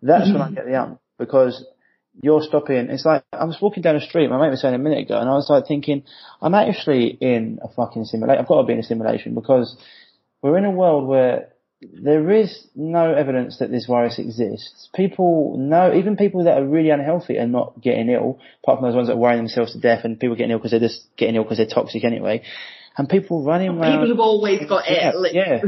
[0.00, 1.66] That's when I get the um, because
[2.22, 2.88] you're stopping.
[2.88, 4.30] It's like I was walking down the street.
[4.30, 6.04] My mate was saying a minute ago, and I was like thinking,
[6.40, 8.40] I'm actually in a fucking simulation.
[8.40, 9.76] I've got to be in a simulation because
[10.40, 11.50] we're in a world where
[11.92, 14.88] there is no evidence that this virus exists.
[14.94, 18.94] People know, even people that are really unhealthy are not getting ill, apart from those
[18.94, 21.36] ones that are worrying themselves to death and people getting ill because they're just getting
[21.36, 22.42] ill because they're toxic anyway.
[22.96, 24.00] And people running around.
[24.00, 25.34] People have always got yeah, it.
[25.34, 25.60] yeah.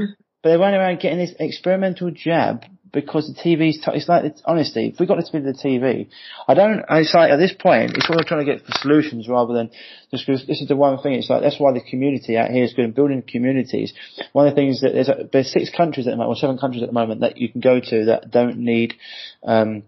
[0.42, 4.42] But they're running around getting this experimental jab because the TV's, t- it's like, it's,
[4.44, 6.08] honestly, if we got this bit of the TV,
[6.46, 9.54] I don't, it's like at this point, it's all trying to get for solutions rather
[9.54, 9.70] than
[10.10, 12.64] just because this is the one thing, it's like, that's why the community out here
[12.64, 13.92] is good in building communities.
[14.32, 16.82] One of the things that there's, there's six countries at the moment, or seven countries
[16.82, 18.94] at the moment that you can go to that don't need,
[19.42, 19.82] um,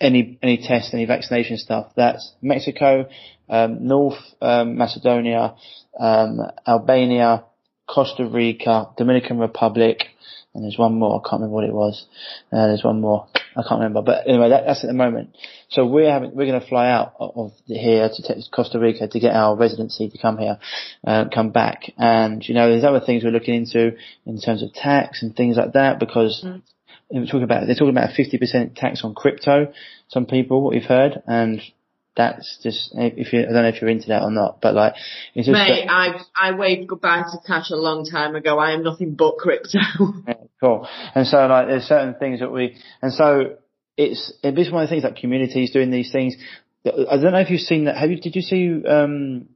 [0.00, 1.92] any, any tests, any vaccination stuff.
[1.96, 3.08] That's Mexico,
[3.48, 5.54] um, North, um, Macedonia,
[5.98, 7.44] um, Albania,
[7.88, 9.98] Costa Rica, Dominican Republic,
[10.54, 11.20] and there's one more.
[11.20, 12.06] I can't remember what it was.
[12.52, 13.26] Uh, there's one more.
[13.56, 14.02] I can't remember.
[14.02, 15.36] But anyway, that, that's at the moment.
[15.70, 19.34] So we're having, we're going to fly out of here to Costa Rica to get
[19.34, 20.58] our residency to come here,
[21.06, 21.92] uh, come back.
[21.96, 23.92] And you know, there's other things we're looking into
[24.26, 26.42] in terms of tax and things like that because.
[26.44, 26.62] Mm.
[27.14, 29.74] We're talking about, they're talking about a 50% tax on crypto,
[30.08, 31.60] some people, what we've heard, and
[32.14, 34.94] that's just if you I don't know if you're into that or not, but like
[35.34, 38.58] it's just Mate, I I waved goodbye to cash a long time ago.
[38.58, 39.78] I am nothing but crypto.
[40.28, 40.86] yeah, cool.
[41.14, 43.56] And so like there's certain things that we and so
[43.96, 46.36] it's it's one of the things like communities doing these things.
[46.84, 47.96] I don't know if you've seen that.
[47.96, 48.20] Have you?
[48.20, 49.48] Did you see um,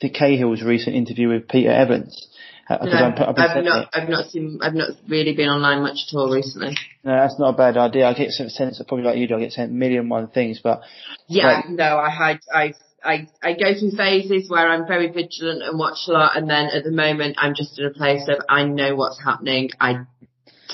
[0.00, 2.28] the Cahill's recent interview with Peter Evans?
[2.68, 6.16] Uh, no, I'm, I've not, I've not seen, I've not really been online much at
[6.16, 6.76] all recently.
[7.02, 8.06] No, that's not a bad idea.
[8.06, 9.36] I get sense of probably like you do.
[9.36, 10.80] I get sent a million one things, but
[11.28, 12.74] yeah, like, no, I had, I,
[13.04, 16.66] I, I go through phases where I'm very vigilant and watch a lot, and then
[16.66, 19.70] at the moment I'm just in a place of I know what's happening.
[19.78, 20.06] I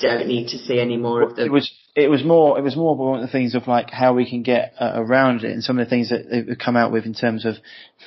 [0.01, 1.45] don't need to see any more of them.
[1.45, 4.13] It was it was more it was more one of the things of like how
[4.13, 6.91] we can get uh, around it and some of the things that they've come out
[6.91, 7.55] with in terms of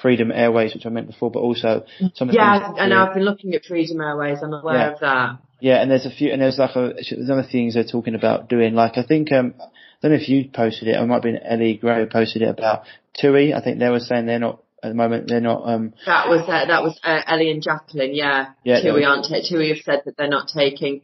[0.01, 1.85] Freedom Airways, which I meant before, but also
[2.15, 4.39] some of the yeah, and I've been looking at Freedom Airways.
[4.43, 4.93] I'm aware yeah.
[4.93, 5.39] of that.
[5.61, 8.48] Yeah, and there's a few, and there's like a there's other things they're talking about
[8.48, 8.74] doing.
[8.74, 9.65] Like I think um, I
[10.02, 12.48] don't know if you posted it, or it might have been Ellie Gray posted it
[12.48, 12.85] about
[13.20, 13.52] TUI.
[13.55, 15.28] I think they were saying they're not at the moment.
[15.28, 15.69] They're not.
[15.69, 18.15] Um, that was uh, that was uh, Ellie and Jacqueline.
[18.15, 19.27] Yeah, yeah TUI aren't.
[19.27, 21.02] TUI have said that they're not taking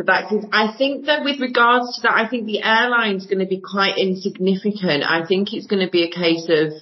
[0.00, 0.46] the vaccines.
[0.50, 3.98] I think that with regards to that, I think the airline's going to be quite
[3.98, 5.04] insignificant.
[5.04, 6.72] I think it's going to be a case of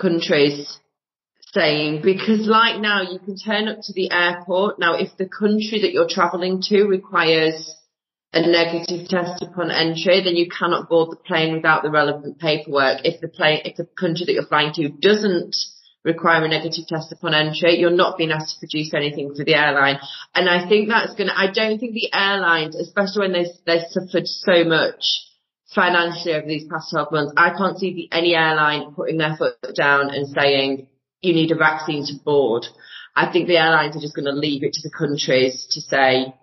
[0.00, 0.78] countries
[1.52, 4.78] saying because like now you can turn up to the airport.
[4.78, 7.74] Now if the country that you're travelling to requires
[8.32, 13.04] a negative test upon entry, then you cannot board the plane without the relevant paperwork.
[13.04, 15.54] If the plane, if the country that you're flying to doesn't
[16.04, 19.54] require a negative test upon entry, you're not being asked to produce anything for the
[19.54, 19.98] airline.
[20.34, 24.26] And I think that's gonna, I don't think the airlines, especially when they, they've suffered
[24.26, 25.04] so much
[25.74, 29.56] financially over these past 12 months, I can't see the, any airline putting their foot
[29.76, 30.88] down and saying,
[31.20, 32.66] you need a vaccine to board.
[33.14, 36.34] I think the airlines are just going to leave it to the countries to say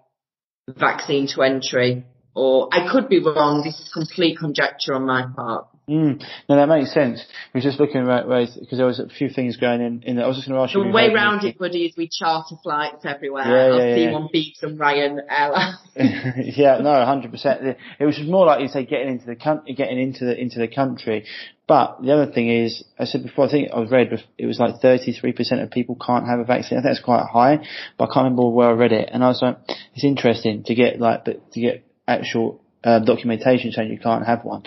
[0.78, 2.06] vaccine to entry.
[2.34, 3.64] Or I could be wrong.
[3.64, 5.68] This is complete conjecture on my part.
[5.90, 6.24] Mm.
[6.48, 7.26] No, that makes sense.
[7.54, 10.04] We're just looking at ways because there was a few things going in.
[10.04, 10.84] in I was just going to ask you.
[10.84, 13.46] The way round it, buddy, is we charter flights everywhere.
[13.46, 14.12] Yeah, I'll yeah, see yeah.
[14.12, 15.78] one beats and Ryan Airlines.
[15.96, 17.78] yeah, no, hundred percent.
[18.00, 20.68] It was more like you say getting into the country, getting into the into the
[20.68, 21.26] country.
[21.68, 24.60] But the other thing is, I said before, I think I was read it was
[24.60, 26.80] like 33% of people can't have a vaccine.
[26.80, 27.60] I think that's quite high,
[27.98, 29.10] but I can't remember where I read it.
[29.12, 29.58] And I was like,
[29.94, 34.44] it's interesting to get like, but to get actual uh, documentation saying you can't have
[34.44, 34.64] one.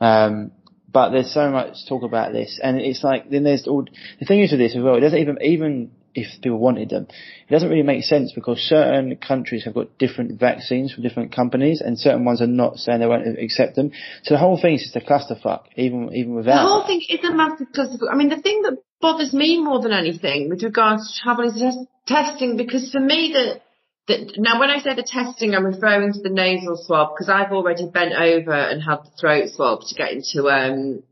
[0.00, 0.52] Um,
[0.94, 3.84] but there's so much talk about this, and it's like then there's all
[4.20, 4.94] the thing is with this as well.
[4.94, 7.08] It doesn't even even if people wanted them,
[7.48, 11.82] it doesn't really make sense because certain countries have got different vaccines from different companies,
[11.84, 13.90] and certain ones are not saying they won't accept them.
[14.22, 16.62] So the whole thing is just a clusterfuck, even even without.
[16.62, 18.12] The whole thing is a massive clusterfuck.
[18.12, 21.76] I mean, the thing that bothers me more than anything with regards to travel is
[22.06, 23.60] testing, because for me the
[24.06, 27.52] the, now, when I say the testing, I'm referring to the nasal swab because I've
[27.52, 31.02] already bent over and had the throat swab to get into um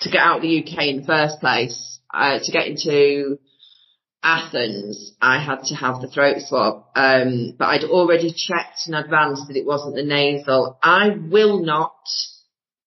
[0.00, 2.00] to get out of the UK in the first place.
[2.12, 3.38] Uh, to get into
[4.22, 9.46] Athens, I had to have the throat swab, um, but I'd already checked in advance
[9.46, 10.78] that it wasn't the nasal.
[10.82, 11.94] I will not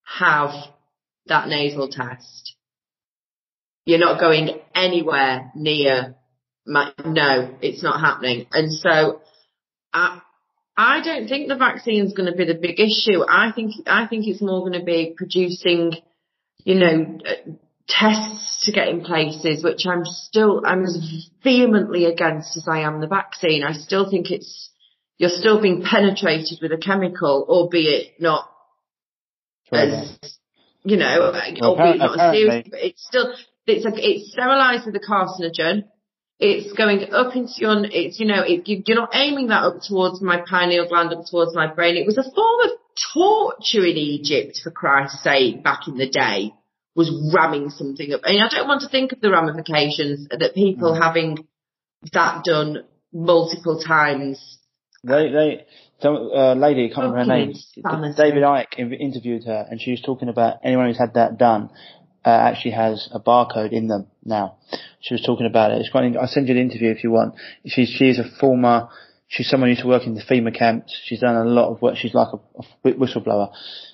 [0.03, 0.51] have
[1.27, 2.55] that nasal test.
[3.85, 6.15] You're not going anywhere near
[6.65, 8.47] my, no, it's not happening.
[8.51, 9.21] And so
[9.97, 10.21] I,
[10.77, 13.23] I don't think the vaccine is going to be the big issue.
[13.27, 15.93] I think I think it's more going to be producing,
[16.63, 17.51] you know, uh,
[17.87, 23.01] tests to get in places, which I'm still I'm as vehemently against as I am
[23.01, 23.63] the vaccine.
[23.63, 24.69] I still think it's
[25.17, 28.47] you're still being penetrated with a chemical, albeit not
[29.71, 30.15] as
[30.83, 33.33] you know, well, albeit not as serious, but it's still
[33.65, 35.85] it's a, it's sterilised with a carcinogen
[36.39, 40.21] It's going up into your, it's, you know, it, you're not aiming that up towards
[40.21, 41.97] my pineal gland, up towards my brain.
[41.97, 42.77] It was a form of
[43.13, 46.53] torture in Egypt, for Christ's sake, back in the day,
[46.95, 48.21] was ramming something up.
[48.23, 51.01] I mean, I don't want to think of the ramifications that people mm.
[51.01, 51.47] having
[52.13, 54.59] that done multiple times.
[55.03, 55.65] They, they,
[55.99, 60.01] some uh, lady, I can't remember her name, David Icke interviewed her and she was
[60.01, 61.69] talking about anyone who's had that done
[62.25, 64.57] uh, actually has a barcode in them now.
[64.99, 65.79] She was talking about it.
[65.79, 66.15] It's quite.
[66.17, 67.35] I'll send you the interview if you want.
[67.65, 68.89] She's she's a former.
[69.29, 70.97] She's someone who used to work in the FEMA camps.
[71.03, 71.97] She's done a lot of work.
[71.97, 73.51] She's like a, a whistleblower,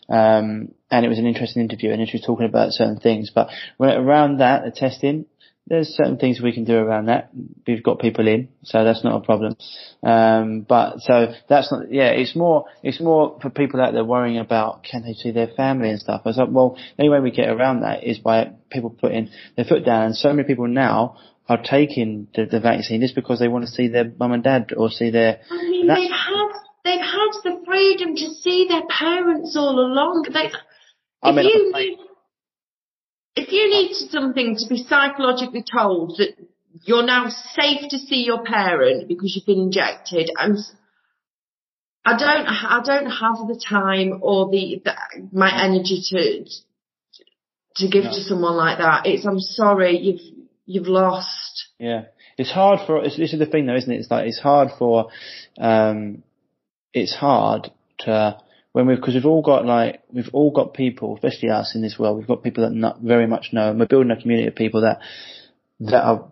[0.07, 1.91] um, and it was an interesting interview.
[1.91, 3.31] And she was talking about certain things.
[3.33, 5.25] But when around that, the testing,
[5.67, 7.29] there's certain things we can do around that.
[7.65, 9.55] We've got people in, so that's not a problem.
[10.01, 14.39] Um, but so that's not, yeah, it's more, it's more for people out there worrying
[14.39, 16.21] about can they see their family and stuff.
[16.25, 19.29] I was like, well, the only way we get around that is by people putting
[19.55, 20.07] their foot down.
[20.07, 21.17] And so many people now
[21.47, 24.73] are taking the, the vaccine just because they want to see their mum and dad
[24.75, 25.39] or see their.
[25.49, 26.49] I mean, they've had
[26.83, 30.25] they've had the freedom to see their parents all along.
[30.33, 30.51] They,
[31.23, 31.97] if you need
[33.35, 36.35] if you need something to be psychologically told that
[36.83, 40.57] you're now safe to see your parent because you've been injected, I'm,
[42.05, 44.93] I don't, I don't have the time or the, the
[45.31, 46.45] my energy to,
[47.77, 48.11] to give no.
[48.11, 49.05] to someone like that.
[49.05, 51.69] It's, I'm sorry, you've, you've lost.
[51.79, 52.05] Yeah.
[52.37, 53.99] It's hard for, it's, this is the thing though, isn't it?
[53.99, 55.09] It's like, it's hard for,
[55.57, 56.23] um,
[56.93, 58.37] it's hard to,
[58.73, 61.97] when we've because we've all got like we've all got people, especially us in this
[61.97, 64.55] world, we've got people that not very much know, and we're building a community of
[64.55, 64.99] people that
[65.79, 66.25] that are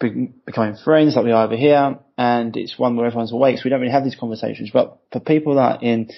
[0.00, 3.62] be, becoming friends like we are over here, and it's one where everyone's awake, so
[3.64, 4.70] we don't really have these conversations.
[4.72, 6.10] But for people that in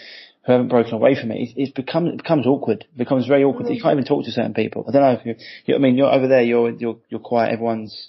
[0.47, 2.87] who haven't broken away from it, it, it becomes it becomes awkward.
[2.93, 3.69] It becomes very awkward.
[3.69, 4.87] You can't even talk to certain people.
[4.89, 5.35] I don't know if you,
[5.67, 6.43] you I mean, you're over there.
[6.43, 7.53] You're you're you're quiet.
[7.53, 8.09] Everyone's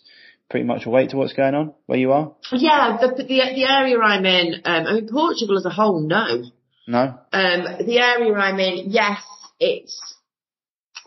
[0.49, 2.33] pretty much awake to what's going on where you are.
[2.53, 4.53] Yeah, the the, the area I'm in.
[4.63, 6.43] Um, I mean, Portugal as a whole, no.
[6.87, 7.19] No.
[7.31, 9.21] Um, the area I'm in, yes,
[9.59, 10.15] it's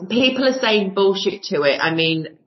[0.08, 1.80] people are saying bullshit to it.
[1.80, 2.38] I mean,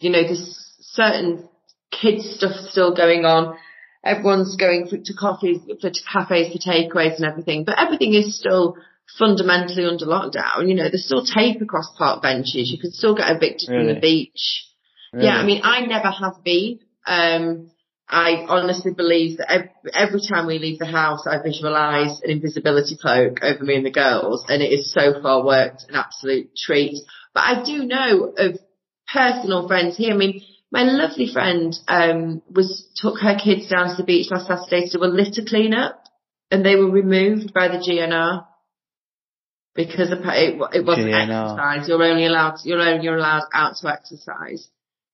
[0.00, 1.48] you know, there's certain
[1.90, 3.56] kids stuff still going on.
[4.04, 8.76] Everyone's going to coffees, to cafes for takeaways and everything, but everything is still
[9.18, 10.68] fundamentally under lockdown.
[10.68, 12.70] You know, there's still tape across park benches.
[12.70, 13.86] You can still get evicted really?
[13.86, 14.66] from the beach.
[15.12, 15.26] Really?
[15.26, 16.80] Yeah, I mean, I never have been.
[17.06, 17.70] Um,
[18.10, 23.40] I honestly believe that every time we leave the house, I visualise an invisibility cloak
[23.42, 26.96] over me and the girls, and it is so far worked an absolute treat.
[27.34, 28.58] But I do know of
[29.12, 30.14] personal friends here.
[30.14, 30.40] I mean,
[30.72, 34.98] my lovely friend um, was took her kids down to the beach last Saturday to
[34.98, 36.02] do a litter cleanup,
[36.50, 38.46] and they were removed by the GNR
[39.74, 41.52] because it, it wasn't GNR.
[41.52, 41.88] exercise.
[41.88, 44.66] You're only allowed you're only you're allowed out to exercise.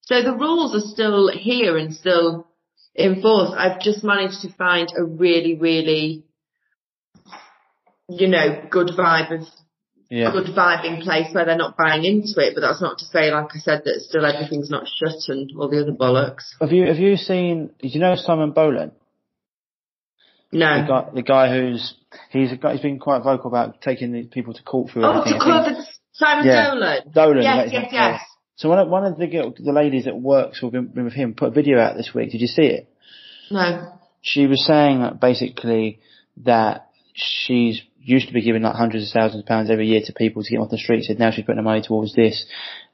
[0.02, 2.46] So the rules are still here and still
[2.94, 6.24] in force, I've just managed to find a really, really,
[8.08, 9.46] you know, good vibe of
[10.10, 10.30] yeah.
[10.30, 12.54] good vibing place where they're not buying into it.
[12.54, 15.68] But that's not to say, like I said, that still everything's not shut and all
[15.68, 16.44] the other bollocks.
[16.60, 17.70] Have you have you seen?
[17.80, 18.92] Do you know Simon Dolan?
[20.52, 20.82] No.
[20.82, 21.94] The guy, the guy who's
[22.30, 25.24] he's a guy, he's been quite vocal about taking these people to court for oh,
[25.24, 26.70] to court Simon yeah.
[26.70, 27.10] Dolan.
[27.12, 27.42] Dolan.
[27.42, 28.20] Yes, yes, yes.
[28.56, 31.48] So one of, one of the, the ladies that works with him, with him put
[31.48, 32.30] a video out this week.
[32.30, 32.88] Did you see it?
[33.50, 33.92] No.
[34.20, 36.00] She was saying basically
[36.44, 40.12] that she's used to be giving like hundreds of thousands of pounds every year to
[40.12, 41.04] people to get off the street.
[41.04, 42.44] Said now she's putting the money towards this.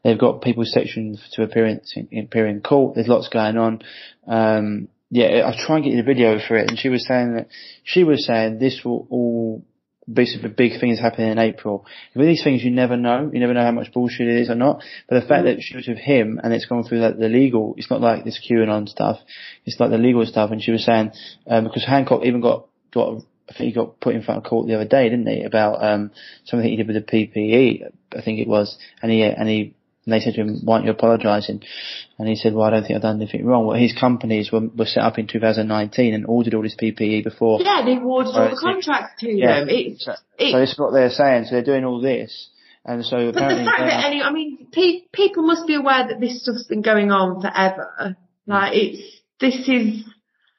[0.02, 1.80] They've got people's sections to appear in,
[2.18, 2.94] appear in court.
[2.94, 3.82] There's lots going on.
[4.26, 6.70] Um, yeah, I'll try and get you the video for it.
[6.70, 7.48] And she was saying that
[7.84, 9.64] she was saying this will all
[10.12, 11.84] basically big things happening in April.
[12.14, 13.30] With these things, you never know.
[13.32, 14.82] You never know how much bullshit it is or not.
[15.08, 17.74] But the fact that she was with him and it's gone through like the legal,
[17.76, 19.18] it's not like this QAnon stuff.
[19.64, 20.50] It's like the legal stuff.
[20.50, 21.12] And she was saying,
[21.46, 24.66] um, because Hancock even got, got, I think he got put in front of court
[24.66, 25.42] the other day, didn't he?
[25.42, 26.10] About, um,
[26.44, 28.78] something he did with the PPE, I think it was.
[29.02, 29.74] And he, and he
[30.06, 31.62] and they said to him, why aren't you apologising?
[32.18, 33.66] And he said, well, I don't think I've done anything wrong.
[33.66, 37.60] Well, his companies were, were set up in 2019 and ordered all this PPE before.
[37.60, 39.60] Yeah, they ordered all the contracts to yeah.
[39.60, 39.68] them.
[39.68, 41.44] It's, so, it's, so this is what they're saying.
[41.44, 42.48] So they're doing all this.
[42.85, 43.56] And so apparently.
[43.56, 46.64] But the fact that any, I mean, pe- people must be aware that this stuff's
[46.64, 47.90] been going on forever.
[48.47, 48.51] Hmm.
[48.51, 50.05] Like, it's, this is.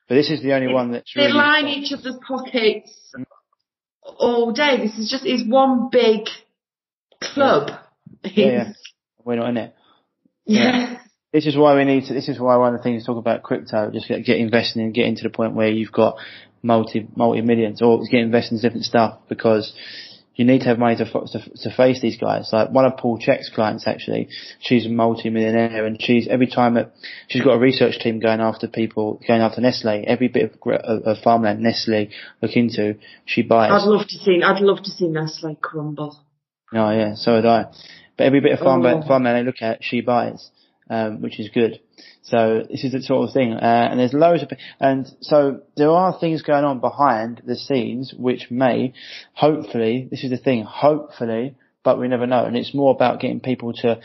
[0.07, 3.23] But this is the only one that's They really line each other's pockets hmm.
[4.03, 4.77] all day.
[4.77, 6.27] This is just, it's one big
[7.19, 7.71] club.
[8.23, 8.45] Yeah.
[8.45, 8.73] yeah
[9.23, 9.75] we're not in it.
[10.45, 10.97] Yeah.
[11.33, 13.17] This is why we need to, this is why one of the things to talk
[13.17, 16.17] about crypto, just get, get investing and getting to the point where you've got
[16.61, 19.73] multi, multi millions or get investing in different stuff because
[20.35, 22.49] you need to have money to, to, to face these guys.
[22.51, 24.29] Like one of Paul Chek's clients, actually,
[24.59, 26.93] she's a multi-millionaire, and she's every time that
[27.27, 30.03] she's got a research team going after people, going after Nestle.
[30.07, 32.09] Every bit of, of, of farmland Nestle
[32.41, 33.71] look into, she buys.
[33.71, 34.41] I'd love to see.
[34.43, 36.23] I'd love to see Nestle crumble.
[36.73, 37.65] Oh yeah, so would I.
[38.21, 39.07] But every bit of farmland, oh.
[39.07, 40.51] farmland they look at, she buys,
[40.91, 41.79] um, which is good.
[42.21, 45.89] So this is the sort of thing, uh, and there's loads of, and so there
[45.89, 48.93] are things going on behind the scenes which may,
[49.33, 53.39] hopefully, this is the thing, hopefully, but we never know, and it's more about getting
[53.39, 53.99] people to,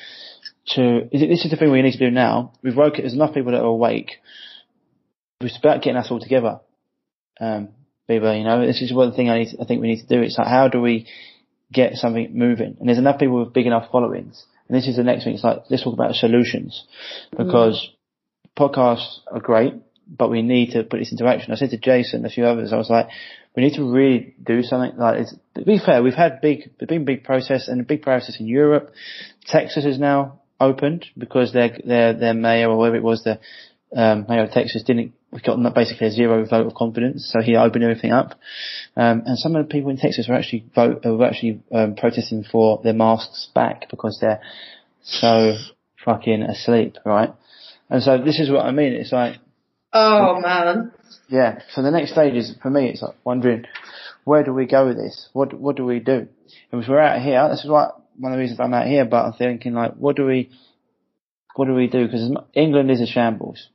[0.69, 2.55] to, this is the thing we need to do now.
[2.63, 4.13] We've woken, there's enough people that are awake.
[5.43, 6.61] It's about getting us all together.
[7.39, 7.69] Um,
[8.09, 10.17] Biba, you know, this is one thing I need, to, I think we need to
[10.17, 10.23] do.
[10.23, 11.07] It's like, how do we
[11.73, 12.77] get something moving?
[12.79, 14.45] And there's enough people with big enough followings.
[14.69, 15.35] And this is the next thing.
[15.35, 16.85] It's like, let's talk about solutions
[17.37, 17.97] because mm
[18.57, 19.75] podcasts are great,
[20.09, 21.53] but we need to put this into action.
[21.53, 23.09] I said to Jason, and a few others, I was like,
[23.55, 24.99] we need to really do something.
[24.99, 28.03] Like, it's, to be fair, we've had big, there's been big process and a big
[28.03, 28.93] process in Europe.
[29.47, 33.39] Texas is now opened because their their their mayor or whatever it was, the
[33.95, 37.85] um, mayor of Texas didn't got basically a zero vote of confidence, so he opened
[37.85, 38.33] everything up.
[38.97, 42.45] Um, and some of the people in Texas were actually vote were actually um, protesting
[42.45, 44.41] for their masks back because they're
[45.03, 45.57] so
[46.05, 47.35] fucking asleep, right?
[47.91, 48.93] And so this is what I mean.
[48.95, 49.37] It's like,
[49.93, 50.93] oh man.
[51.29, 51.61] Yeah.
[51.71, 52.89] So the next stage is for me.
[52.89, 53.65] It's like wondering
[54.25, 55.29] where do we go with this?
[55.33, 56.29] What what do we do?
[56.73, 59.05] And if we're out here, this is what one of the reasons I'm out here.
[59.05, 60.51] But I'm thinking like, what do we
[61.55, 62.07] what do we do?
[62.07, 63.69] Because England is a shambles.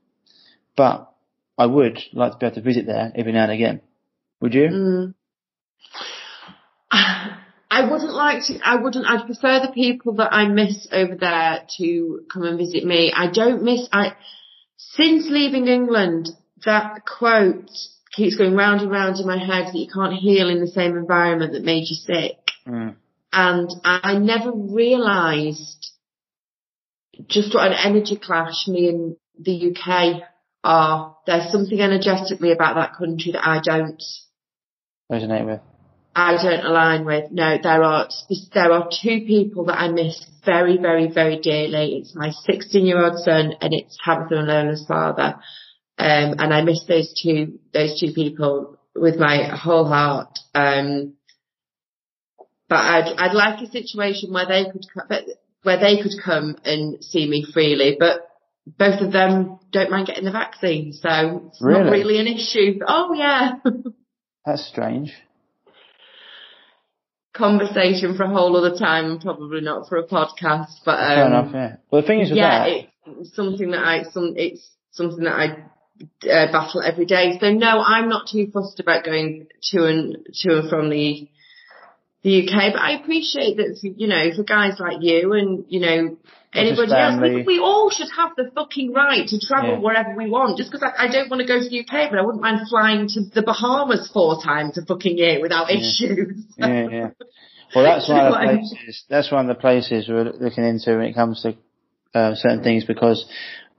[0.76, 1.11] But
[1.62, 3.82] I would like to be able to visit there every now and again.
[4.42, 4.68] Would you?
[4.68, 5.14] Mm.
[7.74, 11.68] I wouldn't like to, I wouldn't, I'd prefer the people that I miss over there
[11.78, 13.14] to come and visit me.
[13.16, 14.14] I don't miss, I,
[14.76, 16.30] since leaving England,
[16.66, 17.70] that quote
[18.12, 20.98] keeps going round and round in my head that you can't heal in the same
[20.98, 22.38] environment that made you sick.
[22.68, 22.96] Mm.
[23.32, 25.92] And I never realised
[27.28, 30.24] just what an energy clash me and the UK
[30.64, 31.18] are.
[31.26, 34.02] There's something energetically about that country that I don't
[35.12, 35.62] resonate with.
[36.14, 37.32] I don't align with.
[37.32, 38.10] No, there are
[38.54, 41.98] there are two people that I miss very, very, very dearly.
[41.98, 45.36] It's my 16 year old son and it's Tabitha and Lola's father.
[45.98, 50.40] Um, and I miss those two those two people with my whole heart.
[50.54, 51.14] Um,
[52.68, 54.86] but I'd I'd like a situation where they could
[55.64, 58.31] where they could come and see me freely, but
[58.66, 61.84] both of them don't mind getting the vaccine, so it's really?
[61.84, 62.80] not really an issue.
[62.88, 63.54] Oh yeah.
[64.46, 65.14] That's strange
[67.34, 70.76] conversation for a whole other time probably not for a podcast.
[70.86, 71.76] But um, fair enough, yeah.
[71.90, 72.88] Well, the thing is, yeah, that,
[73.20, 75.46] it's something that I some it's something that I
[76.30, 77.38] uh, battle every day.
[77.40, 81.30] So no, I'm not too fussed about going to and to and from the
[82.24, 86.18] the UK, but I appreciate that you know for guys like you and you know
[86.53, 87.22] anybody else.
[87.22, 89.80] We, we, all should have the fucking right to travel yeah.
[89.80, 90.57] wherever we want.
[90.57, 92.68] Just because I, I, don't want to go to the UK, but I wouldn't mind
[92.69, 95.80] flying to the Bahamas four times a fucking year without yeah.
[95.80, 96.45] issues.
[96.57, 97.10] yeah, yeah.
[97.76, 99.03] Well, that's one of the places.
[99.10, 101.56] That's one of the places we're looking into when it comes to
[102.18, 103.26] uh, certain things because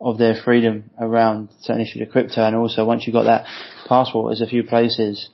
[0.00, 3.46] of their freedom around certain issues of crypto, and also once you've got that
[3.86, 5.28] passport, there's a few places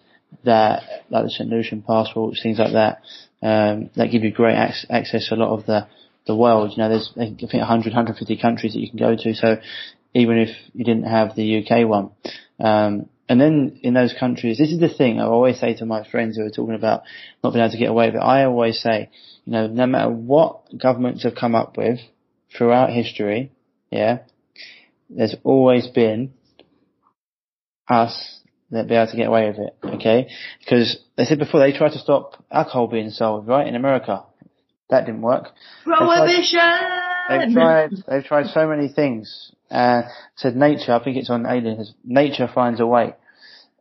[0.45, 1.49] that, like the St.
[1.49, 3.01] Lucian passports, things like that,
[3.41, 5.87] um, that give you great ac- access to a lot of the
[6.29, 6.71] the world.
[6.71, 9.35] You know, there's I think 100, 150 countries that you can go to.
[9.35, 9.57] So
[10.15, 12.11] even if you didn't have the UK one,
[12.61, 16.09] um, and then in those countries, this is the thing I always say to my
[16.09, 17.03] friends who are talking about
[17.43, 18.23] not being able to get away with it.
[18.23, 19.11] I always say,
[19.45, 21.99] you know, no matter what governments have come up with
[22.57, 23.53] throughout history,
[23.91, 24.21] yeah,
[25.11, 26.33] there's always been
[27.89, 28.41] us
[28.71, 30.29] that be able to get away with it, okay?
[30.61, 34.25] Because they said before they tried to stop alcohol being sold, right, in America.
[34.91, 35.49] That didn't work.
[35.85, 36.61] Prohibition!
[37.29, 39.53] They've tried, they've tried, they've tried so many things.
[39.71, 40.03] Uh,
[40.37, 43.15] said nature, I think it's on aliens, nature finds a way.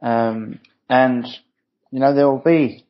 [0.01, 0.59] Um,
[0.89, 1.25] and,
[1.91, 2.85] you know, there will be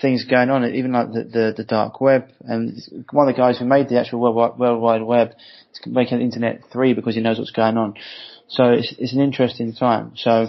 [0.00, 2.28] things going on, even like the, the, the, dark web.
[2.40, 2.80] And
[3.10, 5.30] one of the guys who made the actual World, World Wide Web
[5.72, 7.94] is making the internet three because he knows what's going on.
[8.48, 10.12] So it's, it's an interesting time.
[10.16, 10.48] So,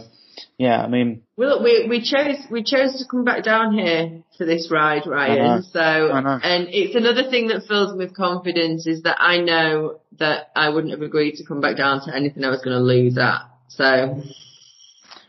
[0.58, 1.22] yeah, I mean.
[1.36, 5.62] Well, we we chose we chose to come back down here for this ride, Ryan.
[5.62, 10.52] So, and it's another thing that fills me with confidence is that I know that
[10.56, 13.20] I wouldn't have agreed to come back down to anything I was going to lose
[13.20, 13.42] at.
[13.70, 14.24] So.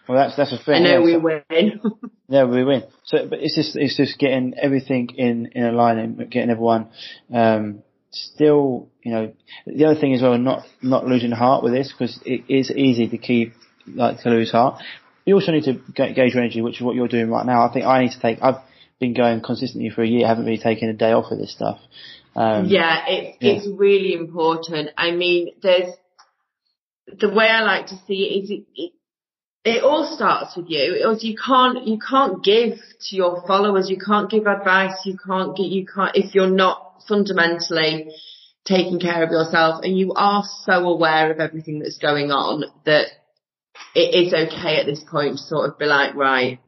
[0.09, 0.77] Well, that's that's a thing.
[0.77, 1.81] I know yeah, we so, win.
[2.29, 2.85] yeah, we win.
[3.05, 6.89] So, but it's just it's just getting everything in in a line and getting everyone
[7.31, 9.35] um, still, you know.
[9.67, 13.09] The other thing as well, not not losing heart with this because it is easy
[13.09, 13.53] to keep
[13.87, 14.83] like to lose heart
[15.29, 17.69] you also need to gauge your energy, which is what you're doing right now.
[17.69, 18.39] I think I need to take.
[18.41, 18.63] I've
[18.99, 21.79] been going consistently for a year, haven't really taken a day off of this stuff.
[22.35, 23.53] Um, yeah, it's yeah.
[23.53, 24.91] it's really important.
[24.97, 25.93] I mean, there's
[27.07, 28.93] the way I like to see it is it, it
[29.65, 31.11] it all starts with you.
[31.11, 32.79] It, you can't you can't give
[33.09, 33.91] to your followers.
[33.91, 34.95] You can't give advice.
[35.05, 38.13] You can't get you can't if you're not fundamentally
[38.65, 43.07] taking care of yourself and you are so aware of everything that's going on that
[43.95, 46.61] it is okay at this point to sort of be like, right,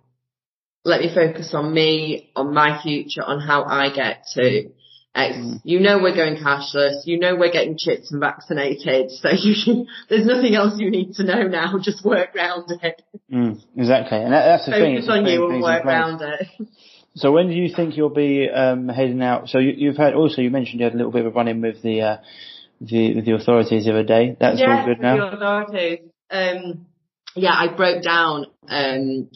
[0.84, 4.70] let me focus on me, on my future, on how I get to
[5.14, 5.36] X.
[5.36, 5.60] Mm.
[5.64, 7.02] You know we're going cashless.
[7.04, 9.10] You know we're getting chips and vaccinated.
[9.10, 11.78] So you, there's nothing else you need to know now.
[11.82, 13.02] Just work around it.
[13.32, 14.96] Mm, exactly, and that, that's the focus thing.
[14.96, 16.68] Focus on you and work around it.
[17.16, 19.48] So when do you think you'll be um, heading out?
[19.48, 21.48] So you, have had also you mentioned you had a little bit of a run
[21.48, 22.16] in with the uh,
[22.80, 24.36] the the authorities the other day.
[24.38, 25.16] That's yes, all good now.
[25.16, 25.98] the authorities.
[26.30, 26.86] Um,
[27.34, 28.46] yeah, I broke down.
[28.68, 29.28] Um,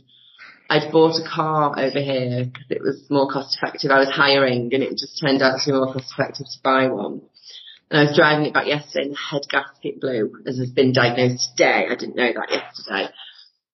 [0.69, 3.91] I'd bought a car over here because it was more cost effective.
[3.91, 6.89] I was hiring and it just turned out to be more cost effective to buy
[6.89, 7.23] one.
[7.91, 10.93] And I was driving it back yesterday and the head gasket blew as has been
[10.93, 11.87] diagnosed today.
[11.91, 13.09] I didn't know that yesterday.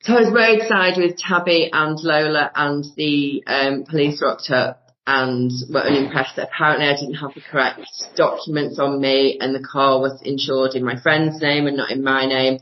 [0.02, 5.50] So I was roadside with Tabby and Lola and the um, police rocked up and
[5.72, 7.80] were unimpressed that apparently I didn't have the correct
[8.16, 12.02] documents on me and the car was insured in my friend's name and not in
[12.02, 12.58] my name.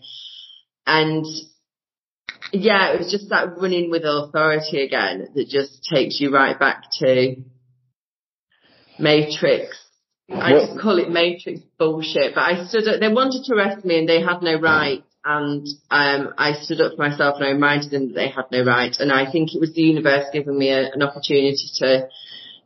[0.87, 1.25] And
[2.53, 6.85] yeah, it was just that running with authority again that just takes you right back
[7.01, 7.37] to
[8.99, 9.77] Matrix.
[10.31, 13.99] I just call it Matrix bullshit, but I stood up, they wanted to arrest me
[13.99, 17.91] and they had no right and um, I stood up for myself and I reminded
[17.91, 18.95] them that they had no right.
[18.99, 22.09] And I think it was the universe giving me a, an opportunity to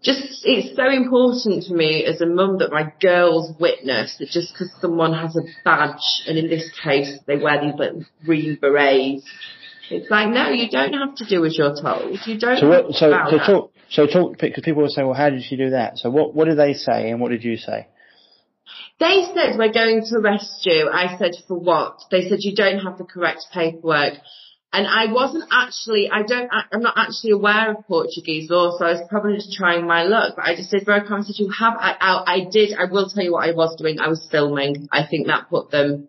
[0.03, 4.53] just, it's so important for me as a mum that my girls witness that just
[4.53, 9.25] because someone has a badge, and in this case they wear these little green berets,
[9.93, 12.19] it's like, no, you don't have to do as you're told.
[12.27, 12.59] You don't.
[12.59, 15.57] So what, so, so talk, so talk, because people will say, well, how did she
[15.57, 15.99] do that?
[15.99, 17.89] So what, what did they say and what did you say?
[18.99, 20.89] They said we're going to arrest you.
[20.93, 22.01] I said for what?
[22.11, 24.15] They said you don't have the correct paperwork.
[24.75, 28.93] And I wasn't actually, I don't, I'm not actually aware of Portuguese law, so I
[28.93, 30.35] was probably just trying my luck.
[30.37, 33.11] But I just said very calmly, said you have, I, I, I did, I will
[33.11, 34.01] tell you what I was doing.
[34.01, 34.89] I was filming.
[34.91, 36.09] I think that put them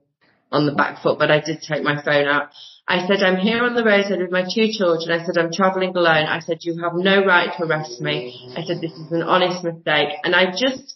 [0.50, 2.52] on the back foot, but I did take my phone out.
[2.88, 5.20] I said, I'm here on the road with my two children.
[5.20, 6.26] I said, I'm travelling alone.
[6.28, 8.54] I said, you have no right to arrest me.
[8.58, 10.10] I said, this is an honest mistake.
[10.24, 10.96] And I just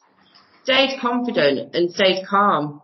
[0.63, 2.81] stayed confident and stayed calm.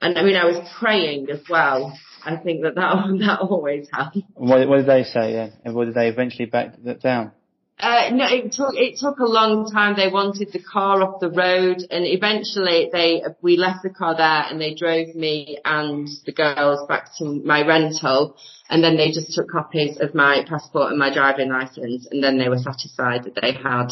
[0.00, 1.96] And I mean, I was praying as well.
[2.24, 4.18] I think that that, that always helps.
[4.34, 5.52] What, what did they say?
[5.64, 7.32] And what did they eventually back down?
[7.78, 9.96] Uh, no, it took it took a long time.
[9.96, 14.44] They wanted the car off the road, and eventually they we left the car there,
[14.48, 18.36] and they drove me and the girls back to my rental,
[18.70, 22.38] and then they just took copies of my passport and my driving license, and then
[22.38, 23.88] they were satisfied that they had.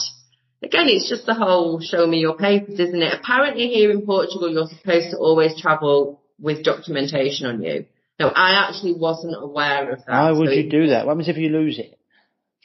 [0.63, 3.13] Again, it's just the whole show me your papers, isn't it?
[3.21, 7.85] Apparently here in Portugal, you're supposed to always travel with documentation on you.
[8.19, 10.09] No, I actually wasn't aware of that.
[10.09, 11.05] Why would so you do that?
[11.05, 11.99] What happens if you lose it?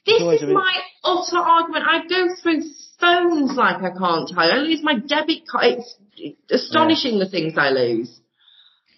[0.05, 1.85] This is my utter argument.
[1.87, 2.63] I go through
[2.99, 4.39] phones like I can't tell.
[4.39, 5.79] I lose my debit card.
[6.15, 7.25] It's astonishing yeah.
[7.25, 8.19] the things I lose.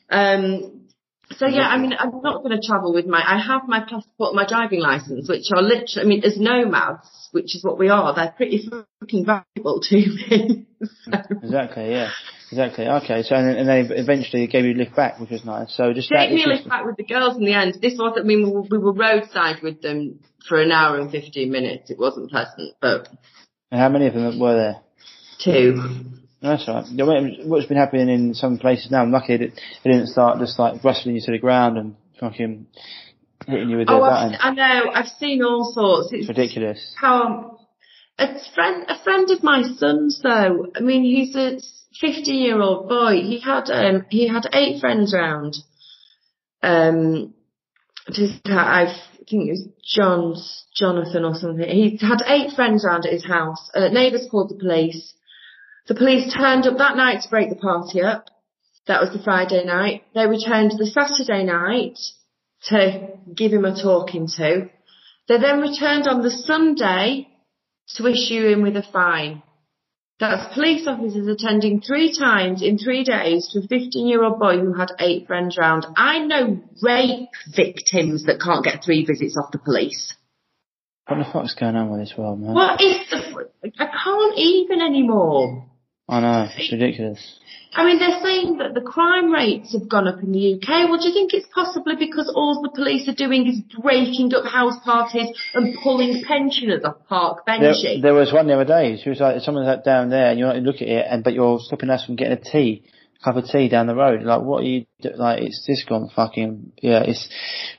[0.09, 0.81] Um,
[1.37, 4.35] so yeah, I mean, I'm not going to travel with my, I have my passport,
[4.35, 8.13] my driving license, which are literally, I mean, as nomads, which is what we are,
[8.13, 8.69] they're pretty
[8.99, 10.67] fucking valuable to me.
[10.81, 11.11] so.
[11.41, 12.11] Exactly, yeah.
[12.51, 12.85] Exactly.
[12.85, 13.23] Okay.
[13.23, 15.73] So and, then, and they eventually gave you a lift back, which was nice.
[15.75, 17.77] So just gave me a lift back with the girls in the end.
[17.81, 18.25] This wasn't.
[18.25, 21.89] I mean, we were, we were roadside with them for an hour and fifteen minutes.
[21.89, 23.07] It wasn't pleasant, but.
[23.71, 24.81] And how many of them were there?
[25.41, 26.11] Two.
[26.41, 26.83] That's right.
[27.45, 29.01] What's been happening in some places now?
[29.01, 29.53] I'm lucky it, it
[29.83, 32.67] didn't start just like rustling you to the ground and fucking
[33.47, 34.91] hitting you with oh, their I've, I know.
[34.91, 36.09] I've seen all sorts.
[36.11, 36.93] It's ridiculous.
[36.99, 37.59] How
[38.17, 40.67] a friend, a friend of my son's though.
[40.75, 41.59] I mean, he's a
[41.99, 43.21] 15 year old boy.
[43.21, 45.55] He had, um, he had eight friends round.
[46.63, 47.33] Um,
[48.11, 48.95] just, I
[49.29, 51.67] think it was John's, Jonathan or something.
[51.67, 53.69] He had eight friends round at his house.
[53.73, 55.13] Uh, neighbours called the police.
[55.87, 58.29] The police turned up that night to break the party up.
[58.87, 60.03] That was the Friday night.
[60.13, 61.99] They returned the Saturday night
[62.69, 64.69] to give him a talking to.
[65.27, 67.27] They then returned on the Sunday
[67.95, 69.43] to issue him with a fine.
[70.21, 74.59] That's police officers attending three times in three days to a 15 year old boy
[74.59, 75.87] who had eight friends round.
[75.97, 80.13] I know rape victims that can't get three visits off the police.
[81.07, 82.53] What the fuck's going on with this world, man?
[82.53, 83.49] What is the,
[83.79, 85.65] I can't even anymore.
[86.11, 87.39] I know, it's ridiculous.
[87.73, 90.89] I mean, they're saying that the crime rates have gone up in the UK.
[90.89, 94.43] Well, do you think it's possibly because all the police are doing is breaking up
[94.43, 98.01] house parties and pulling pensioners off park benches?
[98.01, 98.99] there was one the other day.
[99.01, 101.59] She was like, someone's like down there, and you look at it, and but you're
[101.61, 102.83] stopping us from getting a tea,
[103.21, 104.21] a cup of tea down the road.
[104.23, 105.41] Like, what are you do- like?
[105.41, 107.03] It's this gone fucking yeah.
[107.03, 107.29] It's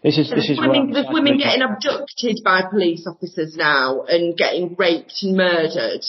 [0.03, 4.35] this is this There's is women, there's women getting abducted by police officers now and
[4.39, 6.01] getting raped and murdered.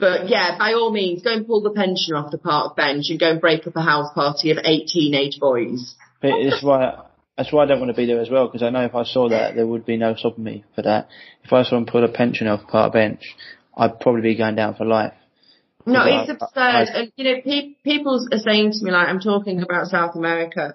[0.00, 3.20] But yeah, by all means, go and pull the pensioner off the park bench and
[3.20, 5.94] go and break up a house party of eight teenage boys.
[6.22, 7.04] But it's why
[7.36, 9.04] that's why I don't want to be there as well because I know if I
[9.04, 11.08] saw that there would be no stopping me for that.
[11.44, 13.36] If I saw him pull a pensioner off park bench,
[13.76, 15.14] I'd probably be going down for life.
[15.86, 16.48] No, it's I- absurd.
[16.56, 20.14] I- and you know, pe- people are saying to me like, I'm talking about South
[20.16, 20.74] America,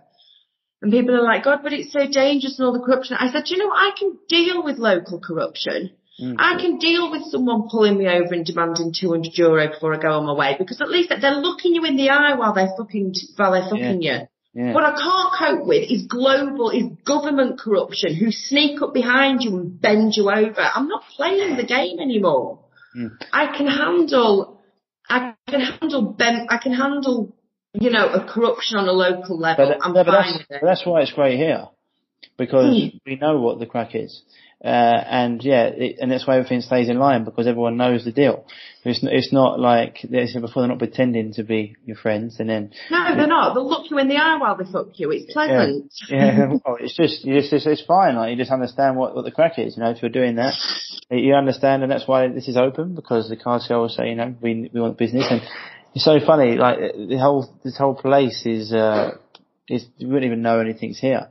[0.82, 3.18] and people are like, God, but it's so dangerous and all the corruption.
[3.20, 3.78] I said, "Do you know, what?
[3.78, 5.92] I can deal with local corruption.
[6.22, 6.36] Mm.
[6.40, 10.14] I can deal with someone pulling me over and demanding 200 euro before I go
[10.14, 13.14] on my way because at least they're looking you in the eye while they're fucking
[13.36, 14.20] while they're fucking you.
[14.54, 14.74] Yeah.
[14.74, 19.58] What I can't cope with is global, is government corruption who sneak up behind you
[19.58, 20.62] and bend you over.
[20.62, 22.60] I'm not playing the game anymore.
[22.98, 23.10] Mm.
[23.34, 24.62] I can handle,
[25.10, 27.36] I can handle ben, I can handle,
[27.74, 29.76] you know, a corruption on a local level.
[29.78, 30.62] But, I'm but fine that's, with it.
[30.64, 31.68] that's why it's great here
[32.38, 32.98] because Hmm.
[33.06, 34.22] we know what the crack is.
[34.66, 38.12] Uh, and yeah, it, and that's why everything stays in line because everyone knows the
[38.12, 38.48] deal.
[38.84, 42.38] It's n- it's not like they said before they're not pretending to be your friends
[42.40, 43.54] and then No, they're not.
[43.54, 45.12] They'll look you in the eye while they fuck you.
[45.12, 45.94] It's pleasant.
[46.10, 48.16] yeah, well, it's just you just it's, it's fine.
[48.16, 49.78] Like you just understand what what the crack is.
[49.78, 50.56] You know, if you're doing that,
[51.12, 54.34] you understand, and that's why this is open because the card sellers say, you know,
[54.42, 55.42] we we want business, and
[55.94, 56.56] it's so funny.
[56.58, 59.12] Like the whole this whole place is uh
[59.68, 61.28] is you wouldn't even know anything's here.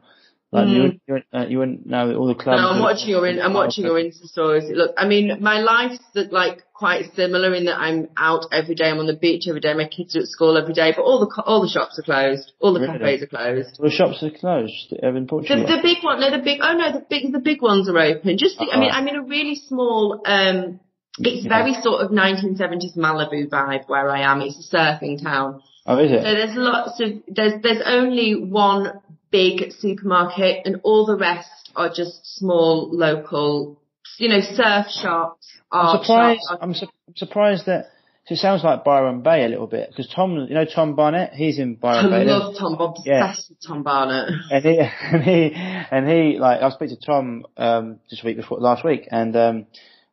[0.55, 2.63] Like you, wouldn't, you, uh, you wouldn't know all the clubs.
[2.63, 4.65] No, I'm watching your in, I'm watching your Insta stories.
[4.71, 8.85] Look, I mean, my life's like quite similar in that I'm out every day.
[8.91, 9.75] I'm on the beach every day.
[9.75, 12.53] My kids are at school every day, but all the all the shops are closed.
[12.61, 12.99] All the Really?
[12.99, 13.77] cafes are closed.
[13.81, 15.67] Well, the shops are closed in Portugal.
[15.67, 18.39] the big one, no, the big, oh no, the big, the big ones are open.
[18.39, 18.91] Just, the, I mean.
[18.93, 20.79] I'm in a really small, um,
[21.19, 21.49] it's Yeah.
[21.63, 24.41] very sort of 1970s Malibu vibe where I am.
[24.41, 25.63] It's a surfing town.
[25.87, 26.23] oh, is it?
[26.23, 29.01] So there's lots of there's there's only one
[29.39, 33.77] big supermarket and all the rest are just small local
[34.19, 36.41] you know surf shops I'm surprised.
[36.49, 36.59] shops.
[36.63, 37.83] I'm, su- I'm surprised that
[38.31, 41.59] it sounds like Byron Bay a little bit because Tom, you know Tom Barnett, he's
[41.59, 42.21] in I Byron Bay.
[42.21, 43.21] I love Tom Yeah.
[43.31, 44.29] obsessed with Tom Barnett.
[44.51, 44.75] and he
[45.13, 49.09] and he and he like I spoke to Tom um this week before last week
[49.11, 49.67] and um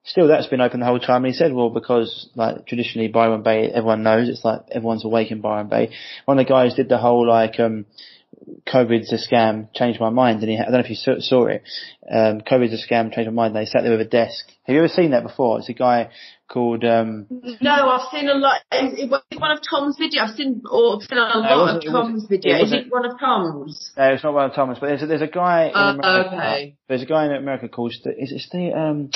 [0.03, 3.43] still that's been open the whole time and he said well because like traditionally Byron
[3.43, 5.91] Bay everyone knows it's like everyone's awake in Byron Bay
[6.25, 7.85] one of the guys did the whole like um
[8.67, 11.45] COVID's a scam changed my mind and he I don't know if you saw, saw
[11.45, 11.63] it
[12.11, 14.79] um COVID's a scam changed my mind they sat there with a desk have you
[14.79, 16.09] ever seen that before it's a guy
[16.47, 17.27] called um
[17.61, 18.61] No, I've seen a lot.
[18.73, 20.19] Is it one of Tom's videos?
[20.21, 22.63] I've seen, or I've seen a lot of Tom's videos.
[22.63, 23.91] Is it one of Tom's?
[23.97, 26.35] No, it's not one of Thomas, but there's a, there's a guy in Uh, America.
[26.35, 26.75] okay.
[26.89, 28.73] There's a guy in America called is it Steve?
[28.73, 29.11] Um,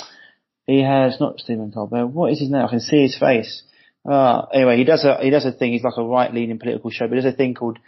[0.65, 2.07] he has not Stephen Colbert.
[2.07, 2.61] What is his name?
[2.65, 3.64] I can see his face.
[4.10, 5.73] Uh, anyway, he does a he does a thing.
[5.73, 7.80] He's like a right leaning political show, but there's a thing called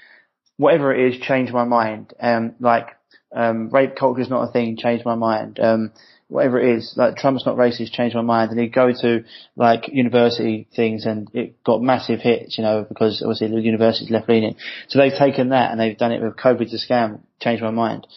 [0.58, 1.22] whatever it is.
[1.22, 2.14] Change my mind.
[2.20, 2.88] Um, like
[3.36, 4.78] um, rape culture is not a thing.
[4.78, 5.60] Change my mind.
[5.60, 5.92] Um,
[6.28, 7.92] whatever it is, like Trump's not racist.
[7.92, 8.52] Change my mind.
[8.52, 9.24] And he'd go to
[9.56, 12.58] like university things, and it got massive hits.
[12.58, 14.56] You know, because obviously the university's left leaning.
[14.90, 17.22] So they've taken that and they've done it with COVID's a scam.
[17.40, 18.08] Change my mind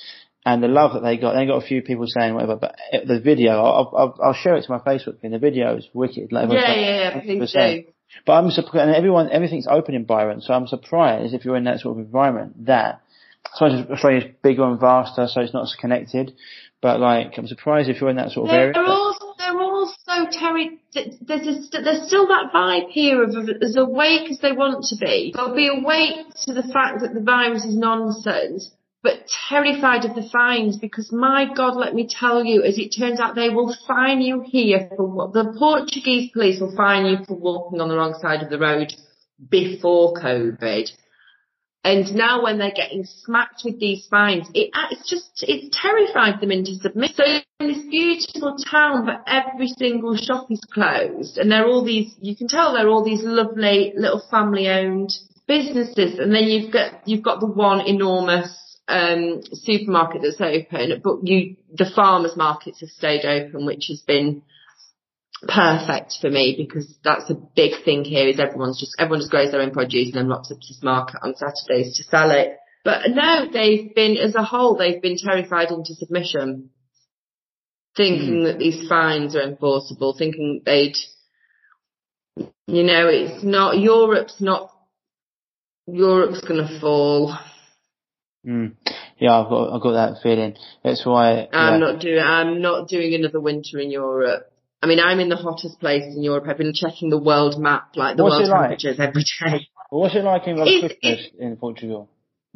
[0.45, 1.35] and the love that they got.
[1.35, 4.65] They got a few people saying whatever, but the video, I'll, I'll, I'll share it
[4.65, 5.33] to my Facebook thing.
[5.33, 6.33] The video is wicked.
[6.33, 7.21] Like Yeah, like, yeah, yeah.
[7.21, 7.85] Please do.
[8.27, 11.65] But I'm surprised, and everyone, everything's open in Byron, so I'm surprised if you're in
[11.65, 13.01] that sort of environment that,
[13.55, 16.35] suppose Australia's bigger and vaster, so it's not as connected,
[16.81, 18.73] but like, I'm surprised if you're in that sort of area.
[18.75, 20.79] They're all they're all so Terry.
[20.93, 24.85] th- There's a, there's still that vibe here of, of as awake as they want
[24.87, 25.33] to be.
[25.35, 28.71] They'll be awake to the fact that the virus is nonsense,
[29.03, 33.19] but terrified of the fines because my God, let me tell you, as it turns
[33.19, 37.37] out, they will fine you here for what the Portuguese police will fine you for
[37.37, 38.93] walking on the wrong side of the road
[39.49, 40.91] before COVID.
[41.83, 46.51] And now when they're getting smacked with these fines, it, it's just, it's terrified them
[46.51, 47.15] into submission.
[47.17, 47.25] So
[47.61, 52.37] in this beautiful town, but every single shop is closed and they're all these, you
[52.37, 55.11] can tell they're all these lovely little family owned
[55.47, 56.19] businesses.
[56.19, 61.57] And then you've got, you've got the one enormous, um, supermarket that's open, but you,
[61.73, 64.43] the farmers markets have stayed open, which has been
[65.47, 69.51] perfect for me because that's a big thing here is everyone's just everyone just grows
[69.51, 72.59] their own produce and then rocks up to this market on Saturdays to sell it.
[72.85, 76.71] But no, they've been as a whole they've been terrified into submission,
[77.97, 80.97] thinking that these fines are enforceable, thinking they'd
[82.67, 84.71] You know, it's not Europe's not
[85.87, 87.37] Europe's gonna fall.
[88.47, 88.75] Mm.
[89.19, 90.57] Yeah, I've got I've got that feeling.
[90.83, 91.49] That's why.
[91.53, 91.87] I'm yeah.
[91.87, 94.51] not doing I'm not doing another winter in Europe.
[94.83, 96.45] I mean, I'm in the hottest place in Europe.
[96.49, 98.61] I've been checking the world map, like the What's world it like?
[98.79, 99.69] temperatures every day.
[99.91, 102.09] Well, what's it like in It's- Christmas in Portugal?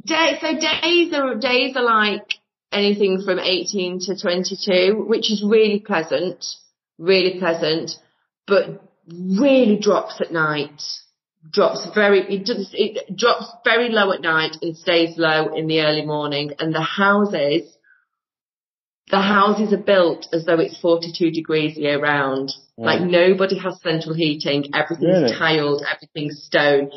[0.04, 2.34] Day, so days are days are like
[2.72, 6.44] anything from 18 to 22, which is really pleasant,
[6.98, 7.92] really pleasant,
[8.46, 10.82] but really drops at night.
[11.50, 15.80] Drops very it does it drops very low at night and stays low in the
[15.82, 16.52] early morning.
[16.58, 17.70] And the houses,
[19.10, 22.52] the houses are built as though it's 42 degrees year round.
[22.76, 24.64] Like nobody has central heating.
[24.74, 25.36] Everything's Really?
[25.38, 25.82] tiled.
[25.94, 26.90] Everything's stone.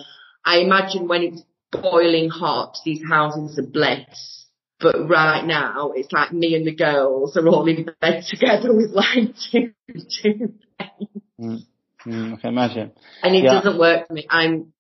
[0.45, 1.41] I imagine when it's
[1.71, 4.45] boiling hot, these houses are bliss.
[4.79, 8.91] But right now, it's like me and the girls are all in bed together with
[8.91, 9.73] like two,
[10.23, 10.53] two
[11.39, 11.59] Mm.
[12.07, 12.91] Mm, I can imagine.
[13.23, 13.55] and it Yeah.
[13.61, 14.25] doesn't work for me.
[14.29, 14.73] I'm,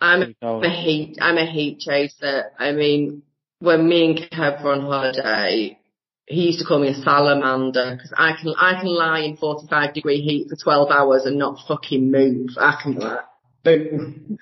[0.00, 2.50] I'm a heat, I'm a heat chaser.
[2.58, 3.22] I mean,
[3.58, 5.78] when me and Kev were on holiday,
[6.26, 9.94] he used to call me a salamander because I can, I can lie in 45
[9.94, 12.50] degree heat for 12 hours and not fucking move.
[12.58, 13.20] I can be like,
[13.62, 14.38] boom.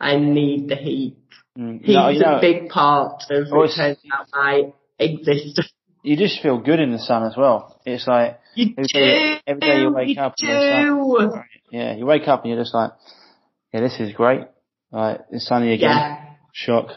[0.00, 1.16] I need the heat.
[1.58, 1.80] Mm.
[1.82, 5.72] Heat's No, a big part of out my existence.
[6.02, 7.80] You just feel good in the sun as well.
[7.84, 11.32] It's like You every, do, every day you wake you up and
[11.70, 12.92] yeah, you wake up and you're just like,
[13.72, 14.42] yeah, this is great.
[14.90, 15.90] Like it's sunny again.
[15.90, 16.24] Yeah.
[16.52, 16.88] Shock.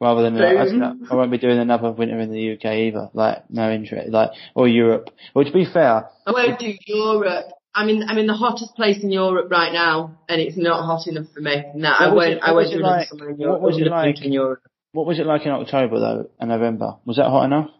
[0.00, 0.80] Rather than like, I, Boom.
[0.80, 3.08] don't know, I won't be doing another winter in the UK either.
[3.14, 4.10] Like no interest.
[4.10, 5.10] Like or Europe.
[5.34, 7.46] Well, to be fair, I won't do Europe.
[7.74, 11.06] I'm in I'm in the hottest place in Europe right now, and it's not hot
[11.06, 11.62] enough for me.
[11.74, 12.32] No, I What was won't.
[12.36, 14.60] it- I won't do it another like- summer in what was it like- in Europe.
[14.92, 16.96] what was it like in October though and November?
[17.06, 17.70] Was that hot enough?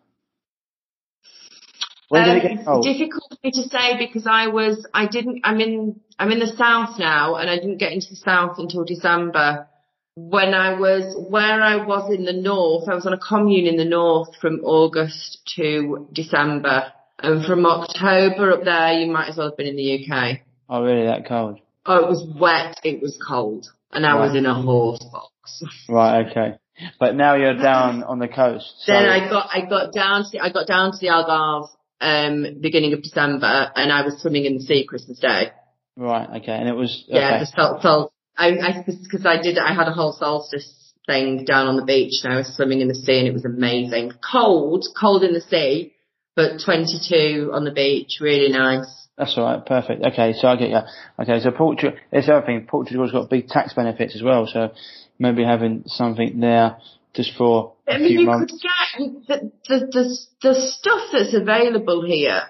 [2.12, 2.84] When did Um, it get it's cold?
[2.84, 6.52] difficult for me to say because I was I didn't I'm in I'm in the
[6.64, 9.66] south now, and I didn't get into the south until December.
[10.14, 13.78] When I was where I was in the north, I was on a commune in
[13.78, 19.48] the north from August to December, and from October up there, you might as well
[19.48, 20.40] have been in the UK.
[20.68, 21.06] Oh, really?
[21.06, 21.60] That cold?
[21.86, 25.62] Oh, it was wet, it was cold, and I was in a horse box.
[25.88, 26.26] Right.
[26.30, 26.56] Okay.
[27.00, 28.70] But now you're down on the coast.
[28.80, 31.68] So, Then I got I got down to I got down to the Algarve
[32.02, 35.52] um beginning of December, and I was swimming in the sea Christmas Day.
[35.96, 36.28] right.
[36.42, 36.52] Okay.
[36.52, 37.38] And it was Yeah, okay.
[37.40, 40.68] the sol- sol- I I because I did I had a whole solstice
[41.06, 43.44] thing down on the beach, and I was swimming in the sea, and it was
[43.44, 44.12] amazing.
[44.32, 45.92] Cold, cold in the sea,
[46.36, 48.86] but 22 on the beach, really nice.
[49.18, 49.64] That's all right.
[49.64, 50.02] Perfect.
[50.04, 50.32] Okay.
[50.32, 50.78] So I get you.
[51.20, 51.40] Okay.
[51.40, 51.96] So Portugal.
[52.10, 52.66] it's the other thing.
[52.68, 54.46] Portugal's got big tax benefits as well.
[54.46, 54.70] So
[55.18, 56.78] maybe having something there
[57.14, 58.52] just for I mean, you months.
[58.52, 62.42] could get the, the the stuff that's available here.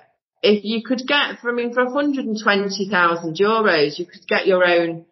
[0.43, 5.05] If you could get, for I mean, for 120,000 euros, you could get your own.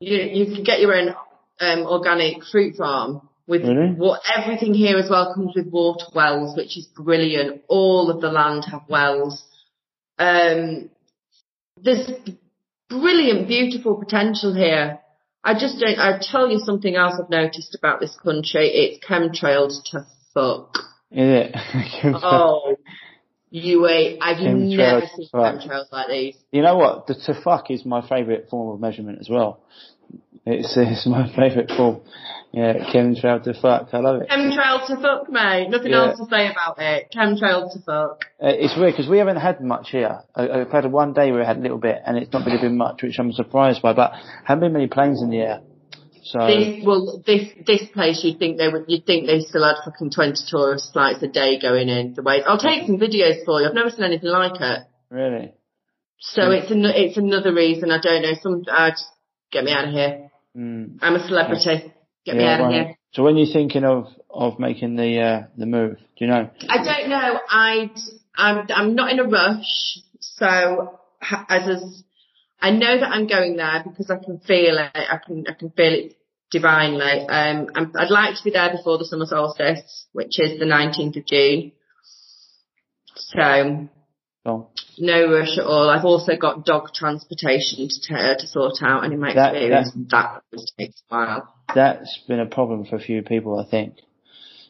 [0.00, 1.14] You you could get your own
[1.60, 3.62] um, organic fruit farm with
[3.96, 7.62] what everything here as well comes with water wells, which is brilliant.
[7.68, 9.44] All of the land have wells.
[10.18, 10.88] Um,
[11.82, 12.08] there's
[12.88, 15.00] brilliant, beautiful potential here.
[15.42, 15.98] I just don't.
[15.98, 18.68] I tell you something else I've noticed about this country.
[18.68, 20.74] It's chemtrailed to fuck.
[21.10, 21.56] Is it?
[22.22, 22.76] Oh,
[23.50, 24.18] you wait.
[24.20, 25.56] I've Chemtrailed never seen fuck.
[25.56, 26.36] chemtrails like these.
[26.52, 27.06] You know what?
[27.06, 29.60] The to fuck is my favourite form of measurement as well.
[30.52, 32.00] It's it's my favourite form.
[32.52, 33.90] Yeah, chemtrail to fuck.
[33.92, 34.28] I love it.
[34.28, 35.68] Chemtrail to fuck, mate.
[35.70, 36.08] Nothing Yeah.
[36.08, 37.06] else to say about it.
[37.14, 38.24] Chemtrail to fuck.
[38.42, 40.18] Uh, it's weird because we haven't had much here.
[40.34, 42.58] I, I've had one day where we had a little bit, and it's not really
[42.60, 43.92] been much, which I'm surprised by.
[43.92, 44.12] But
[44.44, 45.60] haven't been many planes in the air.
[46.24, 49.76] So This, well, this this place, you'd think they would, you'd think they still had
[49.84, 52.14] fucking twenty tourist flights a day going in.
[52.14, 53.68] The way I'll take some videos for you.
[53.68, 54.80] I've never seen anything like it.
[55.08, 55.52] really,
[56.18, 56.52] So Hmm.
[56.52, 57.90] it's an, it's another reason.
[57.92, 58.34] I don't know.
[58.42, 59.06] Some uh, just
[59.52, 60.29] get me out of here.
[60.56, 61.92] Mm, I'm a celebrity.
[62.24, 62.98] Get me yeah, out of here.
[63.12, 66.50] So when you're thinking of of making the uh, the move, do you know?
[66.68, 67.40] I don't know.
[67.48, 67.90] I
[68.36, 69.98] I'm I'm not in a rush.
[70.20, 70.98] So
[71.48, 72.02] as as
[72.60, 74.90] I know that I'm going there because I can feel it.
[74.94, 76.16] I can I can feel it
[76.50, 77.26] divinely.
[77.28, 81.16] Um, I'm, I'd like to be there before the summer solstice, which is the 19th
[81.16, 81.72] of June.
[83.14, 83.88] So
[84.46, 84.68] Oh,
[84.98, 85.90] no rush at all.
[85.90, 89.92] I've also got dog transportation to t- to sort out, and in my That- experience,
[90.10, 90.42] that,
[90.78, 91.54] takes a while.
[91.74, 93.96] that's been a problem for a few people, I think.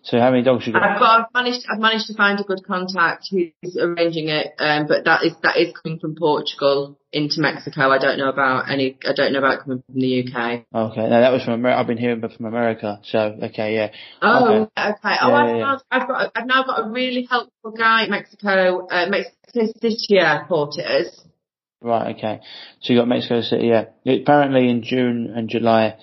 [0.02, 0.82] So how many dogs you got?
[0.82, 4.86] I've got, I've managed, I've managed to find a good contact who's arranging it, um,
[4.86, 7.90] but that is, that is coming from Portugal into Mexico.
[7.90, 10.64] I don't know about any, I don't know about coming from the UK.
[10.74, 11.81] Okay, no, that was from America.
[11.81, 13.01] I've been hearing from America.
[13.05, 13.90] So okay, yeah.
[14.22, 14.90] Oh, Okay.
[14.90, 15.16] okay.
[15.20, 15.78] Oh, I've, yeah, yeah.
[15.90, 20.78] I've got, I've now got a really helpful guy in Mexico, uh, Mexico City Airport
[20.78, 21.24] it is.
[21.82, 22.40] Right, okay.
[22.81, 23.86] So you got Mexico City, yeah.
[24.06, 25.97] Apparently in June and July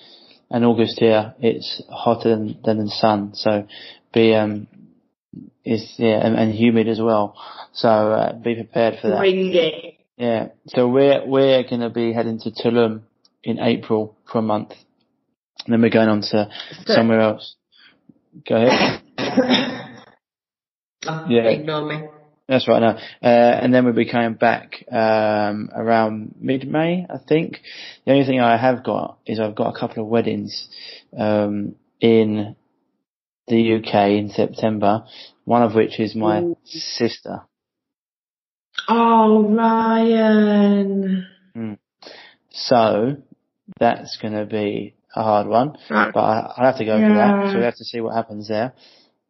[0.50, 3.32] and August here, it's hotter than, than the sun.
[3.34, 3.66] So
[4.12, 4.66] be, um,
[5.64, 7.36] it's, yeah, and, and humid as well.
[7.72, 9.20] So, uh, be prepared for that.
[10.16, 10.48] Yeah.
[10.68, 13.02] So we're, we're going to be heading to Tulum
[13.44, 14.72] in April for a month.
[15.66, 16.26] And then we're going on to
[16.86, 17.54] So- somewhere else.
[18.48, 19.02] Go ahead.
[21.06, 21.42] Oh, Yeah.
[21.42, 22.08] Ignore me.
[22.48, 22.96] That's right now.
[23.22, 23.26] Uh,
[23.62, 27.60] and then we'll be coming back um, around mid-May, I think.
[28.06, 30.66] The only thing I have got is I've got a couple of weddings
[31.16, 32.56] um, in
[33.48, 35.04] the UK in September.
[35.44, 36.56] One of which is my Ooh.
[36.64, 37.42] sister.
[38.88, 41.26] Oh, Ryan.
[42.50, 43.16] So
[43.78, 45.76] that's going to be a hard one.
[46.14, 47.52] But I, I'll have to go for that.
[47.52, 48.72] So we have to see what happens there.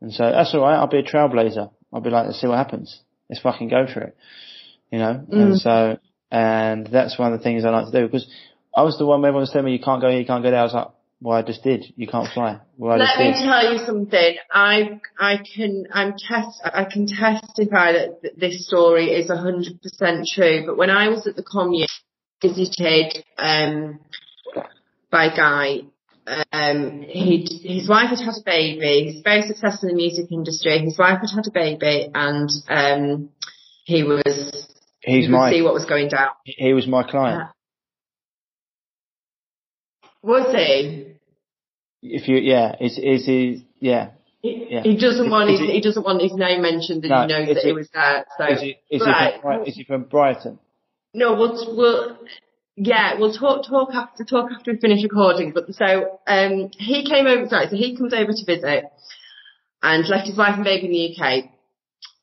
[0.01, 0.77] And so that's all right.
[0.77, 1.70] I'll be a trailblazer.
[1.93, 3.01] I'll be like, let's see what happens.
[3.29, 4.17] Let's fucking go for it.
[4.91, 5.25] You know.
[5.31, 5.61] And Mm.
[5.61, 5.99] so,
[6.31, 8.27] and that's one of the things I like to do because
[8.75, 10.43] I was the one where everyone was telling me you can't go here, you can't
[10.43, 10.61] go there.
[10.61, 10.89] I was like,
[11.21, 11.85] well, I just did.
[11.97, 12.61] You can't fly.
[12.77, 13.45] Well, Let me did.
[13.45, 14.37] tell you something.
[14.53, 20.27] I I can I'm test I can testify that th- this story is hundred percent
[20.33, 20.65] true.
[20.67, 21.89] But when I was at the commune,
[22.41, 23.99] visited um
[25.11, 25.79] by a guy.
[26.53, 29.11] Um, he his wife had had a baby.
[29.13, 30.79] He's very successful in the music industry.
[30.81, 33.31] His wife had had a baby, and um,
[33.85, 34.67] he was
[35.01, 36.31] He's could my, see what was going down.
[36.45, 37.49] he was my client.
[40.23, 41.15] Was he?
[42.03, 44.11] If you, yeah, is, is he, yeah.
[44.41, 44.83] He, Yeah.
[44.83, 47.27] he doesn't want Is his it- he doesn't want his name mentioned, and No, he
[47.27, 48.25] knows that it- it was there.
[48.37, 49.35] So Is he, is right.
[49.35, 50.59] he from, is he from Brighton?
[51.15, 52.19] No, we'll we'll
[52.81, 55.53] yeah, we'll talk talk after talk after we finish recording.
[55.53, 58.85] But so um he came over sorry, so he comes over to visit
[59.83, 61.45] and left his wife and baby in the UK,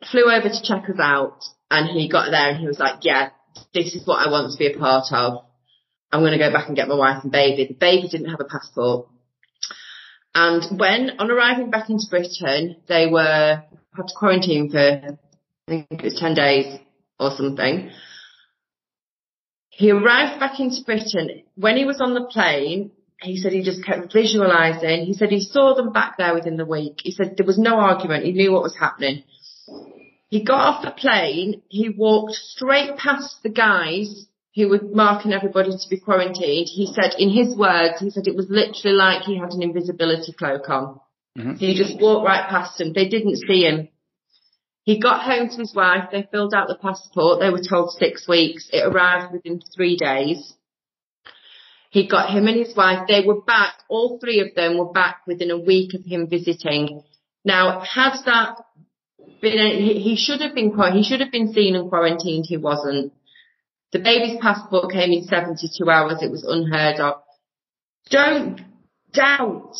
[0.09, 3.29] flew over to check us out and he got there and he was like, Yeah,
[3.73, 5.45] this is what I want to be a part of.
[6.11, 7.67] I'm gonna go back and get my wife and baby.
[7.67, 9.07] The baby didn't have a passport.
[10.33, 13.63] And when on arriving back into Britain, they were
[13.95, 15.17] had to quarantine for I
[15.67, 16.79] think it was ten days
[17.19, 17.91] or something.
[19.77, 21.43] He arrived back into Britain.
[21.55, 22.91] When he was on the plane,
[23.21, 25.05] he said he just kept visualizing.
[25.05, 27.01] He said he saw them back there within the week.
[27.03, 28.23] He said there was no argument.
[28.23, 29.23] He knew what was happening.
[30.29, 31.61] He got off the plane.
[31.67, 36.69] He walked straight past the guys who were marking everybody to be quarantined.
[36.71, 40.31] He said, in his words, he said it was literally like he had an invisibility
[40.31, 41.01] cloak on.
[41.37, 41.57] Mhm.
[41.57, 42.93] He just walked right past them.
[42.93, 43.89] They didn't see him.
[44.85, 46.09] He got home to his wife.
[46.11, 47.39] They filled out the passport.
[47.39, 48.69] They were told six weeks.
[48.71, 50.53] It arrived within three days.
[51.89, 53.07] He got him and his wife.
[53.07, 53.73] They were back.
[53.89, 57.01] All three of them were back within a week of him visiting.
[57.43, 58.57] Now, has that
[59.41, 62.45] been, he, should have been, he should have been seen and quarantined.
[62.47, 63.11] He wasn't.
[63.91, 66.21] The baby's passport came in 72 hours.
[66.21, 67.23] It was unheard of.
[68.11, 68.61] Don't
[69.13, 69.73] doubt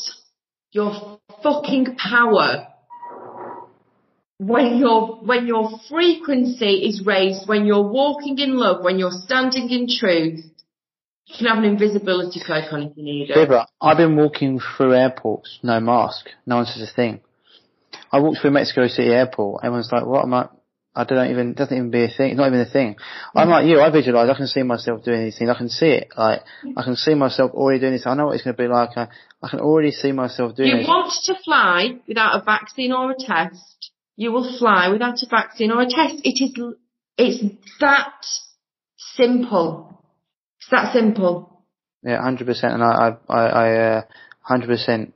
[0.71, 2.69] your fucking power
[4.37, 9.69] when your when your frequency is raised, when you're walking in love, when you're standing
[9.69, 10.43] in truth,
[11.27, 13.47] you can have an invisibility cloak on if you need it.
[13.49, 16.29] but I've been walking through airports, no mask.
[16.45, 17.21] No one says a thing.
[18.11, 19.63] I walked through Mexico City airport.
[19.63, 20.49] Everyone's like, what am I?
[20.97, 22.29] I don't even, it doesn't even be a thing.
[22.31, 22.95] It's not even a thing.
[23.35, 25.49] I'm like you, I visualize, I can see myself doing these things.
[25.49, 26.07] I can see it.
[26.17, 26.43] Like,
[26.77, 28.03] I can see myself already doing this.
[28.05, 28.91] I know what it's going to be like.
[28.95, 29.09] I,
[29.43, 30.87] I can already see myself doing You this.
[30.87, 33.74] want to fly without a vaccine or a test,
[34.15, 36.21] you will fly without a vaccine or a test.
[36.23, 36.53] It is
[37.17, 37.43] it's
[37.79, 38.13] that
[38.97, 40.03] simple.
[40.59, 41.63] It's that simple.
[42.03, 44.01] Yeah, hundred percent, and I, I, I, uh,
[44.41, 45.13] hundred percent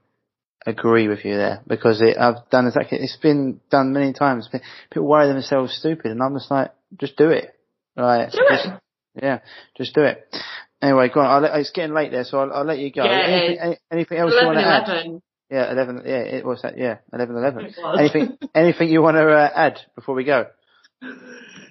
[0.65, 2.97] agree with you there because it, I've done exactly.
[2.99, 4.49] It's been done many times.
[4.51, 4.59] Pe-
[4.91, 7.53] People worry themselves stupid, and I'm just like, just do it.
[7.95, 8.31] Right?
[8.31, 8.73] Do just, it.
[9.21, 9.39] Yeah,
[9.77, 10.35] just do it.
[10.81, 11.43] Anyway, go on.
[11.43, 13.03] I'll it's getting late there, so I'll, I'll let you go.
[13.03, 15.21] Yeah, anything, anything else you want to add?
[15.49, 16.03] Yeah, eleven.
[16.05, 16.77] Yeah, it was that.
[16.77, 17.73] Yeah, eleven eleven.
[17.97, 20.47] Anything, anything you want to uh, add before we go?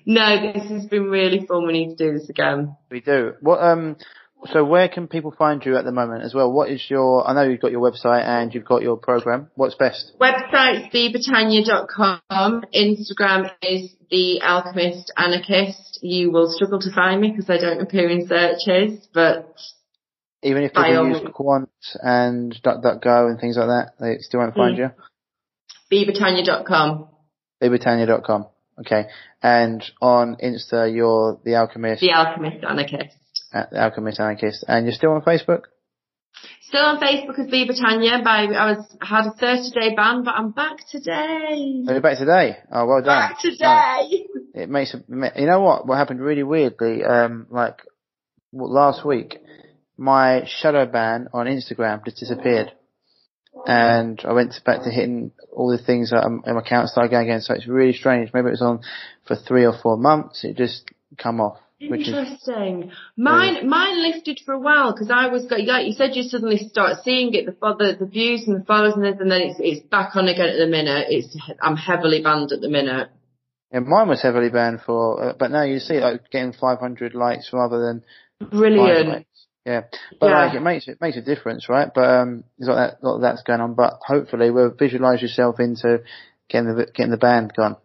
[0.04, 1.66] No, this has been really fun.
[1.66, 2.76] We need to do this again.
[2.90, 3.34] We do.
[3.40, 3.96] What um
[4.46, 6.50] so where can people find you at the moment as well?
[6.50, 9.50] What is your I know you've got your website and you've got your program.
[9.54, 10.12] What's best?
[10.20, 12.64] Website's bibatanya.com.
[12.74, 15.98] Instagram is the alchemist anarchist.
[16.02, 19.54] You will struggle to find me because I don't appear in searches, but
[20.42, 21.20] Even if people use.
[21.34, 21.68] Qwant
[22.00, 24.78] and DuckDuckGo and things like that, they still won't find Mm.
[24.78, 24.90] you.
[25.90, 27.08] bibatanya.com.
[27.62, 28.46] Bibatanya.com.
[28.80, 29.06] Okay.
[29.42, 33.16] And on Insta you're the Alchemist The alchemist anarchist.
[33.52, 34.64] at the Alchemist Anarchist.
[34.68, 35.62] And you're still on Facebook?
[36.68, 38.20] Still on Facebook as Biba Tanya.
[38.22, 41.82] By I was had a 30 day ban, but I'm back today.
[41.88, 42.58] Are you back today?
[42.70, 43.30] Oh well done.
[43.30, 44.26] Back today.
[44.54, 47.02] it makes you know what what happened really weirdly.
[47.02, 47.78] Um, like
[48.52, 49.38] last week,
[49.98, 52.72] my shadow ban on Instagram just disappeared,
[53.66, 57.28] and I went back to hitting all the things that um, my account started going
[57.28, 57.40] again.
[57.40, 58.30] So it's really strange.
[58.32, 58.80] Maybe it was on
[59.26, 60.44] for three or four months.
[60.44, 61.58] It just come off.
[61.80, 62.90] Interesting.
[63.16, 63.62] Mine, yeah.
[63.62, 67.34] mine lifted for a while because I was like you said, you suddenly start seeing
[67.34, 70.16] it, the the, the views and the followers and this, and then it's it's back
[70.16, 71.06] on again at the minute.
[71.10, 73.10] It's I'm heavily banned at the minute.
[73.72, 77.50] Yeah, mine was heavily banned for, uh, but now you see like getting 500 likes
[77.52, 78.02] rather than
[78.50, 79.27] brilliant.
[79.68, 79.82] Yeah,
[80.18, 80.46] but yeah.
[80.46, 81.92] like it makes it makes a difference, right?
[81.94, 83.74] But um, there's lot that lot that's going on.
[83.74, 86.04] But hopefully, we'll visualize yourself into
[86.48, 87.76] getting the getting the band gone,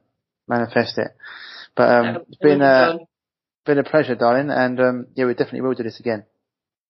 [0.48, 1.10] manifest it.
[1.76, 3.00] But um, it's been uh,
[3.66, 6.24] been a pleasure, darling, and um, yeah, we definitely will do this again.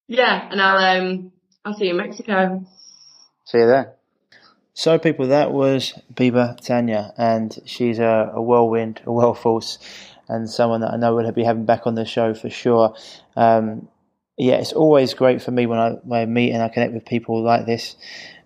[0.08, 1.32] Yeah, and I'll um,
[1.66, 2.64] I'll see you in Mexico.
[3.46, 3.96] See you there.
[4.76, 9.80] So, people, that was Biba Tanya, and she's a, a whirlwind, a whirlforce,
[10.28, 12.96] and someone that I know we'll be having back on the show for sure.
[13.36, 13.88] Um,
[14.38, 17.06] yeah, it's always great for me when I, when I meet and I connect with
[17.06, 17.96] people like this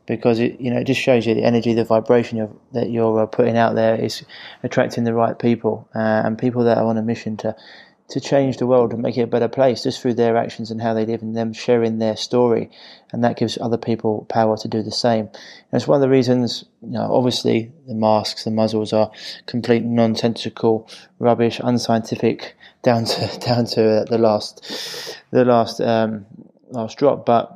[0.06, 3.22] because it you know it just shows you the energy, the vibration of, that you're
[3.22, 4.24] uh, putting out there is
[4.64, 7.56] attracting the right people uh, and people that are on a mission to
[8.10, 10.82] to change the world and make it a better place just through their actions and
[10.82, 12.70] how they live and them sharing their story.
[13.12, 15.26] And that gives other people power to do the same.
[15.26, 19.12] And it's one of the reasons, you know, obviously the masks, the muzzles are
[19.46, 20.90] complete nonsensical
[21.20, 26.26] rubbish, unscientific down to, down to the last, the last, um,
[26.70, 27.26] last drop.
[27.26, 27.52] But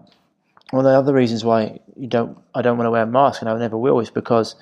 [0.71, 3.41] one of the other reasons why you don't, I don't want to wear a mask
[3.41, 4.55] and I never will is because,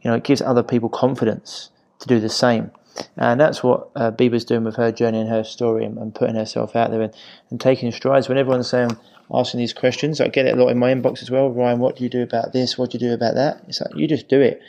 [0.00, 1.68] you know, it gives other people confidence
[1.98, 2.70] to do the same.
[3.16, 6.36] And that's what uh, Biba's doing with her journey and her story and, and putting
[6.36, 7.14] herself out there and,
[7.50, 8.28] and, taking strides.
[8.28, 8.96] When everyone's saying,
[9.32, 11.50] asking these questions, I get it a lot in my inbox as well.
[11.50, 12.78] Ryan, what do you do about this?
[12.78, 13.62] What do you do about that?
[13.68, 14.60] It's like, you just do it.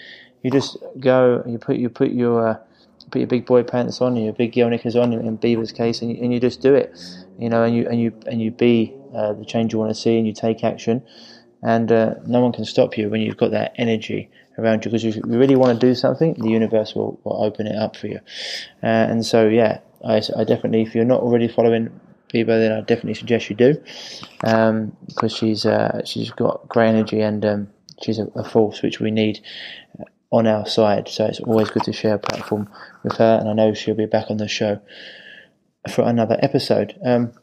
[0.43, 2.57] You just go you put, you put your, uh,
[3.11, 6.11] put your big boy pants on, your big girl knickers on in Biba's case, and
[6.11, 6.97] you, and you just do it,
[7.37, 9.99] you know, and you, and you, and you be uh, the change you want to
[9.99, 11.03] see and you take action.
[11.61, 14.29] And uh, no one can stop you when you've got that energy
[14.59, 17.67] around you because if you really want to do something, the universe will, will open
[17.67, 18.19] it up for you.
[18.83, 21.99] Uh, and so, yeah, I, I, definitely, if you're not already following
[22.33, 23.81] Biba, then I definitely suggest you do
[24.43, 27.69] um, because she's uh, she's got great energy and um,
[28.01, 29.39] she's a, a, force which we need
[29.99, 31.07] uh, on our side.
[31.07, 32.69] So it's always good to share a platform
[33.03, 34.79] with her, and I know she'll be back on the show
[35.89, 36.95] for another episode.
[37.03, 37.33] Um,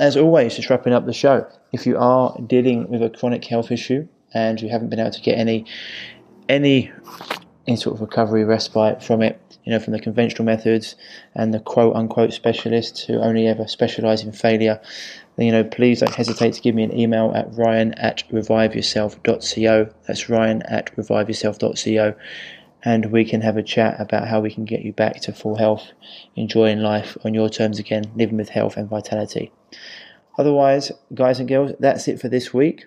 [0.00, 1.46] as always, just wrapping up the show.
[1.72, 5.20] If you are dealing with a chronic health issue and you haven't been able to
[5.20, 5.66] get any
[6.50, 6.92] any
[7.66, 10.96] any sort of recovery respite from it, you know, from the conventional methods
[11.34, 14.80] and the quote unquote specialists who only ever specialize in failure,
[15.36, 19.88] then, you know, please don't hesitate to give me an email at ryan at reviveyourself.co.
[20.06, 22.14] That's ryan at reviveyourself.co.
[22.82, 25.56] And we can have a chat about how we can get you back to full
[25.56, 25.92] health,
[26.34, 29.52] enjoying life on your terms again, living with health and vitality.
[30.38, 32.86] Otherwise, guys and girls, that's it for this week.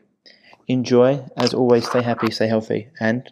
[0.68, 1.24] Enjoy.
[1.38, 3.32] As always, stay happy, stay healthy, and